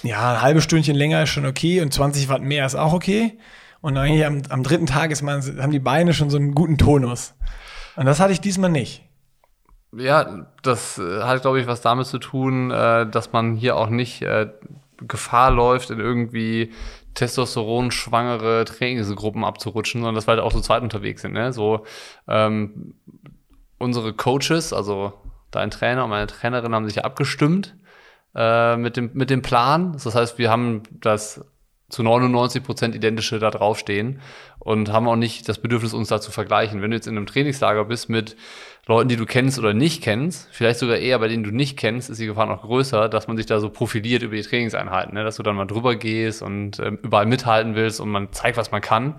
ja, 0.02 0.32
ein 0.34 0.42
halbes 0.42 0.64
Stündchen 0.64 0.96
länger 0.96 1.22
ist 1.22 1.28
schon 1.28 1.46
okay 1.46 1.80
und 1.80 1.94
20 1.94 2.28
Watt 2.28 2.42
mehr 2.42 2.66
ist 2.66 2.74
auch 2.74 2.92
okay. 2.92 3.38
Und 3.80 3.96
eigentlich 3.96 4.26
am, 4.26 4.42
am 4.48 4.64
dritten 4.64 4.86
Tag 4.86 5.12
ist 5.12 5.22
man, 5.22 5.40
haben 5.62 5.70
die 5.70 5.78
Beine 5.78 6.12
schon 6.14 6.30
so 6.30 6.36
einen 6.36 6.52
guten 6.56 6.78
Tonus. 6.78 7.34
Und 7.94 8.06
das 8.06 8.18
hatte 8.18 8.32
ich 8.32 8.40
diesmal 8.40 8.70
nicht. 8.70 9.04
Ja, 9.92 10.46
das 10.62 10.98
äh, 10.98 11.22
hat, 11.22 11.42
glaube 11.42 11.60
ich, 11.60 11.66
was 11.66 11.80
damit 11.80 12.06
zu 12.06 12.18
tun, 12.18 12.70
äh, 12.70 13.08
dass 13.08 13.32
man 13.32 13.56
hier 13.56 13.76
auch 13.76 13.88
nicht 13.88 14.22
äh, 14.22 14.48
Gefahr 14.98 15.50
läuft, 15.50 15.90
in 15.90 15.98
irgendwie 15.98 16.72
Testosteron-schwangere 17.14 18.64
Trainingsgruppen 18.64 19.44
abzurutschen, 19.44 20.00
sondern 20.00 20.14
dass 20.14 20.26
wir 20.26 20.32
halt 20.32 20.42
auch 20.42 20.52
so 20.52 20.60
zweit 20.60 20.82
unterwegs 20.82 21.22
sind. 21.22 21.32
Ne? 21.32 21.52
So 21.52 21.84
ähm, 22.28 22.94
unsere 23.78 24.12
Coaches, 24.12 24.72
also 24.72 25.12
dein 25.50 25.70
Trainer 25.70 26.04
und 26.04 26.10
meine 26.10 26.28
Trainerin 26.28 26.74
haben 26.74 26.86
sich 26.86 27.04
abgestimmt 27.04 27.74
äh, 28.34 28.76
mit, 28.76 28.96
dem, 28.96 29.10
mit 29.14 29.30
dem 29.30 29.42
Plan. 29.42 29.92
Das 29.92 30.14
heißt, 30.14 30.38
wir 30.38 30.50
haben 30.50 30.82
das 30.92 31.44
zu 31.90 32.02
99 32.02 32.62
Prozent 32.62 32.94
identische 32.94 33.38
da 33.38 33.50
draufstehen 33.50 34.20
und 34.58 34.92
haben 34.92 35.08
auch 35.08 35.16
nicht 35.16 35.48
das 35.48 35.58
Bedürfnis, 35.58 35.92
uns 35.92 36.08
da 36.08 36.20
zu 36.20 36.30
vergleichen. 36.30 36.80
Wenn 36.80 36.90
du 36.90 36.96
jetzt 36.96 37.06
in 37.06 37.16
einem 37.16 37.26
Trainingslager 37.26 37.84
bist 37.84 38.08
mit 38.08 38.36
Leuten, 38.86 39.08
die 39.08 39.16
du 39.16 39.26
kennst 39.26 39.58
oder 39.58 39.74
nicht 39.74 40.02
kennst, 40.02 40.48
vielleicht 40.52 40.78
sogar 40.78 40.96
eher 40.96 41.18
bei 41.18 41.28
denen 41.28 41.44
du 41.44 41.50
nicht 41.50 41.76
kennst, 41.76 42.08
ist 42.08 42.20
die 42.20 42.26
Gefahr 42.26 42.46
noch 42.46 42.62
größer, 42.62 43.08
dass 43.08 43.28
man 43.28 43.36
sich 43.36 43.46
da 43.46 43.60
so 43.60 43.68
profiliert 43.68 44.22
über 44.22 44.36
die 44.36 44.42
Trainingseinheiten, 44.42 45.14
ne? 45.14 45.24
dass 45.24 45.36
du 45.36 45.42
dann 45.42 45.56
mal 45.56 45.66
drüber 45.66 45.96
gehst 45.96 46.42
und 46.42 46.78
ähm, 46.78 46.98
überall 47.02 47.26
mithalten 47.26 47.74
willst 47.74 48.00
und 48.00 48.08
man 48.08 48.32
zeigt, 48.32 48.56
was 48.56 48.70
man 48.70 48.80
kann. 48.80 49.16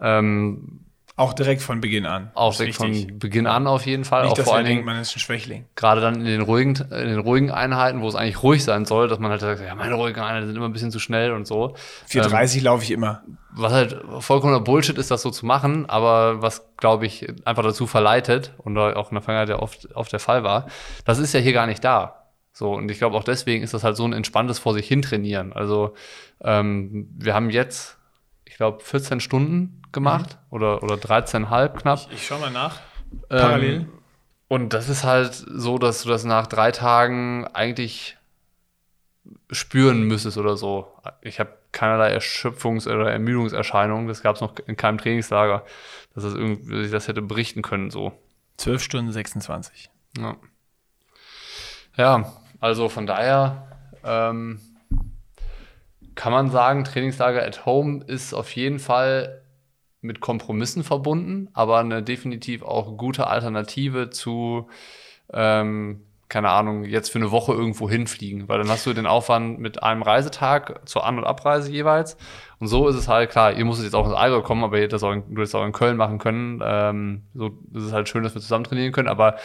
Ähm, 0.00 0.80
Auch 1.18 1.32
direkt 1.32 1.62
von 1.62 1.80
Beginn 1.80 2.06
an. 2.06 2.30
auch 2.34 2.56
direkt 2.56 2.76
von 2.76 3.18
Beginn 3.18 3.46
an 3.46 3.66
auf 3.66 3.84
jeden 3.86 4.04
Fall. 4.04 4.22
Nicht, 4.22 4.32
auch 4.32 4.36
dass 4.36 4.46
vor 4.46 4.54
allen 4.54 4.66
Dingen 4.66 4.84
man 4.84 5.00
ist 5.00 5.16
ein 5.16 5.18
Schwächling. 5.18 5.66
gerade 5.74 6.00
dann 6.00 6.14
in 6.14 6.24
den 6.24 6.40
ruhigen, 6.40 6.76
in 6.76 7.08
den 7.08 7.18
ruhigen 7.18 7.50
Einheiten, 7.50 8.00
wo 8.00 8.08
es 8.08 8.14
eigentlich 8.14 8.42
ruhig 8.42 8.62
sein 8.62 8.84
soll, 8.84 9.08
dass 9.08 9.18
man 9.18 9.32
halt 9.32 9.40
sagt, 9.40 9.60
ja, 9.60 9.74
meine 9.74 9.94
ruhigen 9.94 10.20
Einheiten 10.20 10.46
sind 10.46 10.54
immer 10.54 10.68
ein 10.68 10.72
bisschen 10.72 10.92
zu 10.92 11.00
schnell 11.00 11.32
und 11.32 11.46
so. 11.46 11.74
4,30 12.08 12.62
laufe 12.62 12.84
ich 12.84 12.92
immer. 12.92 13.22
was 13.50 13.72
halt 13.72 14.00
vollkommener 14.20 14.60
Bullshit 14.60 14.96
ist, 14.96 15.10
das 15.10 15.22
so 15.22 15.30
zu 15.30 15.44
machen, 15.44 15.86
aber 15.90 16.40
was, 16.40 16.64
glaube 16.76 17.06
ich, 17.06 17.26
einfach 17.44 17.64
dazu 17.64 17.88
verleitet 17.88 18.52
und 18.58 18.78
auch 18.78 19.10
in 19.10 19.14
der 19.16 19.22
Vergangenheit 19.22 19.48
ja 19.48 19.58
oft, 19.60 19.92
oft 19.96 20.12
der 20.12 20.20
Fall 20.20 20.44
war, 20.44 20.68
das 21.04 21.18
ist 21.18 21.34
ja 21.34 21.40
hier 21.40 21.52
gar 21.52 21.66
nicht 21.66 21.82
da. 21.82 22.14
So, 22.52 22.72
und 22.72 22.90
ich 22.90 22.98
glaube 22.98 23.16
auch 23.16 23.24
deswegen 23.24 23.62
ist 23.62 23.74
das 23.74 23.84
halt 23.84 23.96
so 23.96 24.04
ein 24.04 24.12
entspanntes 24.12 24.58
vor 24.58 24.74
sich 24.74 24.86
hin 24.88 25.02
trainieren. 25.02 25.52
Also, 25.52 25.94
ähm, 26.42 27.08
wir 27.16 27.34
haben 27.34 27.50
jetzt, 27.50 27.97
glaube, 28.58 28.84
14 28.84 29.20
Stunden 29.20 29.82
gemacht 29.92 30.38
oder, 30.50 30.82
oder 30.82 30.96
13,5 30.96 31.68
knapp. 31.80 32.00
Ich 32.12 32.26
schaue 32.26 32.40
mal 32.40 32.50
nach. 32.50 32.80
Parallel. 33.28 33.80
Ähm, 33.80 33.92
und 34.48 34.72
das 34.72 34.88
ist 34.88 35.04
halt 35.04 35.32
so, 35.32 35.78
dass 35.78 36.02
du 36.02 36.08
das 36.08 36.24
nach 36.24 36.46
drei 36.46 36.72
Tagen 36.72 37.46
eigentlich 37.54 38.16
spüren 39.50 40.02
müsstest 40.02 40.38
oder 40.38 40.56
so. 40.56 40.92
Ich 41.22 41.38
habe 41.38 41.56
keinerlei 41.72 42.16
Erschöpfungs- 42.16 42.88
oder 42.88 43.10
Ermüdungserscheinungen. 43.10 44.08
Das 44.08 44.22
gab 44.22 44.36
es 44.36 44.40
noch 44.40 44.54
in 44.66 44.76
keinem 44.76 44.98
Trainingslager, 44.98 45.64
dass 46.14 46.24
das 46.24 46.34
irgendwie 46.34 46.82
ich 46.82 46.90
das 46.90 47.08
hätte 47.08 47.22
berichten 47.22 47.62
können. 47.62 47.90
So. 47.90 48.12
12 48.56 48.82
Stunden 48.82 49.12
26. 49.12 49.90
Ja, 50.18 50.36
ja 51.96 52.32
also 52.60 52.88
von 52.88 53.06
daher 53.06 53.68
ähm, 54.02 54.60
kann 56.18 56.32
man 56.32 56.50
sagen, 56.50 56.82
Trainingslager 56.82 57.46
at 57.46 57.64
Home 57.64 58.02
ist 58.04 58.34
auf 58.34 58.50
jeden 58.56 58.80
Fall 58.80 59.40
mit 60.00 60.18
Kompromissen 60.18 60.82
verbunden, 60.82 61.48
aber 61.52 61.78
eine 61.78 62.02
definitiv 62.02 62.64
auch 62.64 62.96
gute 62.96 63.28
Alternative 63.28 64.10
zu, 64.10 64.68
ähm, 65.32 66.02
keine 66.28 66.50
Ahnung, 66.50 66.82
jetzt 66.82 67.12
für 67.12 67.20
eine 67.20 67.30
Woche 67.30 67.52
irgendwo 67.52 67.88
hinfliegen, 67.88 68.48
weil 68.48 68.58
dann 68.58 68.68
hast 68.68 68.84
du 68.84 68.94
den 68.94 69.06
Aufwand 69.06 69.60
mit 69.60 69.84
einem 69.84 70.02
Reisetag 70.02 70.88
zur 70.88 71.06
An- 71.06 71.18
und 71.18 71.24
Abreise 71.24 71.70
jeweils. 71.70 72.16
Und 72.58 72.66
so 72.66 72.88
ist 72.88 72.96
es 72.96 73.06
halt 73.06 73.30
klar, 73.30 73.52
ihr 73.52 73.64
musstet 73.64 73.84
jetzt 73.84 73.94
auch 73.94 74.06
ins 74.06 74.16
Allgäu 74.16 74.42
kommen, 74.42 74.64
aber 74.64 74.74
ihr 74.78 74.82
hättet 74.82 74.94
das 74.94 75.04
auch 75.04 75.12
in, 75.12 75.22
du 75.32 75.40
hättest 75.40 75.54
auch 75.54 75.64
in 75.64 75.70
Köln 75.70 75.96
machen 75.96 76.18
können. 76.18 76.60
Ähm, 76.64 77.22
so 77.32 77.56
ist 77.74 77.84
es 77.84 77.92
halt 77.92 78.08
schön, 78.08 78.24
dass 78.24 78.34
wir 78.34 78.42
zusammen 78.42 78.64
trainieren 78.64 78.90
können, 78.90 79.08
aber 79.08 79.36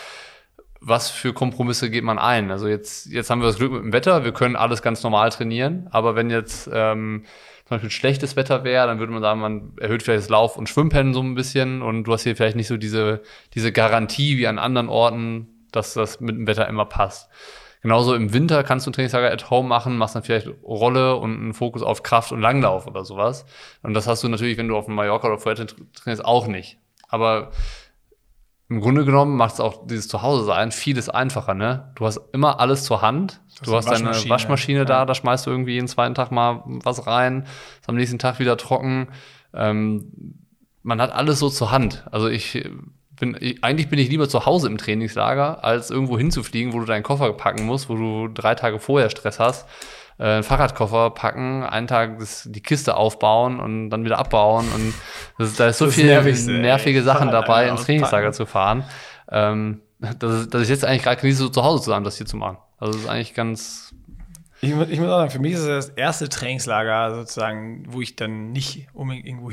was 0.86 1.10
für 1.10 1.34
Kompromisse 1.34 1.90
geht 1.90 2.04
man 2.04 2.20
ein? 2.20 2.52
Also 2.52 2.68
jetzt, 2.68 3.08
jetzt 3.08 3.30
haben 3.30 3.42
wir 3.42 3.48
das 3.48 3.58
Glück 3.58 3.72
mit 3.72 3.82
dem 3.82 3.94
Wetter, 3.94 4.26
wir 4.26 4.34
können 4.34 4.56
alles 4.56 4.82
ganz 4.82 5.02
normal 5.02 5.30
trainieren, 5.30 5.88
aber 5.92 6.16
wenn 6.16 6.30
jetzt 6.30 6.70
ähm, 6.72 7.24
zum 7.66 7.78
Beispiel 7.78 7.90
schlechtes 7.90 8.36
Wetter 8.36 8.66
wäre, 8.66 8.88
dann 8.88 9.00
würde 9.00 9.14
man 9.14 9.22
sagen, 9.22 9.40
man 9.40 9.72
erhöht 9.80 10.04
vielleicht 10.04 10.24
das 10.24 10.30
Lauf- 10.30 10.58
und 10.58 10.68
Schwimmpennen 10.68 11.14
so 11.14 11.22
ein 11.22 11.36
bisschen 11.36 11.82
und 11.82 12.04
du 12.04 12.12
hast 12.14 12.24
hier 12.24 12.36
vielleicht 12.36 12.58
nicht 12.58 12.68
so 12.68 12.76
diese, 12.76 13.22
diese 13.54 13.72
Garantie 13.72 14.38
wie 14.38 14.48
an 14.48 14.60
anderen 14.60 14.90
Orten, 14.90 15.48
dass 15.72 15.94
das 15.94 16.20
mit 16.20 16.36
dem 16.36 16.48
Wetter 16.48 16.68
immer 16.68 16.86
passt. 16.86 17.30
Genauso 17.82 18.14
im 18.14 18.34
Winter 18.34 18.64
kannst 18.64 18.86
du 18.86 18.92
ein 18.92 18.94
Trainingslager 18.94 19.32
at 19.32 19.50
home 19.50 19.68
machen, 19.68 19.98
machst 19.98 20.16
dann 20.16 20.24
vielleicht 20.24 20.50
Rolle 20.64 21.16
und 21.16 21.34
einen 21.34 21.54
Fokus 21.54 21.82
auf 21.82 22.04
Kraft 22.04 22.32
und 22.32 22.42
Langlauf 22.42 22.88
oder 22.88 23.04
sowas. 23.06 23.46
Und 23.82 23.94
das 23.94 24.08
hast 24.08 24.24
du 24.24 24.30
natürlich, 24.30 24.58
wenn 24.58 24.68
du 24.68 24.78
auf 24.78 24.88
Mallorca 24.88 25.28
oder 25.28 25.38
Fuerte 25.38 25.66
trainierst, 25.66 26.24
auch 26.24 26.48
nicht. 26.48 26.78
Aber 27.10 27.52
im 28.74 28.82
Grunde 28.82 29.06
genommen 29.06 29.38
macht 29.38 29.54
es 29.54 29.60
auch 29.60 29.86
dieses 29.86 30.08
Zuhause 30.08 30.46
sein 30.46 30.72
vieles 30.72 31.08
einfacher, 31.08 31.54
ne? 31.54 31.92
Du 31.94 32.08
hast 32.08 32.20
immer 32.34 32.60
alles 32.60 32.86
zur 32.86 33.04
Hand. 33.04 33.40
Das 33.60 33.68
Du 33.68 33.76
hast 33.76 33.86
eine 33.86 33.98
deine 33.98 34.08
Waschmaschine, 34.08 34.30
Waschmaschine 34.32 34.86
da, 34.86 35.00
ja. 35.00 35.06
da 35.06 35.14
schmeißt 35.14 35.46
du 35.46 35.52
irgendwie 35.52 35.74
jeden 35.74 35.88
zweiten 35.88 36.16
Tag 36.16 36.32
mal 36.32 36.64
was 36.66 37.06
rein, 37.06 37.46
ist 37.80 37.88
am 37.88 37.96
nächsten 37.96 38.18
Tag 38.18 38.40
wieder 38.40 38.58
trocken. 38.58 39.10
Ähm, 39.54 40.40
man 40.82 41.00
hat 41.00 41.12
alles 41.12 41.38
so 41.38 41.50
zur 41.50 41.70
Hand. 41.70 42.04
Also 42.12 42.30
ich 42.30 42.68
bin, 43.12 43.38
ich, 43.40 43.64
eigentlich 43.64 43.90
bin 43.90 44.00
ich 44.00 44.10
lieber 44.10 44.28
zu 44.28 44.48
Hause 44.48 44.68
im 44.68 44.80
Trainingslager, 44.80 45.64
als 45.64 45.92
irgendwo 45.92 46.18
hinzufliegen, 46.18 46.74
wo 46.74 46.80
du 46.80 46.86
deinen 46.86 47.04
Koffer 47.04 47.32
packen 47.34 47.68
musst, 47.68 47.90
wo 47.90 47.96
du 47.96 48.28
drei 48.28 48.56
Tage 48.56 48.80
vorher 48.80 49.12
Stress 49.12 49.40
hast. 49.40 49.68
Äh, 50.20 50.24
einen 50.26 50.44
Fahrradkoffer 50.44 51.10
packen, 51.12 51.64
einen 51.64 51.88
Tag 51.88 52.20
das, 52.20 52.48
die 52.52 52.62
Kiste 52.62 52.96
aufbauen 52.96 53.60
und 53.60 53.90
dann 53.90 54.06
wieder 54.06 54.20
abbauen. 54.20 54.66
Und 54.74 54.94
das, 55.38 55.56
da 55.56 55.68
ist 55.68 55.78
so 55.80 55.86
Das 55.88 55.96
viel 55.96 56.06
Nervigste, 56.06 56.52
ey. 56.54 56.60
nervige 56.62 57.02
Sachen 57.04 57.30
Fahrrad 57.30 57.48
dabei, 57.48 57.68
ins 57.70 57.84
Trainingslager 57.86 58.32
zu 58.32 58.46
fahren. 58.46 58.84
Ähm, 59.32 59.82
dass, 60.20 60.48
dass 60.50 60.62
ich 60.64 60.70
jetzt 60.70 60.84
eigentlich 60.86 61.04
gerade 61.04 61.20
genieße, 61.22 61.38
so 61.40 61.50
zu 61.50 61.64
Hause 61.64 61.84
zu 61.84 61.90
sein, 61.92 62.04
das 62.04 62.18
hier 62.18 62.26
zu 62.26 62.38
machen. 62.38 62.58
Also 62.78 62.94
das 62.94 63.04
ist 63.04 63.10
eigentlich 63.10 63.34
ganz, 63.34 63.96
Ich, 64.62 64.74
mu- 64.76 64.84
ich 64.84 65.00
muss 65.00 65.08
auch 65.10 65.18
sagen, 65.20 65.32
für 65.32 65.40
mich 65.40 65.54
ist 65.54 65.66
das 65.66 65.88
das 65.88 65.96
erste 65.96 66.28
Trainingslager 66.30 67.16
sozusagen, 67.16 67.86
wo 67.88 68.02
ich 68.02 68.16
dann 68.18 68.52
nicht 68.52 68.88
unbedingt 68.94 69.26
irgendwo 69.26 69.50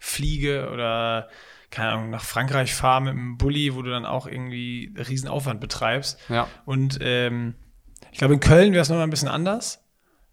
hinfliege 0.00 0.70
oder 0.72 1.28
keine 1.70 1.90
Ahnung, 1.92 2.10
nach 2.10 2.24
Frankreich 2.24 2.74
fahre 2.74 3.00
mit 3.02 3.12
einem 3.12 3.38
Bulli, 3.38 3.74
wo 3.74 3.80
du 3.82 3.90
dann 3.90 4.04
auch 4.04 4.26
irgendwie 4.26 4.92
riesen 5.08 5.28
Aufwand 5.28 5.60
betreibst. 5.60 6.18
ja. 6.28 6.46
Und 6.66 6.98
ähm, 7.00 7.54
ich 8.12 8.18
glaube, 8.18 8.34
in 8.34 8.40
Köln 8.40 8.72
wäre 8.72 8.82
es 8.82 8.88
nochmal 8.88 9.06
ein 9.06 9.10
bisschen 9.10 9.28
anders. 9.28 9.80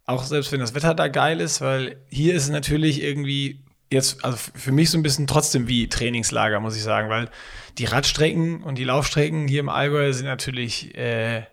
Auch 0.06 0.24
selbst 0.24 0.52
wenn 0.52 0.60
das 0.60 0.76
Wetter 0.76 0.94
da 0.94 1.08
geil 1.08 1.40
ist, 1.40 1.62
weil 1.62 1.98
hier 2.10 2.36
ist 2.36 2.44
es 2.44 2.50
natürlich 2.50 3.02
irgendwie 3.02 3.64
jetzt, 3.92 4.24
also 4.24 4.38
für 4.38 4.72
mich 4.72 4.90
so 4.90 4.98
ein 4.98 5.04
bisschen 5.04 5.28
trotzdem 5.28 5.68
wie 5.68 5.88
Trainingslager, 5.88 6.60
muss 6.60 6.76
ich 6.76 6.84
sagen, 6.84 7.10
weil 7.10 7.30
die 7.78 7.86
Radstrecken 7.86 8.64
und 8.64 8.78
die 8.78 8.84
Laufstrecken 8.84 9.48
hier 9.48 9.62
im 9.62 9.70
Allgäu 9.70 10.12
sind 10.14 10.26
natürlich 10.26 10.96
äh, 10.96 11.44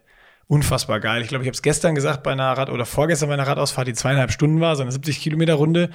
unfassbar 0.48 1.00
geil. 1.00 1.22
Ich 1.22 1.28
glaube, 1.28 1.44
ich 1.44 1.48
habe 1.48 1.54
es 1.54 1.62
gestern 1.62 1.94
gesagt 1.94 2.22
bei 2.22 2.32
einer 2.32 2.52
Rad- 2.52 2.70
oder 2.70 2.86
vorgestern 2.86 3.28
bei 3.28 3.34
einer 3.34 3.46
Radausfahrt, 3.46 3.88
die 3.88 3.94
zweieinhalb 3.94 4.32
Stunden 4.32 4.60
war, 4.60 4.76
so 4.76 4.82
eine 4.82 4.92
70 4.92 5.20
Kilometer 5.20 5.54
Runde. 5.54 5.90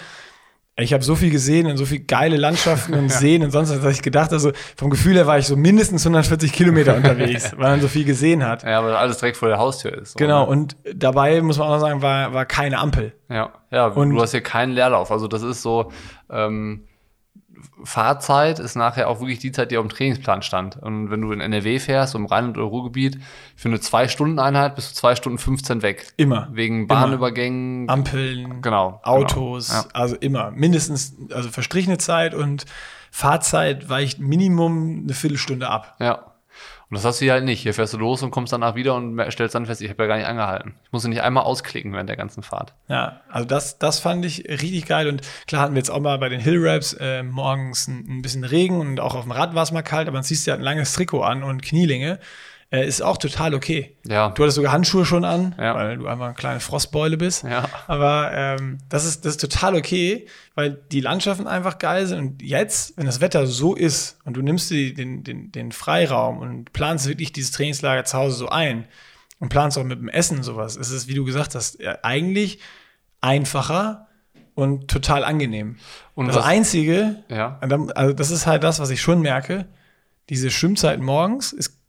Ich 0.81 0.93
habe 0.93 1.03
so 1.03 1.15
viel 1.15 1.29
gesehen 1.31 1.67
und 1.67 1.77
so 1.77 1.85
viel 1.85 1.99
geile 1.99 2.37
Landschaften 2.37 2.93
und 2.93 3.09
Seen 3.11 3.43
und 3.43 3.51
sonst 3.51 3.69
was, 3.71 3.81
dass 3.81 3.93
ich 3.95 4.01
gedacht, 4.01 4.31
also 4.33 4.51
vom 4.75 4.89
Gefühl 4.89 5.15
her 5.15 5.27
war 5.27 5.37
ich 5.37 5.47
so 5.47 5.55
mindestens 5.55 6.05
140 6.05 6.51
Kilometer 6.51 6.95
unterwegs, 6.97 7.51
weil 7.57 7.71
man 7.71 7.81
so 7.81 7.87
viel 7.87 8.05
gesehen 8.05 8.45
hat. 8.45 8.63
Ja, 8.63 8.83
weil 8.83 8.93
alles 8.95 9.17
direkt 9.19 9.37
vor 9.37 9.47
der 9.49 9.57
Haustür 9.59 9.93
ist. 9.97 10.17
Genau, 10.17 10.43
oder? 10.43 10.51
und 10.51 10.75
dabei 10.93 11.41
muss 11.41 11.57
man 11.57 11.67
auch 11.67 11.73
noch 11.73 11.79
sagen, 11.79 12.01
war, 12.01 12.33
war 12.33 12.45
keine 12.45 12.79
Ampel. 12.79 13.13
Ja, 13.29 13.51
ja 13.71 13.87
Und- 13.87 14.09
du 14.11 14.21
hast 14.21 14.31
hier 14.31 14.41
keinen 14.41 14.73
Leerlauf. 14.73 15.11
Also 15.11 15.27
das 15.27 15.41
ist 15.43 15.61
so, 15.61 15.91
ähm, 16.29 16.83
Fahrzeit 17.83 18.59
ist 18.59 18.75
nachher 18.75 19.09
auch 19.09 19.19
wirklich 19.19 19.39
die 19.39 19.51
Zeit, 19.51 19.71
die 19.71 19.77
auf 19.77 19.85
dem 19.85 19.89
Trainingsplan 19.89 20.41
stand. 20.41 20.77
Und 20.77 21.09
wenn 21.09 21.21
du 21.21 21.31
in 21.31 21.41
NRW 21.41 21.79
fährst, 21.79 22.15
im 22.15 22.25
Rhein- 22.25 22.45
und 22.47 22.57
Ruhrgebiet, 22.57 23.19
für 23.55 23.69
eine 23.69 23.79
Zwei-Stunden-Einheit 23.79 24.75
bist 24.75 24.91
du 24.91 24.95
zwei 24.95 25.15
Stunden 25.15 25.37
15 25.37 25.81
weg. 25.81 26.13
Immer. 26.17 26.47
Wegen 26.51 26.87
Bahnübergängen. 26.87 27.89
Ampeln, 27.89 28.61
Genau, 28.61 28.99
Autos, 29.03 29.69
genau, 29.69 29.81
ja. 29.81 29.87
also 29.93 30.15
immer. 30.15 30.51
Mindestens, 30.51 31.15
also 31.33 31.49
verstrichene 31.49 31.97
Zeit 31.97 32.33
und 32.33 32.65
Fahrzeit 33.11 33.89
weicht 33.89 34.19
Minimum 34.19 35.01
eine 35.03 35.13
Viertelstunde 35.13 35.69
ab. 35.69 35.95
Ja. 35.99 36.30
Und 36.89 36.95
das 36.95 37.05
hast 37.05 37.21
du 37.21 37.25
hier 37.25 37.33
halt 37.33 37.45
nicht. 37.45 37.61
Hier 37.61 37.73
fährst 37.73 37.93
du 37.93 37.97
los 37.97 38.21
und 38.21 38.31
kommst 38.31 38.51
danach 38.51 38.75
wieder 38.75 38.95
und 38.95 39.19
stellst 39.31 39.55
dann 39.55 39.65
fest, 39.65 39.81
ich 39.81 39.89
habe 39.89 40.03
ja 40.03 40.07
gar 40.07 40.17
nicht 40.17 40.27
angehalten. 40.27 40.75
Ich 40.83 40.91
musste 40.91 41.07
nicht 41.07 41.21
einmal 41.21 41.43
ausklicken 41.43 41.93
während 41.93 42.09
der 42.09 42.17
ganzen 42.17 42.43
Fahrt. 42.43 42.73
Ja, 42.89 43.21
also 43.29 43.47
das, 43.47 43.79
das 43.79 43.99
fand 43.99 44.25
ich 44.25 44.45
richtig 44.49 44.85
geil. 44.85 45.07
Und 45.07 45.21
klar 45.47 45.61
hatten 45.61 45.73
wir 45.73 45.79
jetzt 45.79 45.89
auch 45.89 46.01
mal 46.01 46.17
bei 46.17 46.29
den 46.29 46.41
Hill 46.41 46.59
Raps 46.59 46.93
äh, 46.93 47.23
morgens 47.23 47.87
ein, 47.87 48.17
ein 48.17 48.21
bisschen 48.21 48.43
Regen 48.43 48.79
und 48.79 48.99
auch 48.99 49.15
auf 49.15 49.23
dem 49.23 49.31
Rad 49.31 49.55
war 49.55 49.63
es 49.63 49.71
mal 49.71 49.81
kalt, 49.81 50.07
aber 50.07 50.17
dann 50.17 50.23
ziehst 50.23 50.45
du 50.45 50.51
ja 50.51 50.57
ein 50.57 50.61
langes 50.61 50.93
Trikot 50.93 51.23
an 51.23 51.43
und 51.43 51.61
Knielinge. 51.61 52.19
Äh, 52.73 52.87
ist 52.87 53.01
auch 53.01 53.17
total 53.17 53.53
okay. 53.53 53.97
Ja. 54.07 54.29
Du 54.29 54.43
hattest 54.43 54.55
sogar 54.55 54.71
Handschuhe 54.71 55.03
schon 55.05 55.25
an, 55.25 55.53
Ja. 55.59 55.75
weil 55.75 55.97
du 55.97 56.07
einfach 56.07 56.25
eine 56.27 56.33
kleine 56.35 56.59
Frostbeule 56.61 57.17
bist. 57.17 57.43
Ja. 57.43 57.67
Aber 57.87 58.31
ähm, 58.33 58.77
das, 58.87 59.03
ist, 59.05 59.25
das 59.25 59.31
ist 59.35 59.41
total 59.41 59.75
okay, 59.75 60.25
weil 60.55 60.79
die 60.91 61.01
Landschaften 61.01 61.47
einfach 61.47 61.79
geil 61.79 62.07
sind. 62.07 62.19
Und 62.19 62.41
jetzt, 62.41 62.97
wenn 62.97 63.05
das 63.05 63.19
Wetter 63.19 63.45
so 63.45 63.75
ist 63.75 64.19
und 64.23 64.37
du 64.37 64.41
nimmst 64.41 64.71
dir 64.71 64.93
den, 64.93 65.23
den, 65.25 65.51
den 65.51 65.73
Freiraum 65.73 66.37
und 66.37 66.71
planst 66.71 67.07
wirklich 67.09 67.33
dieses 67.33 67.51
Trainingslager 67.51 68.05
zu 68.05 68.17
Hause 68.17 68.37
so 68.37 68.47
ein 68.47 68.85
und 69.39 69.49
planst 69.49 69.77
auch 69.77 69.83
mit 69.83 69.99
dem 69.99 70.07
Essen 70.07 70.41
sowas, 70.41 70.77
ist 70.77 70.91
es, 70.91 71.09
wie 71.09 71.13
du 71.13 71.25
gesagt 71.25 71.55
hast, 71.55 71.77
eigentlich 72.03 72.59
einfacher 73.19 74.07
und 74.55 74.89
total 74.89 75.23
angenehm. 75.23 75.77
Und 76.15 76.27
das 76.27 76.35
was- 76.37 76.45
Einzige, 76.45 77.23
Ja. 77.29 77.59
also 77.95 78.13
das 78.13 78.31
ist 78.31 78.47
halt 78.47 78.63
das, 78.63 78.79
was 78.79 78.89
ich 78.89 79.01
schon 79.01 79.21
merke, 79.21 79.67
diese 80.29 80.49
Schwimmzeit 80.51 80.99
morgens 81.01 81.51
ist 81.51 81.80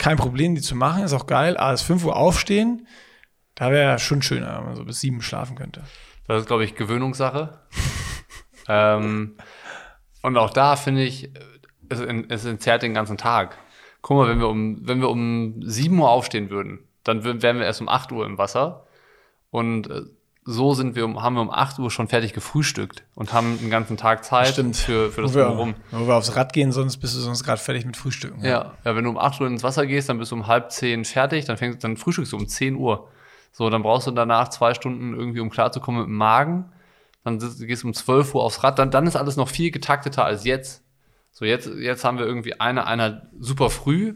kein 0.00 0.16
Problem, 0.16 0.54
die 0.54 0.62
zu 0.62 0.74
machen, 0.74 1.04
ist 1.04 1.12
auch 1.12 1.26
geil, 1.26 1.56
aber 1.56 1.72
das 1.72 1.82
5 1.82 2.04
Uhr 2.04 2.16
aufstehen, 2.16 2.86
da 3.54 3.70
wäre 3.70 3.98
schon 3.98 4.22
schöner, 4.22 4.56
wenn 4.58 4.64
man 4.64 4.76
so 4.76 4.84
bis 4.84 5.00
sieben 5.00 5.20
schlafen 5.20 5.54
könnte. 5.56 5.82
Das 6.26 6.40
ist, 6.40 6.46
glaube 6.46 6.64
ich, 6.64 6.74
Gewöhnungssache. 6.74 7.60
ähm, 8.68 9.36
und 10.22 10.36
auch 10.38 10.50
da 10.50 10.76
finde 10.76 11.02
ich, 11.04 11.30
es, 11.90 12.00
es 12.28 12.44
entzerrt 12.46 12.82
den 12.82 12.94
ganzen 12.94 13.18
Tag. 13.18 13.58
Guck 14.00 14.16
mal, 14.16 14.28
wenn 14.28 14.38
wir 14.38 14.48
um, 14.48 14.78
wenn 14.88 15.00
wir 15.00 15.10
um 15.10 15.60
7 15.62 15.98
Uhr 15.98 16.08
aufstehen 16.08 16.48
würden, 16.50 16.80
dann 17.04 17.22
wär- 17.22 17.42
wären 17.42 17.58
wir 17.58 17.66
erst 17.66 17.82
um 17.82 17.88
8 17.88 18.10
Uhr 18.12 18.24
im 18.24 18.38
Wasser. 18.38 18.86
Und 19.50 19.90
äh, 19.90 20.02
so 20.44 20.74
sind 20.74 20.96
wir 20.96 21.04
um, 21.04 21.22
haben 21.22 21.34
wir 21.34 21.42
um 21.42 21.50
8 21.50 21.78
Uhr 21.78 21.90
schon 21.90 22.08
fertig 22.08 22.32
gefrühstückt 22.32 23.04
und 23.14 23.32
haben 23.32 23.58
den 23.58 23.70
ganzen 23.70 23.96
Tag 23.96 24.24
Zeit 24.24 24.48
Stimmt. 24.48 24.76
für, 24.76 25.10
für 25.12 25.22
das 25.22 25.32
Drumherum. 25.32 25.74
wo 25.90 26.06
wir 26.06 26.16
aufs 26.16 26.34
Rad 26.34 26.52
gehen, 26.52 26.72
sonst 26.72 26.96
bist 26.96 27.14
du 27.14 27.20
sonst 27.20 27.44
gerade 27.44 27.60
fertig 27.60 27.84
mit 27.84 27.96
Frühstücken. 27.96 28.42
Ja, 28.42 28.72
ja, 28.84 28.96
wenn 28.96 29.04
du 29.04 29.10
um 29.10 29.18
8 29.18 29.40
Uhr 29.40 29.46
ins 29.46 29.62
Wasser 29.62 29.86
gehst, 29.86 30.08
dann 30.08 30.18
bist 30.18 30.32
du 30.32 30.36
um 30.36 30.46
halb 30.46 30.72
zehn 30.72 31.04
fertig, 31.04 31.44
dann 31.44 31.56
fängst 31.56 31.84
dann 31.84 31.96
frühstückst 31.96 32.32
du 32.32 32.36
um 32.36 32.48
10 32.48 32.76
Uhr. 32.76 33.08
So, 33.52 33.68
dann 33.68 33.82
brauchst 33.82 34.06
du 34.06 34.12
danach 34.12 34.48
zwei 34.48 34.74
Stunden 34.74 35.14
irgendwie, 35.14 35.40
um 35.40 35.50
klarzukommen 35.50 36.02
mit 36.02 36.08
dem 36.08 36.16
Magen. 36.16 36.72
Dann 37.24 37.38
gehst 37.38 37.82
du 37.82 37.88
um 37.88 37.94
12 37.94 38.34
Uhr 38.34 38.42
aufs 38.42 38.62
Rad, 38.62 38.78
dann, 38.78 38.90
dann 38.90 39.06
ist 39.06 39.16
alles 39.16 39.36
noch 39.36 39.48
viel 39.48 39.70
getakteter 39.70 40.24
als 40.24 40.44
jetzt. 40.44 40.82
So, 41.32 41.44
jetzt, 41.44 41.68
jetzt 41.78 42.04
haben 42.04 42.18
wir 42.18 42.26
irgendwie 42.26 42.58
eine 42.58 42.86
Einheit 42.86 43.22
super 43.38 43.70
früh, 43.70 44.14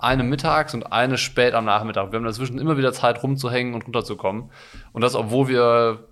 eine 0.00 0.24
mittags 0.24 0.74
und 0.74 0.92
eine 0.92 1.18
spät 1.18 1.54
am 1.54 1.64
Nachmittag. 1.64 2.10
Wir 2.10 2.18
haben 2.18 2.24
dazwischen 2.24 2.58
immer 2.58 2.76
wieder 2.76 2.92
Zeit 2.92 3.22
rumzuhängen 3.22 3.74
und 3.74 3.84
runterzukommen. 3.84 4.50
Und 4.92 5.02
das, 5.02 5.14
obwohl 5.14 5.48
wir 5.48 6.08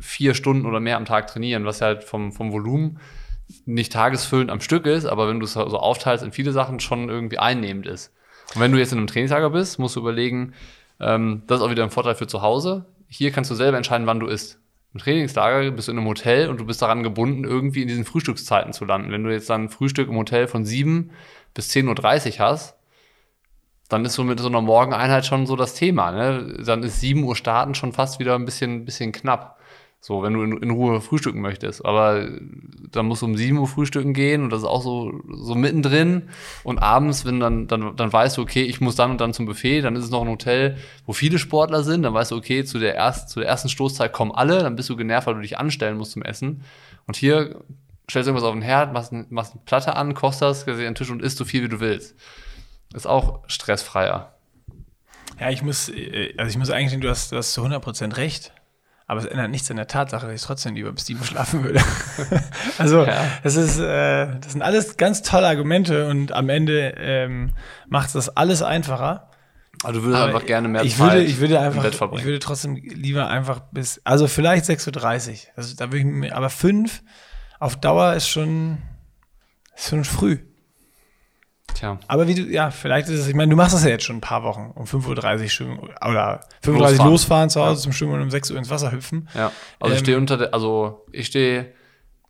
vier 0.00 0.34
Stunden 0.34 0.66
oder 0.66 0.80
mehr 0.80 0.96
am 0.96 1.04
Tag 1.04 1.26
trainieren, 1.26 1.64
was 1.64 1.80
ja 1.80 1.88
halt 1.88 2.04
vom, 2.04 2.32
vom 2.32 2.52
Volumen 2.52 2.98
nicht 3.66 3.92
tagesfüllend 3.92 4.50
am 4.50 4.60
Stück 4.60 4.86
ist, 4.86 5.06
aber 5.06 5.28
wenn 5.28 5.40
du 5.40 5.44
es 5.44 5.52
so 5.52 5.60
aufteilst 5.60 6.24
in 6.24 6.32
viele 6.32 6.52
Sachen, 6.52 6.80
schon 6.80 7.08
irgendwie 7.08 7.38
einnehmend 7.38 7.86
ist. 7.86 8.14
Und 8.54 8.60
wenn 8.60 8.72
du 8.72 8.78
jetzt 8.78 8.92
in 8.92 8.98
einem 8.98 9.06
Trainingslager 9.06 9.50
bist, 9.50 9.78
musst 9.78 9.96
du 9.96 10.00
überlegen, 10.00 10.54
ähm, 11.00 11.42
das 11.46 11.58
ist 11.58 11.64
auch 11.64 11.70
wieder 11.70 11.82
ein 11.82 11.90
Vorteil 11.90 12.14
für 12.14 12.26
zu 12.26 12.42
Hause. 12.42 12.86
Hier 13.08 13.30
kannst 13.30 13.50
du 13.50 13.54
selber 13.54 13.76
entscheiden, 13.76 14.06
wann 14.06 14.20
du 14.20 14.26
isst. 14.26 14.58
Im 14.94 15.00
Trainingslager 15.00 15.70
bist 15.70 15.88
du 15.88 15.92
in 15.92 15.98
einem 15.98 16.06
Hotel 16.06 16.48
und 16.48 16.60
du 16.60 16.66
bist 16.66 16.82
daran 16.82 17.02
gebunden, 17.02 17.44
irgendwie 17.44 17.82
in 17.82 17.88
diesen 17.88 18.04
Frühstückszeiten 18.04 18.72
zu 18.72 18.84
landen. 18.84 19.10
Wenn 19.10 19.24
du 19.24 19.30
jetzt 19.30 19.48
dann 19.48 19.68
Frühstück 19.68 20.08
im 20.08 20.16
Hotel 20.16 20.46
von 20.46 20.64
7 20.64 21.10
bis 21.54 21.70
10.30 21.70 22.34
Uhr 22.34 22.38
hast, 22.40 22.76
dann 23.92 24.04
ist 24.04 24.14
so 24.14 24.24
mit 24.24 24.40
so 24.40 24.48
einer 24.48 24.62
Morgeneinheit 24.62 25.26
schon 25.26 25.46
so 25.46 25.54
das 25.54 25.74
Thema. 25.74 26.10
Ne? 26.12 26.56
Dann 26.64 26.82
ist 26.82 27.00
7 27.00 27.22
Uhr 27.24 27.36
starten 27.36 27.74
schon 27.74 27.92
fast 27.92 28.18
wieder 28.18 28.34
ein 28.34 28.44
bisschen, 28.44 28.84
bisschen 28.84 29.12
knapp. 29.12 29.58
So, 30.00 30.22
wenn 30.24 30.32
du 30.32 30.42
in, 30.42 30.56
in 30.56 30.70
Ruhe 30.70 31.00
frühstücken 31.00 31.40
möchtest. 31.40 31.84
Aber 31.84 32.26
dann 32.90 33.06
musst 33.06 33.22
du 33.22 33.26
um 33.26 33.36
7 33.36 33.56
Uhr 33.56 33.68
frühstücken 33.68 34.14
gehen 34.14 34.42
und 34.42 34.50
das 34.50 34.62
ist 34.62 34.66
auch 34.66 34.82
so, 34.82 35.20
so 35.30 35.54
mittendrin. 35.54 36.30
Und 36.64 36.78
abends, 36.78 37.24
wenn 37.24 37.38
dann, 37.38 37.68
dann, 37.68 37.94
dann 37.94 38.12
weißt 38.12 38.38
du, 38.38 38.42
okay, 38.42 38.62
ich 38.62 38.80
muss 38.80 38.96
dann 38.96 39.12
und 39.12 39.20
dann 39.20 39.32
zum 39.32 39.46
Buffet, 39.46 39.82
dann 39.82 39.94
ist 39.94 40.04
es 40.04 40.10
noch 40.10 40.22
ein 40.22 40.28
Hotel, 40.28 40.76
wo 41.06 41.12
viele 41.12 41.38
Sportler 41.38 41.84
sind, 41.84 42.02
dann 42.02 42.14
weißt 42.14 42.32
du, 42.32 42.36
okay, 42.36 42.64
zu 42.64 42.80
der, 42.80 42.96
erst, 42.96 43.28
zu 43.28 43.40
der 43.40 43.48
ersten 43.48 43.68
Stoßzeit 43.68 44.12
kommen 44.12 44.32
alle, 44.32 44.58
dann 44.60 44.74
bist 44.74 44.88
du 44.90 44.96
genervt, 44.96 45.28
weil 45.28 45.34
du 45.34 45.42
dich 45.42 45.58
anstellen 45.58 45.98
musst 45.98 46.12
zum 46.12 46.22
Essen. 46.22 46.64
Und 47.06 47.16
hier 47.16 47.62
stellst 48.10 48.26
du 48.26 48.30
irgendwas 48.30 48.48
auf 48.48 48.54
den 48.54 48.62
Herd, 48.62 48.92
machst, 48.92 49.12
machst 49.30 49.52
eine 49.52 49.62
Platte 49.64 49.94
an, 49.94 50.14
kochst 50.14 50.42
das, 50.42 50.66
an 50.66 50.78
den 50.78 50.94
Tisch 50.96 51.10
und 51.10 51.22
isst 51.22 51.38
so 51.38 51.44
viel, 51.44 51.62
wie 51.62 51.68
du 51.68 51.78
willst. 51.78 52.16
Ist 52.94 53.06
auch 53.06 53.40
stressfreier. 53.46 54.34
Ja, 55.40 55.50
ich 55.50 55.62
muss, 55.62 55.88
äh, 55.88 56.34
also 56.36 56.50
ich 56.50 56.58
muss 56.58 56.70
eigentlich 56.70 56.90
sagen, 56.90 57.00
du 57.00 57.08
hast, 57.10 57.32
du 57.32 57.36
hast 57.36 57.52
zu 57.52 57.62
100% 57.64 58.16
recht. 58.16 58.52
Aber 59.06 59.20
es 59.20 59.26
ändert 59.26 59.50
nichts 59.50 59.70
an 59.70 59.76
der 59.76 59.88
Tatsache, 59.88 60.26
dass 60.26 60.34
ich 60.36 60.42
trotzdem 60.42 60.74
lieber 60.74 60.92
bis 60.92 61.06
7 61.06 61.22
schlafen 61.24 61.64
würde. 61.64 61.80
also, 62.78 63.04
Ja. 63.04 63.24
das 63.42 63.56
ist, 63.56 63.78
äh, 63.78 64.38
das 64.40 64.52
sind 64.52 64.62
alles 64.62 64.96
ganz 64.96 65.22
tolle 65.22 65.48
Argumente 65.48 66.08
und 66.08 66.32
am 66.32 66.48
Ende 66.48 66.94
ähm, 66.96 67.52
macht 67.88 68.14
das 68.14 68.34
alles 68.36 68.62
einfacher. 68.62 69.28
Aber 69.82 69.92
du 69.94 70.02
würdest 70.02 70.22
Aber 70.22 70.34
einfach 70.34 70.46
gerne 70.46 70.68
mehr 70.68 70.82
ich 70.84 70.96
Zeit 70.96 71.12
würde, 71.12 71.24
ich 71.24 71.40
würde 71.40 71.56
im 71.56 71.60
einfach, 71.62 71.82
Bett 71.82 71.92
ich 71.92 71.98
verbringen. 71.98 72.24
würde 72.24 72.38
trotzdem 72.38 72.76
lieber 72.76 73.28
einfach 73.28 73.60
bis, 73.72 74.00
also 74.04 74.28
vielleicht 74.28 74.64
6.30 74.66 75.30
Uhr. 75.30 75.36
Also 75.56 75.74
da 75.76 75.86
würde 75.86 75.98
ich 75.98 76.04
mir, 76.04 76.36
aber 76.36 76.48
5 76.50 77.02
auf 77.58 77.76
Dauer 77.80 78.14
ist 78.14 78.28
schon, 78.28 78.78
ist 79.76 79.90
schon 79.90 80.04
früh. 80.04 80.38
Tja. 81.82 81.98
Aber 82.06 82.28
wie 82.28 82.34
du, 82.36 82.42
ja, 82.42 82.70
vielleicht 82.70 83.08
ist 83.08 83.18
es, 83.18 83.26
ich 83.26 83.34
meine, 83.34 83.50
du 83.50 83.56
machst 83.56 83.74
das 83.74 83.82
ja 83.82 83.90
jetzt 83.90 84.04
schon 84.04 84.18
ein 84.18 84.20
paar 84.20 84.44
Wochen, 84.44 84.70
um 84.76 84.84
5.30 84.84 85.42
Uhr 85.42 85.48
schwimmen, 85.48 85.78
oder 85.80 86.40
5.30 86.64 86.68
Uhr 86.68 86.78
Losfahren. 86.78 87.10
losfahren 87.10 87.50
zu 87.50 87.60
Hause 87.60 87.80
Ja. 87.80 87.82
zum 87.82 87.92
Schwimmen 87.92 88.12
und 88.14 88.22
um 88.22 88.30
6 88.30 88.52
Uhr 88.52 88.58
ins 88.58 88.70
Wasser 88.70 88.92
hüpfen. 88.92 89.28
Ja, 89.34 89.50
also 89.80 89.92
ich 89.94 89.98
Ähm, 90.00 90.04
stehe 90.04 90.16
unter 90.18 90.36
der, 90.36 90.54
also 90.54 91.04
ich 91.10 91.26
stehe 91.26 91.72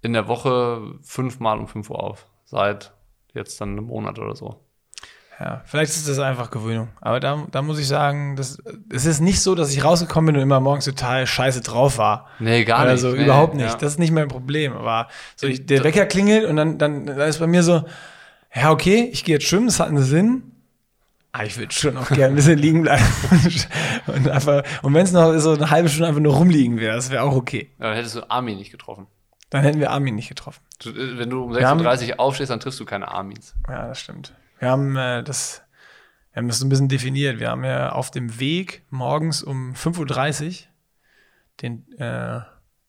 in 0.01 0.15
der 0.15 0.27
Woche 0.27 0.81
fünfmal 1.03 1.59
um 1.59 1.69
5 1.69 1.91
Uhr 1.91 2.03
auf. 2.03 2.27
Seit 2.47 2.93
jetzt 3.35 3.61
dann 3.61 3.73
einem 3.73 3.85
Monat 3.85 4.19
oder 4.19 4.35
so. 4.35 4.57
Ja, 5.39 5.61
vielleicht 5.67 5.91
ist 5.93 6.09
das 6.09 6.19
einfach 6.19 6.51
Gewöhnung. 6.51 6.89
Aber 7.03 7.21
da, 7.21 7.47
da 7.51 7.61
muss 7.63 7.79
ich 7.79 7.89
sagen, 7.89 8.37
das, 8.37 8.57
es 8.91 9.05
ist 9.05 9.21
nicht 9.21 9.41
so, 9.43 9.55
dass 9.55 9.71
ich 9.75 9.85
rausgekommen 9.85 10.29
bin 10.29 10.37
und 10.37 10.43
immer 10.43 10.61
morgens 10.61 10.85
total 10.87 11.27
scheiße 11.27 11.61
drauf 11.63 11.99
war. 11.99 12.29
Nee, 12.39 12.65
gar 12.65 12.81
nicht. 12.85 12.91
Also 12.91 13.11
Nee, 13.11 13.25
überhaupt 13.25 13.55
nicht. 13.55 13.67
ja. 13.71 13.77
Das 13.77 13.93
ist 13.93 13.99
nicht 13.99 14.13
mein 14.13 14.29
Problem. 14.29 14.73
Aber 14.73 15.09
so 15.37 15.47
ich, 15.47 15.67
der 15.67 15.85
Wecker 15.85 16.07
klingelt 16.07 16.47
und 16.47 16.57
dann, 16.57 16.79
dann, 16.79 17.05
dann 17.07 17.19
ist 17.29 17.39
bei 17.39 17.47
mir 17.47 17.63
so, 17.63 17.85
ja, 18.55 18.71
okay, 18.71 19.09
ich 19.13 19.25
gehe 19.25 19.35
jetzt 19.37 19.47
schwimmen, 19.47 19.67
das 19.67 19.81
hat 19.81 19.89
einen 19.89 20.03
Sinn. 20.03 20.43
Aber 21.33 21.47
ich 21.47 21.57
würde 21.57 21.73
schon 21.73 21.97
auch 21.97 22.09
gerne 22.09 22.27
ein 22.29 22.35
bisschen 22.35 22.59
liegen 22.59 22.83
bleiben. 22.83 23.05
und 24.07 24.29
einfach, 24.29 24.63
und 24.83 24.93
wenn 24.93 25.05
es 25.05 25.13
noch 25.13 25.37
so 25.39 25.53
eine 25.53 25.71
halbe 25.71 25.89
Stunde 25.89 26.09
einfach 26.09 26.21
nur 26.21 26.35
rumliegen 26.35 26.79
wäre, 26.79 26.95
das 26.95 27.11
wäre 27.11 27.23
auch 27.23 27.35
okay. 27.35 27.71
Ja, 27.79 27.87
dann 27.89 27.97
hättest 27.97 28.17
du 28.17 28.31
Armin 28.31 28.59
nicht 28.59 28.71
getroffen. 28.71 29.07
Dann 29.49 29.63
hätten 29.63 29.81
wir 29.81 29.91
Armin 29.91 30.15
nicht 30.15 30.29
getroffen. 30.29 30.61
Du, 30.83 30.91
äh, 30.91 31.19
wenn 31.19 31.31
du 31.31 31.45
um 31.45 31.55
Wir 31.55 31.67
haben- 31.67 31.81
6.30 31.81 32.11
Uhr 32.11 32.21
aufstehst, 32.21 32.51
dann 32.51 32.61
triffst 32.61 32.81
du 32.81 32.85
keine 32.85 33.09
Armins. 33.09 33.55
Ja, 33.69 33.89
das 33.89 34.01
stimmt. 34.01 34.35
Wir 34.59 34.69
haben 34.69 34.97
äh, 34.97 35.23
das, 35.23 35.63
wir 36.33 36.41
haben 36.41 36.49
das 36.49 36.59
so 36.59 36.67
ein 36.67 36.69
bisschen 36.69 36.89
definiert. 36.89 37.41
Wir 37.41 37.51
haben 37.51 37.65
ja 37.65 37.93
auf 37.93 38.11
dem 38.11 38.39
Weg 38.39 38.83
morgens 38.91 39.43
um 39.43 39.73
5.30 39.75 40.47
Uhr 40.47 40.55
den, 41.61 41.87
äh, 41.99 42.41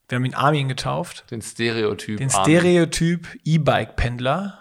wir 0.09 0.15
haben 0.15 0.25
ihn 0.25 0.33
Armin 0.35 0.67
getauft. 0.67 1.25
Den 1.31 1.41
Stereotyp. 1.41 2.17
Den. 2.17 2.29
Stereotyp 2.29 3.27
E-Bike-Pendler. 3.45 4.59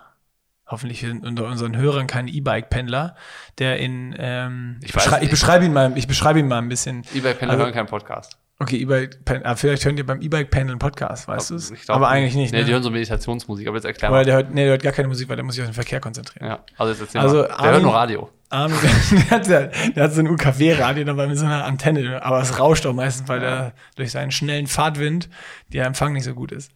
Hoffentlich 0.72 1.00
sind 1.00 1.24
unter 1.24 1.46
unseren 1.46 1.76
Hörern 1.76 2.08
kein 2.08 2.26
E-Bike-Pendler, 2.26 3.14
der 3.58 3.78
in, 3.78 4.16
ähm, 4.18 4.78
Ich 4.82 4.88
ich, 4.88 4.96
weiß 4.96 5.10
nicht. 5.12 5.22
ich 5.24 5.30
beschreibe 5.30 5.64
ihn 5.64 5.72
mal, 5.72 5.92
ich 5.96 6.08
beschreibe 6.08 6.40
ihn 6.40 6.48
mal 6.48 6.58
ein 6.58 6.68
bisschen. 6.68 7.04
E-Bike-Pendler 7.14 7.50
Also- 7.52 7.64
hören 7.64 7.74
keinen 7.74 7.86
Podcast. 7.86 8.38
Okay, 8.58 8.76
E-Bike, 8.76 9.18
ah, 9.42 9.56
vielleicht 9.56 9.84
hören 9.84 9.96
die 9.96 10.04
beim 10.04 10.20
E-Bike-Pendeln 10.20 10.78
Podcast, 10.78 11.26
weißt 11.26 11.50
du 11.50 11.56
es? 11.56 11.72
Ich 11.72 11.90
Aber 11.90 12.08
eigentlich 12.08 12.36
nicht. 12.36 12.52
Nee, 12.52 12.60
ne? 12.60 12.64
die 12.64 12.72
hören 12.72 12.82
so 12.84 12.90
Meditationsmusik, 12.90 13.66
aber 13.66 13.76
jetzt 13.76 13.84
erklär 13.86 14.10
Oder 14.10 14.20
mal. 14.20 14.24
der 14.24 14.34
hört, 14.36 14.50
nee, 14.54 14.60
der 14.62 14.70
hört 14.70 14.82
gar 14.84 14.92
keine 14.92 15.08
Musik, 15.08 15.28
weil 15.28 15.34
der 15.34 15.44
muss 15.44 15.56
sich 15.56 15.64
auf 15.64 15.68
den 15.70 15.74
Verkehr 15.74 15.98
konzentrieren. 15.98 16.46
Ja, 16.46 16.60
also 16.78 16.92
jetzt 16.92 17.00
erzähl 17.00 17.20
Also 17.22 17.38
mal. 17.38 17.42
Der 17.48 17.58
Armin- 17.58 17.72
hört 17.72 17.82
nur 17.82 17.94
Radio. 17.94 18.30
Armin, 18.50 18.76
der, 19.10 19.30
hat, 19.30 19.48
ja- 19.48 19.66
der 19.96 20.04
hat 20.04 20.12
so 20.12 20.20
ein 20.20 20.28
UKW-Radio 20.28 21.02
dabei 21.02 21.26
mit 21.26 21.38
so 21.38 21.44
einer 21.44 21.64
Antenne, 21.64 22.22
aber 22.24 22.40
es 22.40 22.56
rauscht 22.60 22.86
auch 22.86 22.92
meistens, 22.94 23.26
weil 23.28 23.40
der 23.40 23.72
durch 23.96 24.12
seinen 24.12 24.30
schnellen 24.30 24.68
Fahrtwind 24.68 25.28
der 25.72 25.86
Empfang 25.86 26.12
nicht 26.12 26.24
so 26.24 26.34
gut 26.34 26.52
ist, 26.52 26.70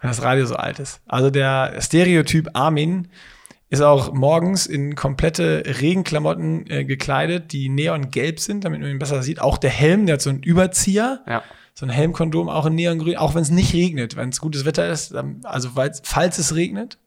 wenn 0.00 0.10
das 0.10 0.22
Radio 0.22 0.44
so 0.44 0.56
alt 0.56 0.80
ist. 0.80 1.02
Also 1.06 1.30
der 1.30 1.74
Stereotyp 1.80 2.48
Armin 2.54 3.06
ist 3.70 3.80
auch 3.82 4.12
morgens 4.12 4.66
in 4.66 4.94
komplette 4.94 5.62
Regenklamotten 5.80 6.70
äh, 6.70 6.84
gekleidet, 6.84 7.52
die 7.52 7.68
neongelb 7.68 8.40
sind, 8.40 8.64
damit 8.64 8.80
man 8.80 8.90
ihn 8.90 8.98
besser 8.98 9.22
sieht. 9.22 9.40
Auch 9.40 9.58
der 9.58 9.70
Helm, 9.70 10.06
der 10.06 10.14
hat 10.14 10.22
so 10.22 10.30
einen 10.30 10.42
Überzieher, 10.42 11.22
Ja. 11.28 11.42
so 11.74 11.84
ein 11.84 11.90
Helmkondom, 11.90 12.48
auch 12.48 12.66
in 12.66 12.74
neongrün, 12.76 13.16
auch 13.16 13.34
wenn 13.34 13.42
es 13.42 13.50
nicht 13.50 13.74
regnet, 13.74 14.16
wenn 14.16 14.30
es 14.30 14.40
gutes 14.40 14.64
Wetter 14.64 14.88
ist, 14.88 15.12
dann, 15.14 15.40
also 15.44 15.68
falls 16.02 16.38
es 16.38 16.54
regnet. 16.54 16.98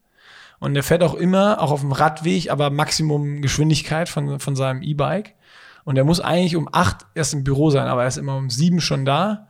Und 0.59 0.75
der 0.75 0.83
fährt 0.83 1.01
auch 1.01 1.15
immer, 1.15 1.59
auch 1.59 1.71
auf 1.71 1.81
dem 1.81 1.91
Radweg, 1.91 2.51
aber 2.51 2.69
Maximum 2.69 3.41
Geschwindigkeit 3.41 4.07
von, 4.07 4.39
von 4.39 4.55
seinem 4.55 4.83
E-Bike. 4.83 5.33
Und 5.83 5.97
er 5.97 6.03
muss 6.03 6.19
eigentlich 6.19 6.55
um 6.55 6.69
acht 6.71 7.07
erst 7.15 7.33
im 7.33 7.43
Büro 7.43 7.71
sein, 7.71 7.87
aber 7.87 8.03
er 8.03 8.07
ist 8.07 8.17
immer 8.17 8.37
um 8.37 8.51
sieben 8.51 8.79
schon 8.81 9.03
da. 9.03 9.47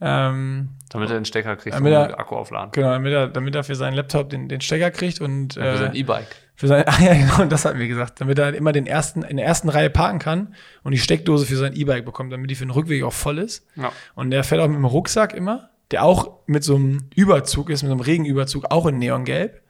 Ähm, 0.00 0.68
Damit 0.90 1.10
er 1.10 1.16
den 1.18 1.24
Stecker 1.24 1.56
kriegt 1.56 1.74
Damit 1.74 1.92
er- 1.92 2.06
den 2.08 2.14
Akku 2.14 2.36
aufladen. 2.36 2.70
genau, 2.72 2.90
damit 2.90 3.12
er, 3.12 3.28
damit 3.28 3.54
er 3.54 3.64
für 3.64 3.74
seinen 3.74 3.94
Laptop 3.94 4.30
den, 4.30 4.48
den 4.48 4.60
Stecker 4.60 4.90
kriegt 4.92 5.20
und 5.20 5.54
Für 5.54 5.62
äh, 5.62 5.76
sein 5.78 5.94
E-Bike. 5.94 6.36
Für 6.54 6.68
sein, 6.68 6.84
ah 6.86 7.00
ja, 7.02 7.14
genau, 7.14 7.44
das 7.46 7.64
hatten 7.64 7.78
wir 7.78 7.88
gesagt, 7.88 8.20
damit 8.20 8.38
er 8.38 8.54
immer 8.54 8.72
den 8.72 8.86
ersten, 8.86 9.22
in 9.22 9.36
der 9.36 9.46
ersten 9.46 9.68
Reihe 9.68 9.90
parken 9.90 10.18
kann 10.18 10.54
und 10.82 10.92
die 10.92 10.98
Steckdose 10.98 11.46
für 11.46 11.56
sein 11.56 11.74
E-Bike 11.74 12.04
bekommt, 12.04 12.32
damit 12.32 12.50
die 12.50 12.54
für 12.54 12.64
den 12.64 12.70
Rückweg 12.70 13.02
auch 13.02 13.12
voll 13.12 13.38
ist. 13.38 13.66
Ja. 13.76 13.92
Und 14.14 14.30
der 14.30 14.44
fährt 14.44 14.60
auch 14.60 14.68
mit 14.68 14.76
dem 14.76 14.84
Rucksack 14.84 15.34
immer, 15.34 15.70
der 15.90 16.04
auch 16.04 16.38
mit 16.46 16.64
so 16.64 16.76
einem 16.76 17.08
Überzug 17.14 17.70
ist, 17.70 17.82
mit 17.82 17.90
so 17.90 17.94
einem 17.94 18.00
Regenüberzug, 18.00 18.70
auch 18.70 18.86
in 18.86 18.98
Neongelb. 18.98 19.62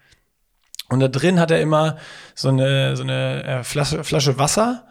Und 0.90 1.00
da 1.00 1.08
drin 1.08 1.40
hat 1.40 1.50
er 1.50 1.60
immer 1.60 1.96
so 2.34 2.48
eine, 2.48 2.96
so 2.96 3.02
eine 3.02 3.42
äh, 3.44 3.64
Flasche, 3.64 4.04
Flasche 4.04 4.38
Wasser 4.38 4.86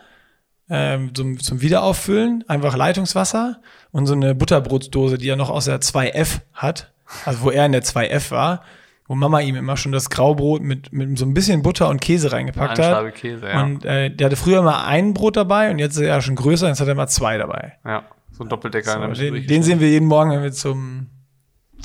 ähm, 0.69 1.13
zum, 1.13 1.39
zum 1.39 1.61
Wiederauffüllen, 1.61 2.43
einfach 2.47 2.75
Leitungswasser 2.75 3.61
und 3.91 4.07
so 4.07 4.13
eine 4.13 4.33
Butterbrotsdose, 4.33 5.17
die 5.17 5.29
er 5.29 5.35
noch 5.35 5.49
aus 5.49 5.65
der 5.65 5.81
2F 5.81 6.41
hat, 6.53 6.91
also 7.25 7.41
wo 7.41 7.51
er 7.51 7.65
in 7.65 7.73
der 7.73 7.83
2F 7.83 8.31
war, 8.31 8.63
wo 9.07 9.15
Mama 9.15 9.41
ihm 9.41 9.55
immer 9.55 9.77
schon 9.77 9.91
das 9.91 10.09
Graubrot 10.09 10.61
mit, 10.61 10.93
mit 10.93 11.17
so 11.17 11.25
ein 11.25 11.33
bisschen 11.33 11.61
Butter 11.61 11.89
und 11.89 11.99
Käse 12.01 12.31
reingepackt 12.31 12.79
Eine 12.79 12.95
hat. 12.95 13.15
Käse, 13.15 13.47
ja. 13.47 13.63
Und 13.63 13.85
äh, 13.85 14.09
der 14.09 14.25
hatte 14.25 14.35
früher 14.35 14.61
mal 14.61 14.85
ein 14.85 15.13
Brot 15.13 15.35
dabei 15.35 15.71
und 15.71 15.79
jetzt 15.79 15.95
ist 15.97 16.03
er 16.03 16.21
schon 16.21 16.35
größer, 16.35 16.67
jetzt 16.67 16.79
hat 16.79 16.87
er 16.87 16.95
mal 16.95 17.07
zwei 17.07 17.37
dabei. 17.37 17.73
ja. 17.85 18.03
So 18.35 18.43
ein 18.43 18.49
Doppeldecker. 18.49 19.13
So, 19.13 19.21
den, 19.21 19.45
den 19.45 19.61
sehen 19.61 19.79
wir 19.79 19.89
jeden 19.89 20.07
Morgen, 20.07 20.31
wenn 20.31 20.41
wir 20.41 20.51
zum. 20.51 21.05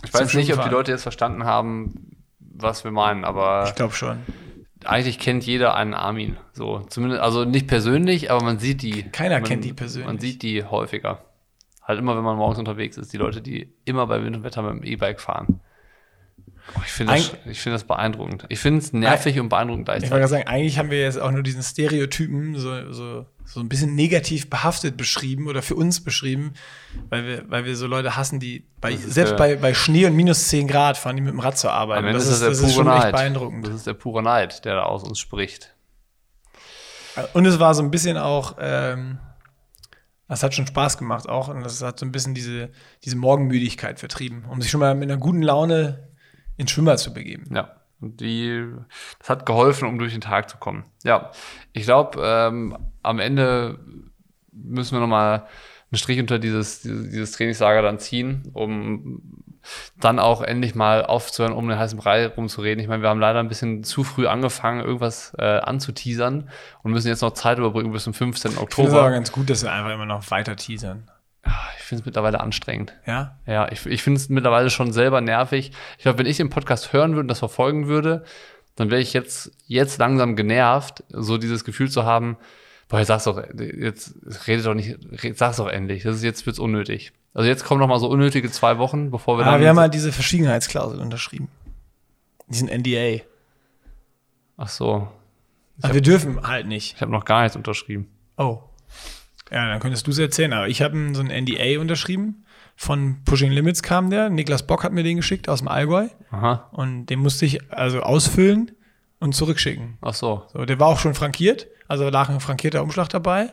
Ich 0.03 0.15
weiß 0.15 0.31
zum 0.31 0.41
nicht, 0.41 0.57
ob 0.57 0.65
die 0.65 0.71
Leute 0.71 0.93
jetzt 0.93 1.03
verstanden 1.03 1.45
haben, 1.45 2.17
was 2.41 2.85
wir 2.85 2.91
meinen, 2.91 3.25
aber 3.27 3.65
Ich 3.69 3.75
glaube 3.75 3.93
schon. 3.93 4.17
eigentlich 4.87 5.19
kennt 5.19 5.45
jeder 5.45 5.75
einen 5.75 5.93
Armin. 5.93 6.39
So, 6.55 6.81
zumindest, 6.89 7.21
also 7.21 7.45
nicht 7.45 7.67
persönlich, 7.67 8.31
aber 8.31 8.43
man 8.43 8.59
sieht 8.59 8.81
die. 8.81 9.03
Keiner 9.03 9.37
man, 9.41 9.45
kennt 9.45 9.65
die 9.65 9.75
persönlich. 9.75 10.07
Man 10.07 10.19
sieht 10.19 10.43
die 10.43 10.65
häufiger. 10.65 11.23
Halt 11.83 11.99
immer, 11.99 12.17
wenn 12.17 12.25
man 12.25 12.39
morgens 12.39 12.59
unterwegs 12.59 12.97
ist, 12.97 13.13
die 13.13 13.19
Leute, 13.19 13.43
die 13.43 13.71
immer 13.85 14.07
bei 14.07 14.25
Wind 14.25 14.37
und 14.37 14.43
Wetter 14.43 14.63
mit 14.63 14.73
dem 14.73 14.85
E-Bike 14.85 15.21
fahren. 15.21 15.61
Oh, 16.77 16.81
ich 16.85 16.91
finde 16.93 17.15
das, 17.15 17.33
ich 17.47 17.61
finde 17.61 17.75
das 17.77 17.85
beeindruckend. 17.85 18.45
Ich 18.49 18.59
finde 18.59 18.79
es 18.81 18.93
nervig 18.93 19.39
und 19.41 19.49
beeindruckend 19.49 19.89
Ich 19.89 19.93
wollte 19.93 20.01
gleichzeitig. 20.09 20.11
gerade 20.11 20.29
sagen, 20.29 20.47
eigentlich 20.49 20.79
haben 20.79 20.91
wir 20.91 21.01
jetzt 21.01 21.19
auch 21.21 21.31
nur 21.31 21.43
diesen 21.43 21.63
Stereotypen 21.63 22.57
so, 22.59 22.93
so, 22.93 23.27
so 23.45 23.61
ein 23.61 23.69
bisschen 23.69 23.95
negativ 23.95 24.51
behaftet 24.51 24.97
beschrieben 24.97 25.47
oder 25.49 25.63
für 25.63 25.75
uns 25.75 26.03
beschrieben, 26.05 26.53
weil 27.09 27.27
wir, 27.27 27.45
weil 27.51 27.65
wir 27.65 27.77
so 27.77 27.87
Leute 27.87 28.17
hassen, 28.17 28.41
die 28.41 28.67
bei, 28.81 28.93
Das 28.93 29.05
ist 29.05 29.15
selbst 29.15 29.31
der- 29.33 29.37
bei, 29.39 29.57
bei 29.57 29.75
Schnee 29.75 30.07
und 30.07 30.15
minus 30.15 30.49
10 30.49 30.69
Grad 30.69 30.97
fahren 30.97 31.17
die 31.17 31.23
mit 31.23 31.33
dem 31.33 31.41
Rad 31.41 31.57
zur 31.59 31.73
Arbeit. 31.73 32.05
Das 32.05 32.25
ist 32.27 32.31
ist, 32.35 32.41
das 32.43 32.49
das 32.49 32.59
der 32.61 32.69
ist 32.69 32.75
schon 32.75 32.87
echt 32.89 32.99
Neid. 32.99 33.13
beeindruckend. 33.13 33.67
Das 33.67 33.75
ist 33.75 33.87
der 33.87 33.95
pure 33.95 34.23
Neid, 34.23 34.65
der 34.65 34.75
da 34.75 34.83
aus 34.85 35.03
uns 35.05 35.19
spricht. 35.19 35.75
Und 37.33 37.47
es 37.47 37.59
war 37.59 37.75
so 37.75 37.83
ein 37.83 37.91
bisschen 37.91 38.17
auch, 38.17 38.57
ähm, 38.61 39.19
das 40.29 40.43
hat 40.43 40.55
schon 40.55 40.67
Spaß 40.67 40.99
gemacht 40.99 41.29
auch 41.29 41.49
und 41.49 41.63
das 41.65 41.83
hat 41.83 41.99
so 41.99 42.07
ein 42.07 42.13
bisschen 42.13 42.35
diese, 42.35 42.69
diese 43.05 43.17
Morgenmüdigkeit 43.17 43.99
vertrieben, 43.99 44.45
um 44.49 44.61
sich 44.61 44.71
schon 44.71 44.81
mal 44.81 44.95
mit 44.95 45.11
einer 45.11 45.19
guten 45.19 45.43
Laune 45.43 46.08
ins 46.59 46.71
Schwimmer 46.71 46.99
zu 46.99 47.15
begeben. 47.15 47.47
Ja. 47.55 47.71
Und 48.01 48.21
die, 48.21 48.65
das 49.19 49.31
hat 49.31 49.47
geholfen, 49.47 49.89
um 49.89 49.99
durch 49.99 50.13
den 50.13 50.21
Tag 50.21 50.51
zu 50.51 50.59
kommen. 50.59 50.85
Ja, 51.03 51.33
ich 51.73 51.85
glaube, 51.85 52.21
ähm, 52.23 52.77
am 53.03 53.19
Ende 53.19 53.79
müssen 54.53 54.95
wir 54.95 55.01
nochmal 55.01 55.47
einen 55.91 55.99
Strich 55.99 56.21
unter 56.21 56.39
dieses, 56.39 56.83
dieses, 56.83 57.11
dieses 57.11 57.33
Trainingslager 57.33 57.83
dann 57.83 57.99
ziehen, 57.99 58.51
um 58.53 59.23
dann 59.99 60.19
auch 60.19 60.43
endlich 60.43 60.75
mal 60.75 61.05
aufzuhören, 61.05 61.55
um 61.55 61.69
den 61.69 61.79
heißen 61.79 61.99
Brei 61.99 62.27
rumzureden. 62.27 62.81
Ich 62.81 62.89
meine, 62.89 63.03
wir 63.03 63.09
haben 63.09 63.21
leider 63.21 63.41
ein 63.41 63.49
bisschen 63.49 63.85
zu 63.85 64.05
früh 64.05 64.27
angefangen, 64.27 64.81
irgendwas 64.81 65.35
äh, 65.39 65.45
anzuteasern 65.45 66.49
und 66.83 66.93
müssen 66.93 67.09
jetzt 67.09 67.23
noch 67.23 67.33
Zeit 67.33 67.59
überbrücken 67.59 67.93
bis 67.93 68.05
zum 68.05 68.15
15. 68.15 68.53
Ich 68.53 68.57
finde 68.57 68.69
es 68.71 68.79
aber 68.79 68.87
Oktober. 68.93 69.11
ganz 69.11 69.33
gut, 69.33 69.51
dass 69.51 69.63
wir 69.63 69.73
einfach 69.73 69.93
immer 69.93 70.07
noch 70.07 70.31
weiter 70.31 70.57
teasern. 70.57 71.11
Ich 71.79 71.85
finde 71.85 72.03
es 72.03 72.07
mittlerweile 72.07 72.41
anstrengend. 72.41 72.93
Ja? 73.07 73.39
Ja, 73.47 73.71
ich, 73.73 73.87
ich 73.87 74.03
finde 74.03 74.19
es 74.21 74.29
mittlerweile 74.29 74.71
schon 74.71 74.93
selber 74.93 75.21
nervig. 75.21 75.73
Ich 75.97 76.03
glaube, 76.03 76.19
wenn 76.19 76.27
ich 76.27 76.37
den 76.37 76.51
Podcast 76.51 76.93
hören 76.93 77.13
würde 77.13 77.23
und 77.23 77.29
das 77.29 77.39
verfolgen 77.39 77.87
würde, 77.89 78.25
dann 78.77 78.91
wäre 78.91 79.01
ich 79.01 79.13
jetzt, 79.13 79.51
jetzt 79.67 79.99
langsam 79.99 80.37
genervt, 80.37 81.03
so 81.09 81.39
dieses 81.39 81.65
Gefühl 81.65 81.91
zu 81.91 82.05
haben, 82.05 82.37
boah, 82.89 82.99
jetzt 82.99 83.09
sag's 83.09 83.25
doch, 83.25 83.43
jetzt 83.59 84.15
redet 84.47 84.67
doch 84.67 84.75
nicht, 84.75 84.97
sag's 85.35 85.57
doch 85.57 85.69
endlich, 85.69 86.03
das 86.05 86.17
ist 86.17 86.23
jetzt 86.23 86.47
wird's 86.47 86.59
unnötig. 86.59 87.13
Also 87.35 87.49
jetzt 87.49 87.65
kommen 87.65 87.81
noch 87.81 87.89
mal 87.89 87.99
so 88.01 88.09
unnötige 88.09 88.51
zwei 88.51 88.79
Wochen, 88.79 89.11
bevor 89.11 89.37
wir 89.39 89.43
Aber 89.45 89.53
dann. 89.53 89.61
wir 89.61 89.69
haben 89.69 89.79
halt 89.81 89.95
diese 89.95 90.13
Verschwiegenheitsklausel 90.13 91.01
unterschrieben. 91.01 91.49
Diesen 92.49 92.69
NDA. 92.69 93.23
Ach 94.57 94.69
so, 94.69 95.09
Also 95.83 95.95
wir 95.95 96.01
dürfen 96.03 96.47
halt 96.47 96.67
nicht. 96.67 96.95
ich 96.97 97.01
habe 97.01 97.13
noch 97.13 97.25
gar 97.25 97.43
nichts 97.43 97.57
unterschrieben. 97.57 98.09
Oh. 98.37 98.61
Ja, 99.51 99.69
dann 99.69 99.81
könntest 99.81 100.07
du 100.07 100.11
es 100.11 100.19
erzählen. 100.19 100.53
Aber 100.53 100.69
ich 100.69 100.83
habe 100.83 101.15
so 101.15 101.23
ein 101.23 101.45
NDA 101.45 101.81
unterschrieben. 101.81 102.45
Von 102.77 103.25
Pushing 103.25 103.51
Limits 103.51 103.83
kam 103.83 104.11
der. 104.11 104.31
Niklas 104.31 104.67
Bock 104.67 104.85
hat 104.85 104.93
mir 104.93 105.03
den 105.03 105.17
geschickt 105.17 105.49
aus 105.49 105.59
dem 105.59 105.69
Allgäu. 105.69 106.09
Aha. 106.31 106.69
Und 106.73 107.07
den 107.07 107.19
musste 107.19 107.45
ich 107.45 107.73
also 107.73 108.01
ausfüllen 108.03 108.73
und 109.19 109.35
zurückschicken. 109.35 109.99
Ach 110.01 110.15
so. 110.15 110.45
So, 110.53 110.65
der 110.65 110.79
war 110.79 110.89
auch 110.89 110.99
schon 110.99 111.15
frankiert. 111.15 111.67
Also 111.89 112.05
da 112.05 112.11
lag 112.11 112.29
ein 112.29 112.41
frankierter 112.41 112.83
Umschlag 112.83 113.09
dabei. 113.09 113.53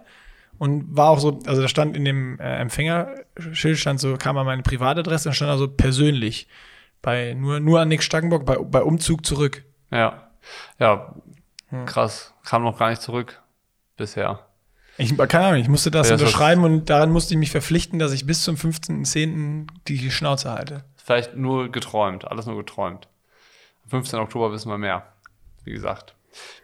Und 0.58 0.96
war 0.96 1.10
auch 1.10 1.20
so, 1.20 1.40
also 1.46 1.62
da 1.62 1.68
stand 1.68 1.98
in 1.98 2.06
dem 2.06 2.40
äh, 2.40 2.58
Empfängerschild, 2.58 3.78
stand 3.78 4.00
so, 4.00 4.16
kam 4.16 4.38
an 4.38 4.46
meine 4.46 4.62
Privatadresse, 4.62 5.26
dann 5.26 5.34
stand 5.34 5.52
also 5.52 5.68
persönlich. 5.68 6.48
Bei, 7.02 7.34
nur, 7.34 7.60
nur 7.60 7.82
an 7.82 7.90
Nick 7.90 8.04
Stackenbock, 8.04 8.46
bei, 8.46 8.56
bei 8.58 8.82
Umzug 8.82 9.26
zurück. 9.26 9.66
Ja. 9.92 10.30
Ja. 10.80 11.16
Hm. 11.70 11.86
Krass. 11.86 12.34
Kam 12.46 12.64
noch 12.64 12.78
gar 12.78 12.90
nicht 12.90 13.02
zurück. 13.02 13.42
Bisher. 13.98 14.46
Ich, 14.98 15.16
keine 15.18 15.46
Ahnung, 15.46 15.60
ich 15.62 15.68
musste 15.68 15.92
das 15.92 16.08
Ja, 16.10 16.14
das 16.16 16.22
unterschreiben 16.22 16.64
und 16.64 16.90
daran 16.90 17.12
musste 17.12 17.34
ich 17.34 17.38
mich 17.38 17.52
verpflichten, 17.52 18.00
dass 18.00 18.14
ich 18.14 18.26
bis 18.26 18.44
zum 18.44 18.56
15.10. 18.56 19.68
die 19.88 20.10
Schnauze 20.12 20.52
halte. 20.52 20.84
Vielleicht 20.96 21.36
nur 21.36 21.70
geträumt. 21.72 22.26
Alles 22.26 22.46
nur 22.46 22.58
geträumt. 22.58 23.08
Am 23.84 23.90
15. 23.90 24.20
Oktober 24.20 24.52
wissen 24.52 24.70
wir 24.70 24.78
mehr. 24.78 25.04
Wie 25.64 25.72
gesagt. 25.72 26.16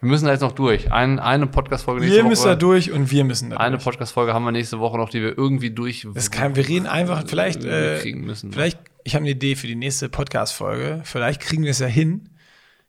Wir 0.01 0.09
müssen 0.09 0.25
da 0.25 0.31
jetzt 0.31 0.41
noch 0.41 0.51
durch. 0.51 0.91
Ein, 0.91 1.19
eine 1.19 1.47
Podcast-Folge 1.47 2.01
nächste 2.01 2.17
Wir 2.17 2.23
Woche. 2.23 2.29
müssen 2.29 2.45
da 2.47 2.55
durch 2.55 2.91
und 2.91 3.09
wir 3.11 3.23
müssen 3.23 3.49
da 3.51 3.57
Eine 3.57 3.77
durch. 3.77 3.85
Podcast-Folge 3.85 4.33
haben 4.33 4.43
wir 4.43 4.51
nächste 4.51 4.79
Woche 4.79 4.97
noch, 4.97 5.09
die 5.09 5.21
wir 5.21 5.37
irgendwie 5.37 5.71
durch 5.71 6.07
Das 6.13 6.29
kann, 6.31 6.55
wir 6.55 6.67
reden 6.67 6.87
einfach, 6.87 7.23
vielleicht, 7.25 7.63
äh, 7.63 7.99
kriegen 8.01 8.21
müssen. 8.25 8.51
vielleicht, 8.51 8.79
ich 9.03 9.15
habe 9.15 9.23
eine 9.23 9.31
Idee 9.31 9.55
für 9.55 9.67
die 9.67 9.75
nächste 9.75 10.09
Podcast-Folge. 10.09 11.01
Vielleicht 11.05 11.41
kriegen 11.41 11.63
wir 11.63 11.71
es 11.71 11.79
ja 11.79 11.87
hin, 11.87 12.29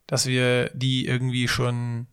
dass 0.07 0.27
wir 0.27 0.71
die 0.75 1.07
irgendwie 1.07 1.47
schon 1.47 2.07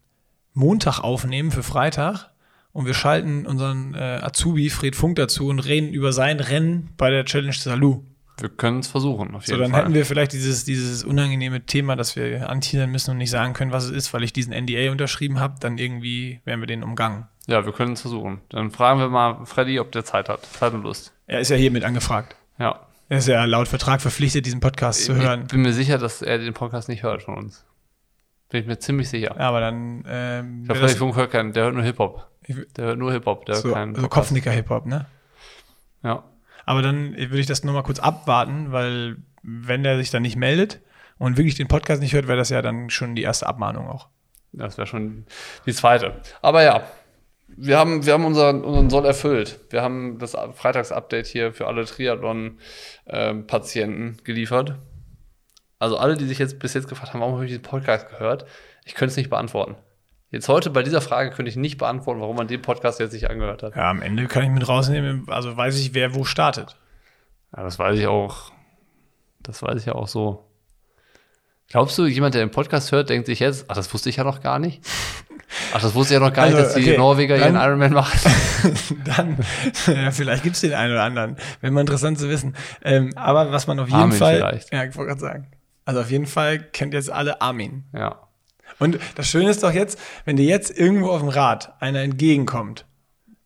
Montag 0.54 1.00
aufnehmen 1.00 1.50
für 1.52 1.64
Freitag 1.64 2.30
und 2.72 2.86
wir 2.86 2.94
schalten 2.94 3.46
unseren 3.46 3.94
äh, 3.96 3.98
Azubi 4.22 4.70
Fred 4.70 4.96
Funk 4.96 5.16
dazu 5.18 5.48
und 5.48 5.60
reden 5.60 5.94
über 5.94 6.14
sein 6.14 6.40
Rennen 6.40 6.90
bei 6.98 7.10
der 7.10 7.26
Challenge 7.26 7.54
Salou. 7.54 8.04
Wir 8.40 8.50
können 8.50 8.80
es 8.80 8.88
versuchen, 8.88 9.36
auf 9.36 9.46
So, 9.46 9.52
jeden 9.54 9.64
dann 9.64 9.72
Fall. 9.72 9.82
hätten 9.82 9.94
wir 9.94 10.06
vielleicht 10.06 10.32
dieses, 10.32 10.64
dieses 10.64 11.04
unangenehme 11.04 11.66
Thema, 11.66 11.98
dass 11.98 12.16
wir 12.16 12.50
anteasern 12.50 12.90
müssen 12.90 13.12
und 13.12 13.18
nicht 13.18 13.32
sagen 13.32 13.52
können, 13.54 13.74
was 13.74 13.84
es 13.86 13.92
ist, 13.92 14.14
weil 14.14 14.24
ich 14.24 14.32
diesen 14.32 14.54
NDA 14.54 14.92
unterschrieben 14.92 15.42
habe, 15.42 15.56
dann 15.60 15.78
irgendwie 15.78 16.40
wären 16.46 16.62
wir 16.62 16.68
den 16.68 16.82
umgangen. 16.84 17.28
ja, 17.48 17.66
wir 17.66 17.74
können 17.74 17.94
es 17.94 18.02
versuchen. 18.02 18.40
Dann 18.50 18.72
fragen 18.72 19.00
wir 19.00 19.10
mal 19.10 19.46
Freddy, 19.46 19.80
ob 19.82 19.92
der 19.92 20.06
Zeit 20.06 20.30
hat. 20.30 20.46
Zeit 20.46 20.74
und 20.74 20.84
Lust. 20.84 21.12
Er 21.28 21.42
ist 21.42 21.50
ja 21.50 21.58
hiermit 21.58 21.84
angefragt. 21.84 22.38
Ja. 22.60 22.88
Er 23.10 23.18
ist 23.18 23.28
ja 23.28 23.44
laut 23.44 23.68
Vertrag 23.68 24.00
verpflichtet, 24.02 24.46
diesen 24.46 24.60
Podcast 24.62 25.04
zu 25.04 25.16
hören. 25.16 25.42
Ich 25.42 25.48
bin 25.48 25.64
mir 25.64 25.74
sicher, 25.74 25.98
dass 25.98 26.22
er 26.22 26.38
den 26.38 26.54
Podcast 26.54 26.88
nicht 26.88 27.04
hört 27.04 27.24
von 27.24 27.36
uns. 27.36 27.66
Bin 28.50 28.62
ich 28.62 28.68
mir 28.68 28.80
ziemlich 28.80 29.10
sicher. 29.10 29.36
Ja, 29.38 29.50
aber 29.50 29.60
dann 29.60 30.04
ähm, 30.08 30.60
Ich 30.62 30.66
glaube, 30.70 30.80
Freddy 30.82 30.96
Funk 30.96 31.16
hört 31.18 31.32
keinen, 31.32 31.52
der 31.52 31.64
hört 31.66 31.74
nur 31.74 31.84
Hip-Hop. 31.84 32.29
Der 32.78 32.86
hört 32.86 32.98
nur 32.98 33.12
Hip-Hop, 33.12 33.46
der 33.46 33.56
so, 33.56 33.70
hört 33.70 33.76
keinen 33.76 33.96
so 33.96 34.02
Podcast. 34.02 34.30
Kopfnicker-Hip-Hop, 34.30 34.86
ne? 34.86 35.06
Ja. 36.04 36.24
Aber 36.66 36.82
dann 36.82 37.16
würde 37.16 37.40
ich 37.40 37.48
das 37.48 37.64
nur 37.64 37.74
mal 37.74 37.84
kurz 37.84 38.00
abwarten, 38.00 38.72
weil 38.72 39.18
wenn 39.44 39.84
der 39.84 39.98
sich 39.98 40.12
dann 40.12 40.24
nicht 40.24 40.36
meldet 40.36 40.82
und 41.18 41.38
wirklich 41.38 41.56
den 41.56 41.68
Podcast 41.68 42.02
nicht 42.02 42.14
hört, 42.14 42.28
wäre 42.28 42.38
das 42.38 42.50
ja 42.50 42.62
dann 42.62 42.90
schon 42.90 43.16
die 43.16 43.24
erste 43.24 43.48
Abmahnung 43.48 43.88
auch. 43.88 44.10
Das 44.52 44.78
wäre 44.78 44.88
schon 44.88 45.26
die 45.66 45.74
zweite. 45.74 46.22
Aber 46.42 46.64
ja, 46.64 46.84
wir 47.48 47.78
haben, 47.78 48.06
wir 48.06 48.14
haben 48.14 48.26
unseren, 48.26 48.64
unseren 48.64 48.90
Soll 48.90 49.06
erfüllt. 49.06 49.60
Wir 49.70 49.82
haben 49.82 50.20
das 50.20 50.36
Freitags-Update 50.54 51.28
hier 51.28 51.54
für 51.54 51.68
alle 51.68 51.86
Triathlon-Patienten 51.86 54.18
geliefert. 54.24 54.76
Also 55.80 55.98
alle, 55.98 56.18
die 56.18 56.26
sich 56.26 56.40
jetzt 56.40 56.60
bis 56.60 56.74
jetzt 56.74 56.90
gefragt 56.90 57.14
haben, 57.14 57.22
warum 57.22 57.36
habe 57.36 57.46
ich 57.46 57.52
diesen 57.52 57.64
Podcast 57.64 58.10
gehört, 58.10 58.46
ich 58.86 58.96
könnte 58.96 59.12
es 59.12 59.18
nicht 59.18 59.30
beantworten. 59.30 59.76
Jetzt 60.32 60.48
heute 60.48 60.70
bei 60.70 60.84
dieser 60.84 61.02
Frage 61.02 61.32
könnte 61.32 61.50
ich 61.50 61.56
nicht 61.56 61.78
beantworten, 61.78 62.22
warum 62.22 62.36
man 62.36 62.48
den 62.48 62.62
Podcast 62.62 63.00
jetzt 63.00 63.14
nicht 63.14 63.30
angehört 63.30 63.64
hat. 63.64 63.76
Ja, 63.76 63.90
am 63.90 64.02
Ende 64.02 64.28
kann 64.28 64.44
ich 64.44 64.50
mit 64.50 64.68
rausnehmen, 64.68 65.26
also 65.28 65.58
weiß 65.58 65.80
ich, 65.80 65.94
wer 65.96 66.14
wo 66.14 66.24
startet. 66.24 66.76
Ja, 67.56 67.64
das 67.64 67.80
weiß 67.80 67.98
ich 67.98 68.06
auch. 68.08 68.52
Das 69.42 69.64
weiß 69.64 69.80
ich 69.80 69.86
ja 69.88 69.96
auch 69.96 70.08
so. 70.08 70.46
Glaubst 71.70 71.98
du, 71.98 72.06
jemand, 72.06 72.36
der 72.36 72.46
den 72.46 72.52
Podcast 72.52 72.92
hört, 72.92 73.10
denkt 73.10 73.26
sich 73.28 73.40
jetzt, 73.40 73.66
ach, 73.70 73.76
das 73.76 73.92
wusste 73.94 74.10
ich 74.10 74.18
ja 74.18 74.24
noch 74.24 74.42
gar 74.42 74.60
nicht? 74.60 74.84
Ach, 75.74 75.82
das 75.82 75.96
wusste 75.96 76.14
ich 76.14 76.20
ja 76.20 76.26
noch 76.28 76.34
gar 76.34 76.46
Also, 76.46 76.58
nicht, 76.58 76.68
dass 76.68 76.76
die 76.76 76.82
okay, 76.90 76.98
Norweger 76.98 77.38
ihren 77.38 77.56
dann- 77.56 77.64
Ironman 77.68 77.94
machen. 77.94 78.32
dann, 79.06 79.38
ja, 79.88 80.12
vielleicht 80.12 80.44
gibt's 80.44 80.62
den 80.62 80.74
einen 80.74 80.94
oder 80.94 81.04
anderen. 81.04 81.38
Wäre 81.62 81.74
mal 81.74 81.82
interessant 81.82 82.20
zu 82.20 82.30
wissen. 82.30 82.56
Ähm, 82.84 83.12
aber 83.16 83.52
was 83.52 83.66
man 83.66 83.80
auf 83.80 83.88
jeden 83.88 84.00
Armin 84.00 84.18
Fall. 84.18 84.36
vielleicht. 84.38 84.72
Ja, 84.74 84.84
ich 84.84 84.96
wollte 84.96 85.10
gerade 85.10 85.22
sagen. 85.22 85.48
Also 85.86 86.02
auf 86.02 86.12
jeden 86.12 86.28
Fall 86.28 86.60
kennt 86.60 86.94
jetzt 86.94 87.12
alle 87.12 87.42
Armin. 87.42 87.86
Ja. 87.94 88.20
Und 88.80 89.00
das 89.16 89.28
Schöne 89.28 89.50
ist 89.50 89.64
doch 89.64 89.74
jetzt, 89.74 90.00
wenn 90.26 90.38
dir 90.38 90.46
jetzt 90.46 90.78
irgendwo 90.78 91.10
auf 91.10 91.20
dem 91.20 91.30
Rad 91.30 91.74
einer 91.82 92.00
entgegenkommt, 92.00 92.86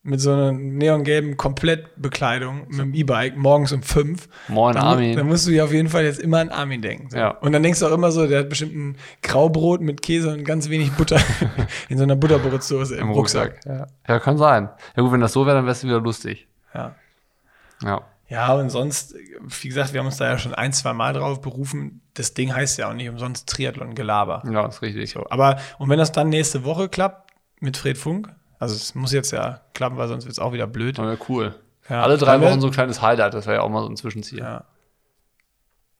mit 0.06 0.20
so 0.20 0.34
einer 0.34 0.52
neongelben 0.52 1.38
Komplettbekleidung 1.38 2.68
mit 2.68 2.78
dem 2.80 2.94
E-Bike 2.94 3.38
morgens 3.38 3.72
um 3.72 3.82
fünf, 3.82 4.28
Moin, 4.50 4.76
dann, 4.76 4.84
Armin. 4.84 5.16
dann 5.16 5.28
musst 5.28 5.48
du 5.48 5.52
ja 5.52 5.64
auf 5.64 5.72
jeden 5.72 5.88
Fall 5.88 6.04
jetzt 6.04 6.20
immer 6.20 6.40
an 6.40 6.50
Armin 6.50 6.82
denken. 6.82 7.10
So. 7.10 7.18
Ja. 7.18 7.30
Und 7.30 7.54
dann 7.54 7.64
denkst 7.64 7.80
du 7.80 7.88
auch 7.88 7.94
immer 7.94 8.12
so, 8.12 8.28
der 8.28 8.40
hat 8.40 8.50
bestimmt 8.50 8.76
ein 8.76 8.98
Graubrot 9.22 9.80
mit 9.80 10.02
Käse 10.02 10.34
und 10.34 10.44
ganz 10.44 10.70
wenig 10.70 10.92
Butter 10.92 11.22
in 11.90 11.98
so 11.98 12.04
einer 12.04 12.18
Butterbrotsauce 12.18 12.92
im, 12.92 13.00
Im 13.00 13.10
Rucksack. 13.12 13.54
Rucksack. 13.66 13.88
Ja. 14.06 14.14
ja, 14.14 14.20
kann 14.20 14.38
sein. 14.38 14.70
Ja 14.98 15.04
gut, 15.04 15.14
wenn 15.14 15.22
das 15.22 15.32
so 15.32 15.46
wäre, 15.46 15.56
dann 15.56 15.66
wäre 15.66 15.72
es 15.72 15.84
wieder 15.86 16.02
lustig. 16.02 16.48
Ja. 16.76 16.96
Ja. 17.82 18.02
Ja, 18.30 18.54
und 18.54 18.70
sonst, 18.70 19.16
wie 19.16 19.68
gesagt, 19.68 19.94
wir 19.94 20.00
haben 20.00 20.08
uns 20.08 20.18
da 20.18 20.26
ja 20.26 20.38
schon 20.38 20.54
ein, 20.54 20.74
zwei 20.74 20.94
Mal 20.94 21.14
drauf 21.14 21.42
berufen. 21.42 22.02
Das 22.14 22.34
Ding 22.34 22.54
heißt 22.54 22.78
ja 22.80 22.90
auch 22.90 22.94
nicht 22.94 23.10
umsonst 23.10 23.48
Triathlon-Gelaber. 23.48 24.44
Ja, 24.52 24.66
ist 24.66 24.82
richtig. 24.82 25.12
So, 25.12 25.26
aber, 25.30 25.60
und 25.78 25.90
wenn 25.90 26.00
das 26.00 26.12
dann 26.12 26.30
nächste 26.30 26.64
Woche 26.64 26.90
klappt 26.90 27.32
mit 27.60 27.78
Fred 27.78 27.98
Funk, 27.98 28.30
also 28.60 28.76
es 28.76 28.96
muss 28.96 29.12
jetzt 29.12 29.32
ja 29.32 29.62
klappen, 29.74 29.98
weil 29.98 30.08
sonst 30.08 30.24
wird 30.24 30.32
es 30.32 30.40
auch 30.40 30.54
wieder 30.54 30.68
blöd. 30.68 30.98
Ja, 30.98 31.18
cool. 31.28 31.56
Ja, 31.90 32.02
Alle 32.02 32.18
drei 32.18 32.40
Wochen 32.40 32.62
so 32.62 32.68
ein 32.68 32.74
kleines 32.74 33.02
Highlight, 33.02 33.34
das 33.34 33.46
wäre 33.46 33.58
ja 33.58 33.62
auch 33.62 33.70
mal 33.70 33.82
so 33.84 33.90
ein 33.90 33.98
Zwischenziel. 33.98 34.40
Ja. 34.40 34.66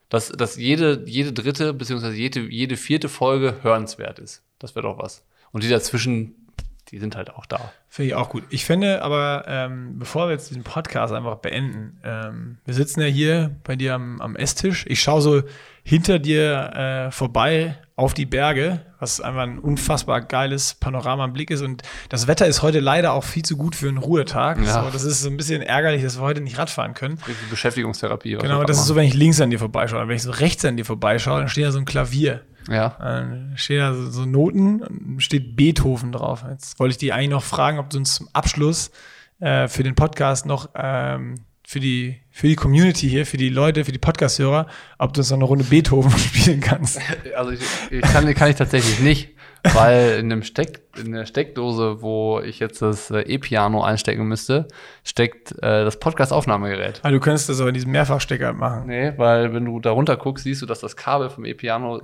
Dass, 0.10 0.30
dass 0.30 0.56
jede, 0.56 1.04
jede 1.06 1.34
dritte, 1.34 1.74
beziehungsweise 1.74 2.16
jede, 2.16 2.40
jede 2.42 2.78
vierte 2.78 3.10
Folge 3.10 3.58
hörenswert 3.64 4.20
ist. 4.20 4.44
Das 4.60 4.76
wäre 4.76 4.84
doch 4.84 4.98
was. 4.98 5.26
Und 5.52 5.64
die 5.64 5.70
dazwischen, 5.70 6.43
die 6.90 7.00
sind 7.00 7.16
halt 7.16 7.32
auch 7.32 7.46
da. 7.46 7.72
Finde 7.88 8.10
ich 8.10 8.16
auch 8.16 8.30
gut. 8.30 8.44
Ich 8.50 8.66
finde 8.66 9.02
aber, 9.02 9.46
ähm, 9.48 10.00
bevor 10.00 10.28
wir 10.28 10.34
jetzt 10.34 10.50
diesen 10.50 10.64
Podcast 10.64 11.14
einfach 11.14 11.38
beenden, 11.38 12.00
ähm, 12.04 12.58
wir 12.66 12.74
sitzen 12.74 13.02
ja 13.02 13.08
hier 13.08 13.56
bei 13.64 13.76
dir 13.76 13.96
am, 13.96 14.20
am 14.22 14.36
Esstisch. 14.36 14.86
Ich 14.88 15.02
schaue 15.02 15.22
so 15.22 15.42
hinter 15.84 16.20
dir 16.20 17.08
äh, 17.08 17.12
vorbei 17.12 17.78
auf 17.96 18.14
die 18.14 18.26
Berge, 18.26 18.82
was 19.00 19.22
einfach 19.22 19.42
ein 19.42 19.60
unfassbar 19.60 20.22
geiles 20.22 20.74
Panorama 20.76 21.26
im 21.26 21.34
Blick 21.34 21.52
ist. 21.52 21.62
Und 21.62 21.84
das 22.10 22.28
Wetter 22.28 22.48
ist 22.48 22.62
heute 22.62 22.80
leider 22.80 23.14
auch 23.14 23.24
viel 23.24 23.44
zu 23.44 23.58
gut 23.58 23.76
für 23.76 23.88
einen 23.88 23.98
Ruhetag. 23.98 24.60
Ja. 24.60 24.84
So, 24.84 24.90
das 24.90 25.04
ist 25.04 25.22
so 25.22 25.30
ein 25.30 25.38
bisschen 25.38 25.62
ärgerlich, 25.62 26.02
dass 26.02 26.18
wir 26.18 26.24
heute 26.24 26.42
nicht 26.42 26.58
Radfahren 26.58 26.94
können. 26.94 27.20
Beschäftigungstherapie. 27.50 28.38
Genau, 28.38 28.64
das 28.64 28.78
ist 28.78 28.84
machen. 28.84 28.88
so, 28.88 28.96
wenn 28.96 29.06
ich 29.06 29.14
links 29.14 29.40
an 29.42 29.52
dir 29.52 29.60
vorbeischaue. 29.60 30.02
Und 30.02 30.08
wenn 30.08 30.16
ich 30.16 30.24
so 30.24 30.32
rechts 30.32 30.66
an 30.66 30.78
dir 30.78 30.86
vorbeischaue, 30.86 31.40
dann 31.40 31.50
steht 31.50 31.66
da 31.66 31.72
so 31.72 31.80
ein 31.80 31.86
Klavier. 31.86 32.42
Ja. 32.70 32.96
Dann 33.00 33.54
stehen 33.56 33.80
da 33.80 33.94
so, 33.94 34.10
so 34.10 34.26
Noten 34.26 35.16
steht 35.20 35.56
Beethoven 35.56 36.12
drauf. 36.12 36.46
Jetzt 36.50 36.80
wollte 36.80 36.92
ich 36.92 36.98
dich 36.98 37.14
eigentlich 37.14 37.30
noch 37.30 37.44
fragen, 37.44 37.80
ob 37.80 37.90
du 37.90 37.98
uns 37.98 38.16
zum 38.16 38.30
Abschluss 38.34 38.92
äh, 39.40 39.68
für 39.68 39.84
den 39.84 39.96
Podcast 39.96 40.46
noch 40.46 40.70
ähm, 40.76 41.36
für 41.66 41.80
die 41.80 42.20
für 42.30 42.48
die 42.48 42.56
Community 42.56 43.10
hier, 43.10 43.26
für 43.26 43.38
die 43.38 43.50
Leute, 43.50 43.86
für 43.86 43.92
die 43.92 44.00
Podcast-Hörer, 44.00 44.68
ob 44.98 45.14
du 45.14 45.22
uns 45.22 45.30
noch 45.30 45.38
eine 45.38 45.46
Runde 45.46 45.64
Beethoven 45.64 46.12
spielen 46.18 46.60
kannst. 46.60 47.00
Also 47.36 47.52
ich, 47.52 47.62
ich 47.92 48.02
kann, 48.02 48.32
kann 48.34 48.50
ich 48.50 48.56
tatsächlich 48.56 49.00
nicht, 49.00 49.30
weil 49.74 50.20
in 50.20 50.30
dem 50.30 50.44
Steck, 50.44 50.82
in 50.98 51.12
der 51.12 51.26
Steckdose, 51.26 52.02
wo 52.02 52.42
ich 52.42 52.60
jetzt 52.60 52.82
das 52.82 53.12
äh, 53.12 53.22
E-Piano 53.22 53.82
einstecken 53.82 54.26
müsste, 54.26 54.68
steckt 55.04 55.52
äh, 55.64 55.84
das 55.84 56.00
Podcast-Aufnahmegerät. 56.00 57.00
Ah, 57.04 57.12
du 57.12 57.20
könntest 57.20 57.50
das 57.50 57.60
aber 57.60 57.70
in 57.70 57.74
diesem 57.74 57.92
Mehrfachstecker 57.92 58.54
machen. 58.54 58.88
Nee, 58.88 59.14
weil 59.18 59.54
wenn 59.54 59.66
du 59.66 59.80
da 59.80 59.92
runter 59.92 60.18
guckst, 60.18 60.44
siehst 60.44 60.62
du, 60.62 60.66
dass 60.66 60.80
das 60.80 60.96
Kabel 60.96 61.30
vom 61.30 61.46
E-Piano 61.46 62.02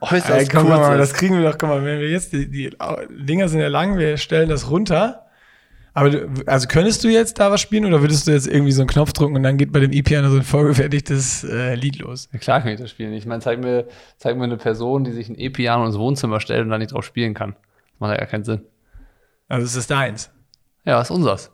äußerst 0.00 0.30
Ey, 0.30 0.46
komm 0.46 0.66
kurz 0.66 0.78
mal, 0.78 1.00
ist. 1.00 1.10
das 1.10 1.14
kriegen 1.18 1.36
wir 1.36 1.50
doch, 1.50 1.58
guck 1.58 1.68
mal, 1.68 1.84
wenn 1.84 2.00
wir 2.00 2.08
jetzt, 2.08 2.32
die, 2.32 2.50
die 2.50 2.70
Dinger 3.10 3.48
sind 3.48 3.60
ja 3.60 3.68
lang, 3.68 3.98
wir 3.98 4.16
stellen 4.16 4.48
das 4.48 4.70
runter. 4.70 5.26
Aber 5.94 6.10
du, 6.10 6.28
also 6.46 6.68
könntest 6.68 7.04
du 7.04 7.08
jetzt 7.08 7.38
da 7.38 7.50
was 7.50 7.60
spielen 7.60 7.84
oder 7.84 8.00
würdest 8.00 8.26
du 8.26 8.30
jetzt 8.30 8.46
irgendwie 8.46 8.72
so 8.72 8.80
einen 8.80 8.88
Knopf 8.88 9.12
drücken 9.12 9.36
und 9.36 9.42
dann 9.42 9.58
geht 9.58 9.72
bei 9.72 9.80
dem 9.80 9.92
E-Piano 9.92 10.30
so 10.30 10.36
ein 10.36 10.42
vorgefertigtes 10.42 11.44
äh, 11.44 11.74
Lied 11.74 11.98
los? 11.98 12.28
Ja, 12.32 12.38
klar 12.38 12.60
kann 12.62 12.72
ich 12.72 12.80
das 12.80 12.90
spielen. 12.90 13.12
Ich 13.12 13.26
meine, 13.26 13.42
zeig 13.42 13.60
mir, 13.60 13.86
zeig 14.16 14.36
mir 14.36 14.44
eine 14.44 14.56
Person, 14.56 15.04
die 15.04 15.12
sich 15.12 15.28
ein 15.28 15.34
E-Piano 15.34 15.84
ins 15.84 15.98
Wohnzimmer 15.98 16.40
stellt 16.40 16.62
und 16.62 16.70
da 16.70 16.78
nicht 16.78 16.92
drauf 16.92 17.04
spielen 17.04 17.34
kann. 17.34 17.52
Das 17.52 18.00
macht 18.00 18.12
ja 18.12 18.18
gar 18.18 18.26
keinen 18.26 18.44
Sinn. 18.44 18.62
Also 19.48 19.66
es 19.66 19.76
ist 19.76 19.90
deins. 19.90 20.30
Ja, 20.84 21.00
ist 21.00 21.10
unseres. 21.10 21.50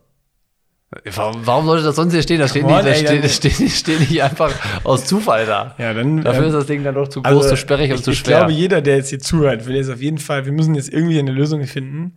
Warum, 1.14 1.46
warum 1.46 1.66
sollte 1.66 1.84
das 1.84 1.96
sonst 1.96 2.14
hier 2.14 2.22
stehen? 2.22 2.38
Das 2.38 2.50
steht 2.50 2.62
Come 2.62 2.76
nicht, 2.76 2.88
das 2.88 2.98
ey, 2.98 3.06
steht, 3.06 3.24
das 3.24 3.36
steht, 3.36 3.60
das 3.60 3.78
steht 3.78 4.00
nicht 4.00 4.22
einfach 4.22 4.54
aus 4.84 5.04
Zufall 5.04 5.44
da. 5.44 5.74
Ja, 5.78 5.92
dann. 5.92 6.22
Dafür 6.22 6.44
ähm, 6.44 6.48
ist 6.48 6.54
das 6.54 6.66
Ding 6.66 6.82
dann 6.82 6.94
doch 6.94 7.08
zu 7.08 7.20
groß, 7.20 7.30
also, 7.30 7.48
zu 7.50 7.56
sperrig 7.58 7.90
und 7.90 7.98
ich, 7.98 8.04
zu 8.04 8.12
ich 8.12 8.20
schwer. 8.20 8.38
glaube, 8.38 8.52
jeder, 8.52 8.80
der 8.80 8.96
jetzt 8.96 9.10
hier 9.10 9.18
zuhört, 9.18 9.66
will 9.66 9.76
jetzt 9.76 9.90
auf 9.90 10.00
jeden 10.00 10.16
Fall, 10.16 10.46
wir 10.46 10.52
müssen 10.52 10.74
jetzt 10.74 10.90
irgendwie 10.90 11.18
eine 11.18 11.30
Lösung 11.30 11.62
finden, 11.66 12.16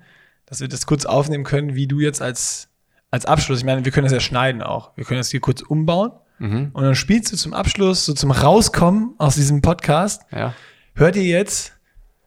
dass 0.52 0.60
wir 0.60 0.68
das 0.68 0.86
kurz 0.86 1.06
aufnehmen 1.06 1.45
können, 1.45 1.76
wie 1.76 1.88
du 1.88 2.02
jetzt 2.02 2.22
als, 2.22 2.68
als 3.10 3.26
Abschluss, 3.26 3.60
ich 3.60 3.64
meine, 3.64 3.86
wir 3.86 3.91
können 3.93 4.04
das 4.04 4.12
ja 4.12 4.20
schneiden 4.20 4.62
auch. 4.62 4.91
Wir 4.97 5.06
können 5.06 5.22
das 5.22 5.32
hier 5.32 5.39
kurz 5.39 5.62
umbauen 5.62 6.12
mhm. 6.39 6.72
und 6.74 6.84
dann 6.84 6.93
spielst 6.93 7.32
du 7.32 7.38
zum 7.38 7.54
Abschluss, 7.54 8.04
so 8.04 8.14
zum 8.14 8.32
Rauskommen 8.32 9.16
aus 9.18 9.36
diesem 9.36 9.62
Podcast. 9.62 10.24
Ja. 10.30 10.54
Hört 10.93 11.16
ihr 11.16 11.24
jetzt 11.24 11.80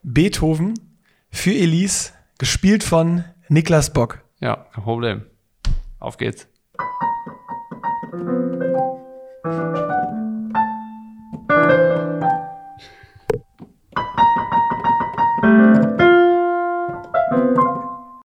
Beethoven 0.02 0.72
für 1.30 1.52
Elise, 1.52 2.12
gespielt 2.38 2.82
von 2.82 3.24
Niklas 3.50 3.92
Bock. 3.92 4.24
Ja, 4.40 4.68
kein 4.72 4.84
Problem. 4.84 5.26
Auf 5.98 6.16
geht's. 6.16 6.48